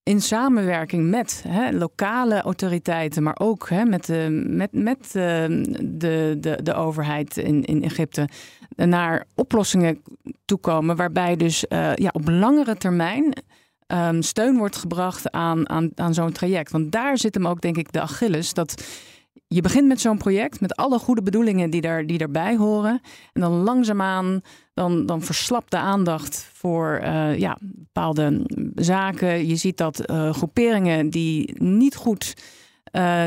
in 0.04 0.22
samenwerking 0.22 1.10
met 1.10 1.44
hè, 1.48 1.72
lokale 1.72 2.42
autoriteiten, 2.42 3.24
maar 3.24 3.40
ook 3.40 3.70
hè, 3.70 3.86
met, 3.86 4.06
de, 4.06 4.46
met, 4.48 4.72
met 4.72 5.12
de, 5.12 5.62
de, 5.82 6.38
de, 6.40 6.60
de 6.64 6.74
overheid 6.74 7.38
in, 7.38 7.64
in 7.64 7.84
Egypte 7.84 8.28
naar 8.76 9.26
oplossingen 9.36 10.02
toekomen. 10.46 10.96
Waarbij 10.96 11.36
dus 11.36 11.66
uh, 11.70 11.96
ja, 11.96 12.10
op 12.14 12.28
langere 12.28 12.78
termijn 12.78 13.34
um, 13.88 14.22
steun 14.22 14.58
wordt 14.58 14.76
gebracht 14.76 15.32
aan, 15.32 15.70
aan, 15.70 15.90
aan 15.96 16.14
zo'n 16.14 16.32
traject. 16.32 16.72
Want 16.72 16.92
daar 16.92 17.18
zit 17.18 17.36
hem 17.36 17.48
ook, 17.48 17.62
denk 17.62 17.78
ik, 17.78 17.92
de 17.92 18.02
Achilles. 18.02 18.54
Dat 18.54 18.84
je 19.48 19.62
begint 19.62 19.88
met 19.88 20.02
zo'n 20.02 20.18
project 20.18 20.62
met 20.62 20.76
alle 20.76 21.00
goede 21.00 21.22
bedoelingen 21.22 21.70
die, 21.70 21.82
daar, 21.82 22.06
die 22.06 22.18
daarbij 22.18 22.56
horen. 22.56 23.02
En 23.34 23.42
dan 23.42 23.52
langzaamaan 23.52 24.42
dan, 24.74 25.06
dan 25.06 25.22
verslapt 25.22 25.72
de 25.72 25.78
aandacht 25.78 26.50
voor 26.54 27.00
uh, 27.04 27.38
ja, 27.38 27.58
bepaalde 27.62 28.46
zaken. 28.76 29.48
Je 29.48 29.56
ziet 29.56 29.78
dat 29.78 30.10
uh, 30.10 30.34
groeperingen 30.34 31.10
die 31.10 31.54
niet 31.64 31.96
goed 31.96 32.34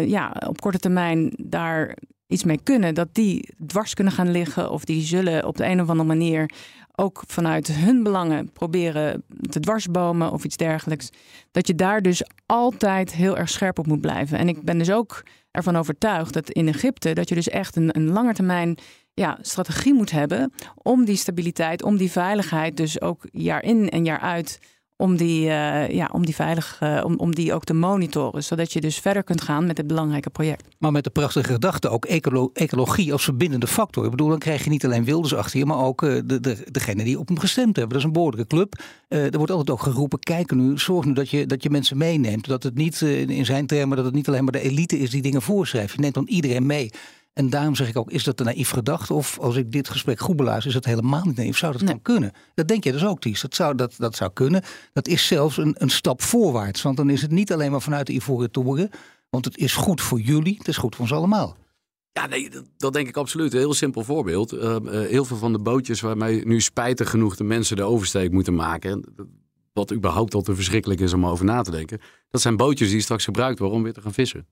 ja, 0.06 0.36
op 0.46 0.60
korte 0.60 0.78
termijn 0.78 1.32
daar 1.36 1.96
iets 2.34 2.44
mee 2.44 2.60
kunnen, 2.62 2.94
dat 2.94 3.08
die 3.12 3.54
dwars 3.66 3.94
kunnen 3.94 4.12
gaan 4.12 4.30
liggen 4.30 4.70
of 4.70 4.84
die 4.84 5.02
zullen 5.02 5.46
op 5.46 5.56
de 5.56 5.64
een 5.64 5.80
of 5.80 5.88
andere 5.88 6.08
manier 6.08 6.50
ook 6.96 7.22
vanuit 7.26 7.72
hun 7.72 8.02
belangen 8.02 8.52
proberen 8.52 9.24
te 9.40 9.60
dwarsbomen 9.60 10.32
of 10.32 10.44
iets 10.44 10.56
dergelijks. 10.56 11.10
Dat 11.50 11.66
je 11.66 11.74
daar 11.74 12.02
dus 12.02 12.22
altijd 12.46 13.12
heel 13.12 13.36
erg 13.36 13.48
scherp 13.48 13.78
op 13.78 13.86
moet 13.86 14.00
blijven. 14.00 14.38
En 14.38 14.48
ik 14.48 14.62
ben 14.62 14.78
dus 14.78 14.90
ook 14.90 15.22
ervan 15.50 15.76
overtuigd 15.76 16.32
dat 16.32 16.50
in 16.50 16.68
Egypte 16.68 17.12
dat 17.12 17.28
je 17.28 17.34
dus 17.34 17.48
echt 17.48 17.76
een, 17.76 17.96
een 17.96 18.10
langetermijn 18.10 18.78
ja, 19.14 19.38
strategie 19.40 19.94
moet 19.94 20.10
hebben 20.10 20.52
om 20.74 21.04
die 21.04 21.16
stabiliteit, 21.16 21.82
om 21.82 21.96
die 21.96 22.10
veiligheid, 22.10 22.76
dus 22.76 23.00
ook 23.00 23.28
jaar 23.30 23.62
in 23.62 23.88
en 23.88 24.04
jaar 24.04 24.20
uit 24.20 24.60
om 24.96 25.16
die, 25.16 25.40
uh, 25.40 25.88
ja, 25.88 26.10
om 26.12 26.24
die 26.24 26.34
veilig, 26.34 26.80
uh, 26.82 27.00
om, 27.04 27.16
om 27.16 27.34
die 27.34 27.54
ook 27.54 27.64
te 27.64 27.74
monitoren. 27.74 28.44
Zodat 28.44 28.72
je 28.72 28.80
dus 28.80 28.98
verder 28.98 29.24
kunt 29.24 29.42
gaan 29.42 29.66
met 29.66 29.76
het 29.76 29.86
belangrijke 29.86 30.30
project. 30.30 30.68
Maar 30.78 30.92
met 30.92 31.04
de 31.04 31.10
prachtige 31.10 31.52
gedachte 31.52 31.88
ook 31.88 32.04
ecolo 32.04 32.50
ecologie 32.52 33.12
als 33.12 33.24
verbindende 33.24 33.66
factor. 33.66 34.04
Ik 34.04 34.10
bedoel, 34.10 34.28
dan 34.28 34.38
krijg 34.38 34.64
je 34.64 34.70
niet 34.70 34.84
alleen 34.84 35.04
Wilders 35.04 35.34
achter 35.34 35.58
je, 35.58 35.66
maar 35.66 35.78
ook 35.78 36.02
uh, 36.02 36.20
de, 36.24 36.40
de, 36.40 36.94
die 36.94 37.18
op 37.18 37.28
hem 37.28 37.38
gestemd 37.38 37.76
hebben. 37.76 37.88
Dat 37.88 37.98
is 37.98 38.04
een 38.04 38.12
behoorlijke 38.12 38.46
club. 38.46 38.82
er 39.08 39.36
wordt 39.36 39.50
altijd 39.50 39.70
ook 39.70 39.82
geroepen, 39.82 40.18
kijk 40.18 40.54
nu, 40.54 40.78
zorg 40.78 41.04
nu 41.04 41.12
dat 41.12 41.30
je, 41.30 41.46
dat 41.46 41.62
je 41.62 41.70
mensen 41.70 41.96
meeneemt. 41.96 42.46
Dat 42.46 42.62
het 42.62 42.74
niet, 42.74 43.00
in 43.00 43.44
zijn 43.44 43.66
termen, 43.66 43.96
dat 43.96 44.06
het 44.06 44.14
niet 44.14 44.28
alleen 44.28 44.44
maar 44.44 44.52
de 44.52 44.60
elite 44.60 44.98
is 44.98 45.10
die 45.10 45.22
dingen 45.22 45.42
voorschrijft. 45.42 45.94
Je 45.94 46.00
neemt 46.00 46.14
dan 46.14 46.28
iedereen 46.28 46.66
mee. 46.66 46.90
En 47.34 47.50
daarom 47.50 47.74
zeg 47.74 47.88
ik 47.88 47.96
ook, 47.96 48.10
is 48.10 48.24
dat 48.24 48.40
een 48.40 48.46
naïef 48.46 48.70
gedachte? 48.70 49.14
Of 49.14 49.38
als 49.38 49.56
ik 49.56 49.72
dit 49.72 49.88
gesprek 49.88 50.20
goed 50.20 50.36
beluister, 50.36 50.66
is 50.66 50.74
dat 50.74 50.84
helemaal 50.84 51.24
niet 51.24 51.36
naïef. 51.36 51.56
Zou 51.56 51.72
dat 51.72 51.82
nee. 51.82 51.98
kunnen? 52.02 52.32
Dat 52.54 52.68
denk 52.68 52.84
je 52.84 52.92
dus 52.92 53.04
ook, 53.04 53.20
Ties. 53.20 53.40
Dat 53.40 53.54
zou, 53.54 53.74
dat, 53.74 53.94
dat 53.98 54.16
zou 54.16 54.30
kunnen. 54.32 54.62
Dat 54.92 55.08
is 55.08 55.26
zelfs 55.26 55.56
een, 55.56 55.74
een 55.78 55.90
stap 55.90 56.22
voorwaarts. 56.22 56.82
Want 56.82 56.96
dan 56.96 57.10
is 57.10 57.22
het 57.22 57.30
niet 57.30 57.52
alleen 57.52 57.70
maar 57.70 57.82
vanuit 57.82 58.06
de 58.06 58.12
Ivoren 58.12 58.50
Toren. 58.50 58.90
Want 59.30 59.44
het 59.44 59.56
is 59.56 59.74
goed 59.74 60.00
voor 60.00 60.20
jullie, 60.20 60.56
het 60.58 60.68
is 60.68 60.76
goed 60.76 60.94
voor 60.94 61.04
ons 61.04 61.14
allemaal. 61.14 61.56
Ja, 62.12 62.26
nee, 62.26 62.50
dat, 62.50 62.64
dat, 62.76 62.92
denk 62.92 63.08
ik 63.08 63.16
absoluut. 63.16 63.52
Een 63.52 63.58
heel 63.58 63.74
simpel 63.74 64.04
voorbeeld. 64.04 64.52
Uh, 64.52 64.60
uh, 64.60 64.90
heel 64.90 65.24
veel 65.24 65.36
van 65.36 65.52
de 65.52 65.58
bootjes 65.58 66.00
waarmee 66.00 66.46
nu 66.46 66.60
spijtig 66.60 67.10
genoeg 67.10 67.36
de 67.36 67.44
mensen 67.44 67.76
de 67.76 67.82
oversteek 67.82 68.30
moeten 68.30 68.54
maken. 68.54 69.04
Wat 69.72 69.92
überhaupt 69.92 70.34
al 70.34 70.42
te 70.42 70.54
verschrikkelijk 70.54 71.00
is 71.00 71.12
om 71.12 71.26
over 71.26 71.44
na 71.44 71.62
te 71.62 71.70
denken. 71.70 72.00
Dat 72.30 72.40
zijn 72.40 72.56
bootjes 72.56 72.90
die 72.90 73.00
straks 73.00 73.24
gebruikt 73.24 73.58
worden 73.58 73.76
om 73.76 73.84
weer 73.84 73.92
te 73.92 74.00
gaan 74.00 74.12
vissen. 74.12 74.46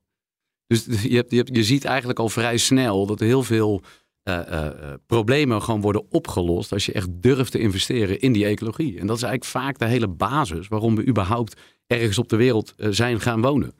Dus 0.72 0.85
je, 1.11 1.16
hebt, 1.16 1.30
je, 1.30 1.37
hebt, 1.37 1.56
je 1.56 1.64
ziet 1.64 1.85
eigenlijk 1.85 2.18
al 2.18 2.28
vrij 2.28 2.56
snel 2.56 3.06
dat 3.06 3.20
heel 3.20 3.42
veel 3.42 3.82
uh, 4.24 4.38
uh, 4.50 4.68
problemen 5.06 5.62
gewoon 5.62 5.80
worden 5.80 6.04
opgelost 6.11 6.72
als 6.72 6.87
je 6.87 6.92
echt 6.92 7.08
durft 7.11 7.52
te 7.52 7.58
investeren 7.58 8.20
in 8.20 8.32
die 8.32 8.44
ecologie. 8.44 8.98
En 8.98 9.06
dat 9.06 9.16
is 9.16 9.22
eigenlijk 9.22 9.52
vaak 9.52 9.78
de 9.78 9.87
hele 9.87 10.08
basis 10.08 10.68
waarom 10.68 10.96
we 10.96 11.06
überhaupt 11.06 11.61
ergens 11.87 12.18
op 12.18 12.28
de 12.28 12.37
wereld 12.37 12.74
zijn 12.76 13.20
gaan 13.20 13.40
wonen. 13.40 13.74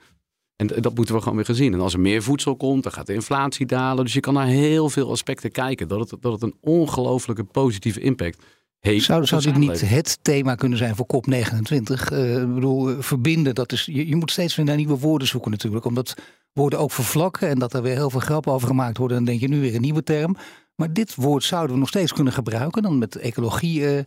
En 0.57 0.67
dat 0.67 0.95
moeten 0.95 1.15
we 1.15 1.21
gewoon 1.21 1.37
weer 1.37 1.45
gezien. 1.45 1.73
En 1.73 1.81
als 1.81 1.93
er 1.93 2.01
meer 2.01 2.23
voedsel 2.23 2.57
komt, 2.57 2.83
dan 2.83 2.93
gaat 2.93 3.07
de 3.07 3.15
inflatie 3.15 3.67
dalen. 3.67 4.05
Dus 4.05 4.13
je 4.13 4.21
kan 4.21 4.35
naar 4.35 4.47
heel 4.47 4.89
veel 4.89 5.11
aspecten 5.11 5.51
kijken. 5.51 5.89
Dat 5.89 6.11
het, 6.11 6.23
dat 6.23 6.33
het 6.33 6.43
een 6.43 6.57
ongelooflijke 6.61 7.45
positieve 7.45 8.01
impact 8.01 8.43
heeft. 8.81 9.05
Zou, 9.05 9.27
zou 9.27 9.43
dit 9.43 9.57
niet 9.57 9.81
het 9.81 10.19
thema 10.23 10.55
kunnen 10.55 10.79
zijn 10.79 10.97
voor 10.97 11.07
COP29? 11.15 12.13
Uh, 12.13 12.43
ik 12.43 12.55
bedoel, 12.55 13.03
verbinden, 13.03 13.55
dat 13.55 13.73
is, 13.73 13.85
je, 13.85 14.09
je 14.09 14.17
moet 14.17 14.31
steeds 14.31 14.57
weer 14.57 14.67
naar 14.67 14.77
nieuwe 14.77 14.99
woorden 14.99 15.29
zoeken 15.29 15.51
natuurlijk. 15.51 15.85
Omdat 15.85 16.15
woorden 16.53 16.79
ook 16.79 16.91
vervlakken 16.91 17.49
en 17.49 17.59
dat 17.59 17.75
er 17.75 17.83
weer 17.83 17.95
heel 17.95 18.11
veel 18.11 18.21
grappen 18.21 18.53
over 18.53 18.69
gemaakt 18.69 18.99
worden. 18.99 19.17
Dan 19.17 19.27
denk 19.27 19.41
je 19.41 19.49
nu 19.49 19.61
weer 19.61 19.75
een 19.75 19.81
nieuwe 19.81 20.03
term. 20.03 20.37
Maar 20.75 20.93
dit 20.93 21.15
woord 21.15 21.45
zouden 21.45 21.73
we 21.73 21.79
nog 21.79 21.89
steeds 21.89 22.13
kunnen 22.13 22.33
gebruiken. 22.33 22.83
Dan 22.83 22.99
met 22.99 23.17
ecologie, 23.17 23.81
uh, 23.81 23.99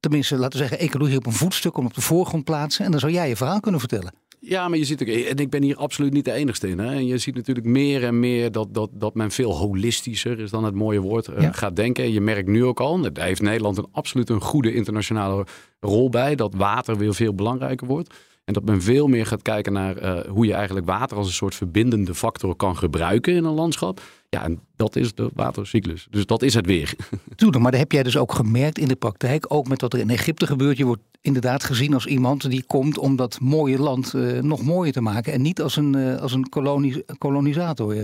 tenminste 0.00 0.36
laten 0.36 0.60
we 0.60 0.66
zeggen 0.66 0.86
ecologie 0.86 1.16
op 1.16 1.26
een 1.26 1.32
voetstuk 1.32 1.76
om 1.76 1.86
op 1.86 1.94
de 1.94 2.00
voorgrond 2.00 2.44
plaatsen. 2.44 2.84
En 2.84 2.90
dan 2.90 3.00
zou 3.00 3.12
jij 3.12 3.28
je 3.28 3.36
verhaal 3.36 3.60
kunnen 3.60 3.80
vertellen. 3.80 4.12
Ja, 4.42 4.68
maar 4.68 4.78
je 4.78 4.84
ziet 4.84 5.02
ook, 5.02 5.08
en 5.08 5.36
ik 5.36 5.50
ben 5.50 5.62
hier 5.62 5.76
absoluut 5.76 6.12
niet 6.12 6.24
de 6.24 6.32
enigste 6.32 6.68
in. 6.68 6.78
Hè? 6.78 6.94
En 6.94 7.06
je 7.06 7.18
ziet 7.18 7.34
natuurlijk 7.34 7.66
meer 7.66 8.04
en 8.04 8.20
meer 8.20 8.52
dat, 8.52 8.74
dat, 8.74 8.90
dat 8.92 9.14
men 9.14 9.30
veel 9.30 9.56
holistischer, 9.56 10.38
is 10.38 10.50
dan 10.50 10.64
het 10.64 10.74
mooie 10.74 11.00
woord, 11.00 11.28
uh, 11.28 11.40
ja. 11.40 11.52
gaat 11.52 11.76
denken. 11.76 12.12
Je 12.12 12.20
merkt 12.20 12.48
nu 12.48 12.64
ook 12.64 12.80
al, 12.80 13.00
daar 13.00 13.24
heeft 13.24 13.42
Nederland 13.42 13.78
een, 13.78 13.88
absoluut 13.92 14.28
een 14.28 14.40
goede 14.40 14.74
internationale 14.74 15.46
rol 15.80 16.08
bij, 16.08 16.34
dat 16.34 16.54
water 16.54 16.96
weer 16.96 17.14
veel 17.14 17.34
belangrijker 17.34 17.86
wordt. 17.86 18.14
En 18.44 18.52
dat 18.52 18.64
men 18.64 18.82
veel 18.82 19.06
meer 19.06 19.26
gaat 19.26 19.42
kijken 19.42 19.72
naar 19.72 20.02
uh, 20.02 20.30
hoe 20.30 20.46
je 20.46 20.52
eigenlijk 20.52 20.86
water 20.86 21.16
als 21.16 21.26
een 21.26 21.32
soort 21.32 21.54
verbindende 21.54 22.14
factor 22.14 22.56
kan 22.56 22.76
gebruiken 22.76 23.34
in 23.34 23.44
een 23.44 23.54
landschap. 23.54 24.00
Ja, 24.28 24.44
en 24.44 24.60
dat 24.76 24.96
is 24.96 25.14
de 25.14 25.30
watercyclus. 25.34 26.06
Dus 26.10 26.26
dat 26.26 26.42
is 26.42 26.54
het 26.54 26.66
weer. 26.66 26.94
Tuurlijk, 27.36 27.62
maar 27.62 27.70
dat 27.70 27.80
heb 27.80 27.92
jij 27.92 28.02
dus 28.02 28.16
ook 28.16 28.32
gemerkt 28.32 28.78
in 28.78 28.88
de 28.88 28.96
praktijk. 28.96 29.44
Ook 29.48 29.68
met 29.68 29.80
wat 29.80 29.92
er 29.92 30.00
in 30.00 30.10
Egypte 30.10 30.46
gebeurt. 30.46 30.76
Je 30.76 30.84
wordt 30.84 31.02
inderdaad 31.20 31.64
gezien 31.64 31.94
als 31.94 32.06
iemand 32.06 32.50
die 32.50 32.64
komt 32.66 32.98
om 32.98 33.16
dat 33.16 33.40
mooie 33.40 33.78
land 33.78 34.12
uh, 34.14 34.40
nog 34.40 34.62
mooier 34.62 34.92
te 34.92 35.00
maken. 35.00 35.32
En 35.32 35.42
niet 35.42 35.62
als 35.62 35.76
een, 35.76 35.96
uh, 35.96 36.16
als 36.16 36.32
een 36.32 36.48
kolonis 36.48 37.00
kolonisator. 37.18 37.94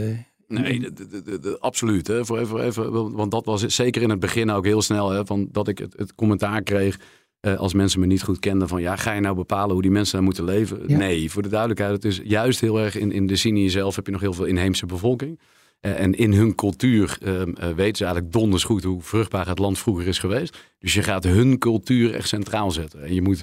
Nee, 0.49 0.81
de, 0.81 1.23
de, 1.23 1.39
de, 1.39 1.57
absoluut. 1.61 2.07
Hè. 2.07 2.25
Voor 2.25 2.39
even, 2.39 2.65
even, 2.65 3.13
want 3.13 3.31
dat 3.31 3.45
was 3.45 3.63
zeker 3.63 4.03
in 4.03 4.11
het 4.11 4.21
begin 4.21 4.51
ook 4.51 4.65
heel 4.65 4.83
snel. 4.83 5.11
Hè, 5.11 5.27
van 5.27 5.49
dat 5.53 5.69
ik 5.69 5.79
het, 5.79 5.95
het 5.97 6.15
commentaar 6.15 6.63
kreeg 6.63 6.99
uh, 7.41 7.55
als 7.55 7.75
mensen 7.75 8.01
me 8.01 8.07
niet 8.07 8.23
goed 8.23 8.39
kenden 8.39 8.69
van 8.69 8.81
ja, 8.81 8.97
ga 8.97 9.13
je 9.13 9.21
nou 9.21 9.37
bepalen 9.37 9.73
hoe 9.73 9.83
die 9.83 9.91
mensen 9.91 10.15
daar 10.15 10.25
moeten 10.25 10.45
leven? 10.45 10.83
Ja. 10.87 10.97
Nee, 10.97 11.31
voor 11.31 11.43
de 11.43 11.49
duidelijkheid, 11.49 11.93
het 11.93 12.05
is 12.05 12.21
juist 12.25 12.61
heel 12.61 12.81
erg 12.81 12.97
in, 12.97 13.13
in 13.13 13.27
de 13.27 13.37
Sinië 13.37 13.71
zelf 13.71 13.97
heb 13.97 14.07
je 14.07 14.13
nog 14.13 14.21
heel 14.21 14.33
veel 14.33 14.45
inheemse 14.45 14.87
bevolking. 14.87 15.41
Uh, 15.81 16.01
en 16.01 16.15
in 16.15 16.33
hun 16.33 16.55
cultuur 16.55 17.19
uh, 17.23 17.43
weten 17.75 17.97
ze 17.97 18.05
eigenlijk 18.05 18.33
donders 18.33 18.65
goed 18.65 18.85
hoe 18.85 19.03
vruchtbaar 19.03 19.49
het 19.49 19.59
land 19.59 19.79
vroeger 19.79 20.07
is 20.07 20.19
geweest. 20.19 20.59
Dus 20.79 20.95
je 20.95 21.03
gaat 21.03 21.25
hun 21.25 21.59
cultuur 21.59 22.15
echt 22.15 22.29
centraal 22.29 22.71
zetten. 22.71 23.03
En 23.03 23.15
je 23.15 23.23
moet 23.23 23.43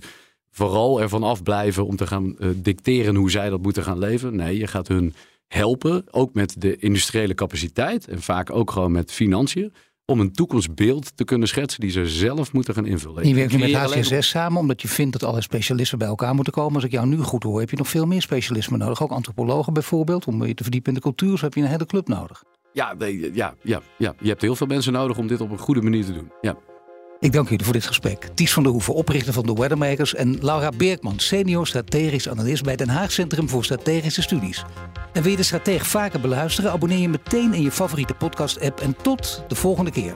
vooral 0.49 1.01
ervan 1.01 1.23
afblijven 1.23 1.85
om 1.85 1.95
te 1.95 2.07
gaan 2.07 2.35
dicteren 2.55 3.15
hoe 3.15 3.31
zij 3.31 3.49
dat 3.49 3.61
moeten 3.61 3.83
gaan 3.83 3.99
leven. 3.99 4.35
Nee, 4.35 4.57
je 4.57 4.67
gaat 4.67 4.87
hun 4.87 5.13
helpen, 5.47 6.03
ook 6.11 6.33
met 6.33 6.61
de 6.61 6.77
industriële 6.77 7.33
capaciteit 7.33 8.07
en 8.07 8.21
vaak 8.21 8.51
ook 8.51 8.71
gewoon 8.71 8.91
met 8.91 9.11
financiën 9.11 9.73
om 10.05 10.19
een 10.19 10.31
toekomstbeeld 10.31 11.17
te 11.17 11.23
kunnen 11.23 11.47
schetsen 11.47 11.79
die 11.79 11.91
ze 11.91 12.07
zelf 12.07 12.53
moeten 12.53 12.73
gaan 12.73 12.85
invullen. 12.85 13.27
Je 13.27 13.35
werkt 13.35 13.53
nu 13.53 13.59
met 13.59 13.73
HCSS 13.73 14.29
samen 14.29 14.59
omdat 14.59 14.81
je 14.81 14.87
vindt 14.87 15.19
dat 15.19 15.29
alle 15.29 15.41
specialisten 15.41 15.97
bij 15.97 16.07
elkaar 16.07 16.35
moeten 16.35 16.53
komen. 16.53 16.75
Als 16.75 16.83
ik 16.83 16.91
jou 16.91 17.07
nu 17.07 17.17
goed 17.17 17.43
hoor, 17.43 17.59
heb 17.59 17.69
je 17.69 17.77
nog 17.77 17.87
veel 17.87 18.05
meer 18.05 18.21
specialisme 18.21 18.77
nodig. 18.77 19.03
Ook 19.03 19.11
antropologen 19.11 19.73
bijvoorbeeld, 19.73 20.25
om 20.25 20.45
je 20.45 20.53
te 20.53 20.63
verdiepen 20.63 20.89
in 20.89 20.95
de 20.95 21.03
cultuur. 21.03 21.37
Zo 21.37 21.45
heb 21.45 21.53
je 21.53 21.61
een 21.61 21.67
hele 21.67 21.85
club 21.85 22.07
nodig. 22.07 22.43
Ja, 22.73 22.95
ja, 23.33 23.53
ja, 23.61 23.81
ja, 23.97 24.15
je 24.19 24.29
hebt 24.29 24.41
heel 24.41 24.55
veel 24.55 24.67
mensen 24.67 24.93
nodig 24.93 25.17
om 25.17 25.27
dit 25.27 25.41
op 25.41 25.51
een 25.51 25.57
goede 25.57 25.81
manier 25.81 26.05
te 26.05 26.13
doen. 26.13 26.31
Ja. 26.41 26.57
Ik 27.23 27.31
dank 27.31 27.49
jullie 27.49 27.65
voor 27.65 27.73
dit 27.73 27.85
gesprek. 27.85 28.29
Ties 28.33 28.53
van 28.53 28.63
der 28.63 28.71
Hoeven, 28.71 28.93
oprichter 28.93 29.33
van 29.33 29.45
de 29.45 29.53
Weathermakers... 29.53 30.15
en 30.15 30.37
Laura 30.41 30.69
Beerkman, 30.77 31.19
senior 31.19 31.67
strategisch 31.67 32.29
analist... 32.29 32.63
bij 32.63 32.75
Den 32.75 32.89
Haag 32.89 33.11
Centrum 33.11 33.49
voor 33.49 33.63
Strategische 33.63 34.21
Studies. 34.21 34.65
En 35.13 35.21
wil 35.21 35.31
je 35.31 35.37
de 35.37 35.43
stratege 35.43 35.85
vaker 35.85 36.19
beluisteren? 36.19 36.71
Abonneer 36.71 36.99
je 36.99 37.09
meteen 37.09 37.53
in 37.53 37.61
je 37.61 37.71
favoriete 37.71 38.13
podcast-app... 38.13 38.79
en 38.79 38.95
tot 39.01 39.43
de 39.47 39.55
volgende 39.55 39.91
keer. 39.91 40.15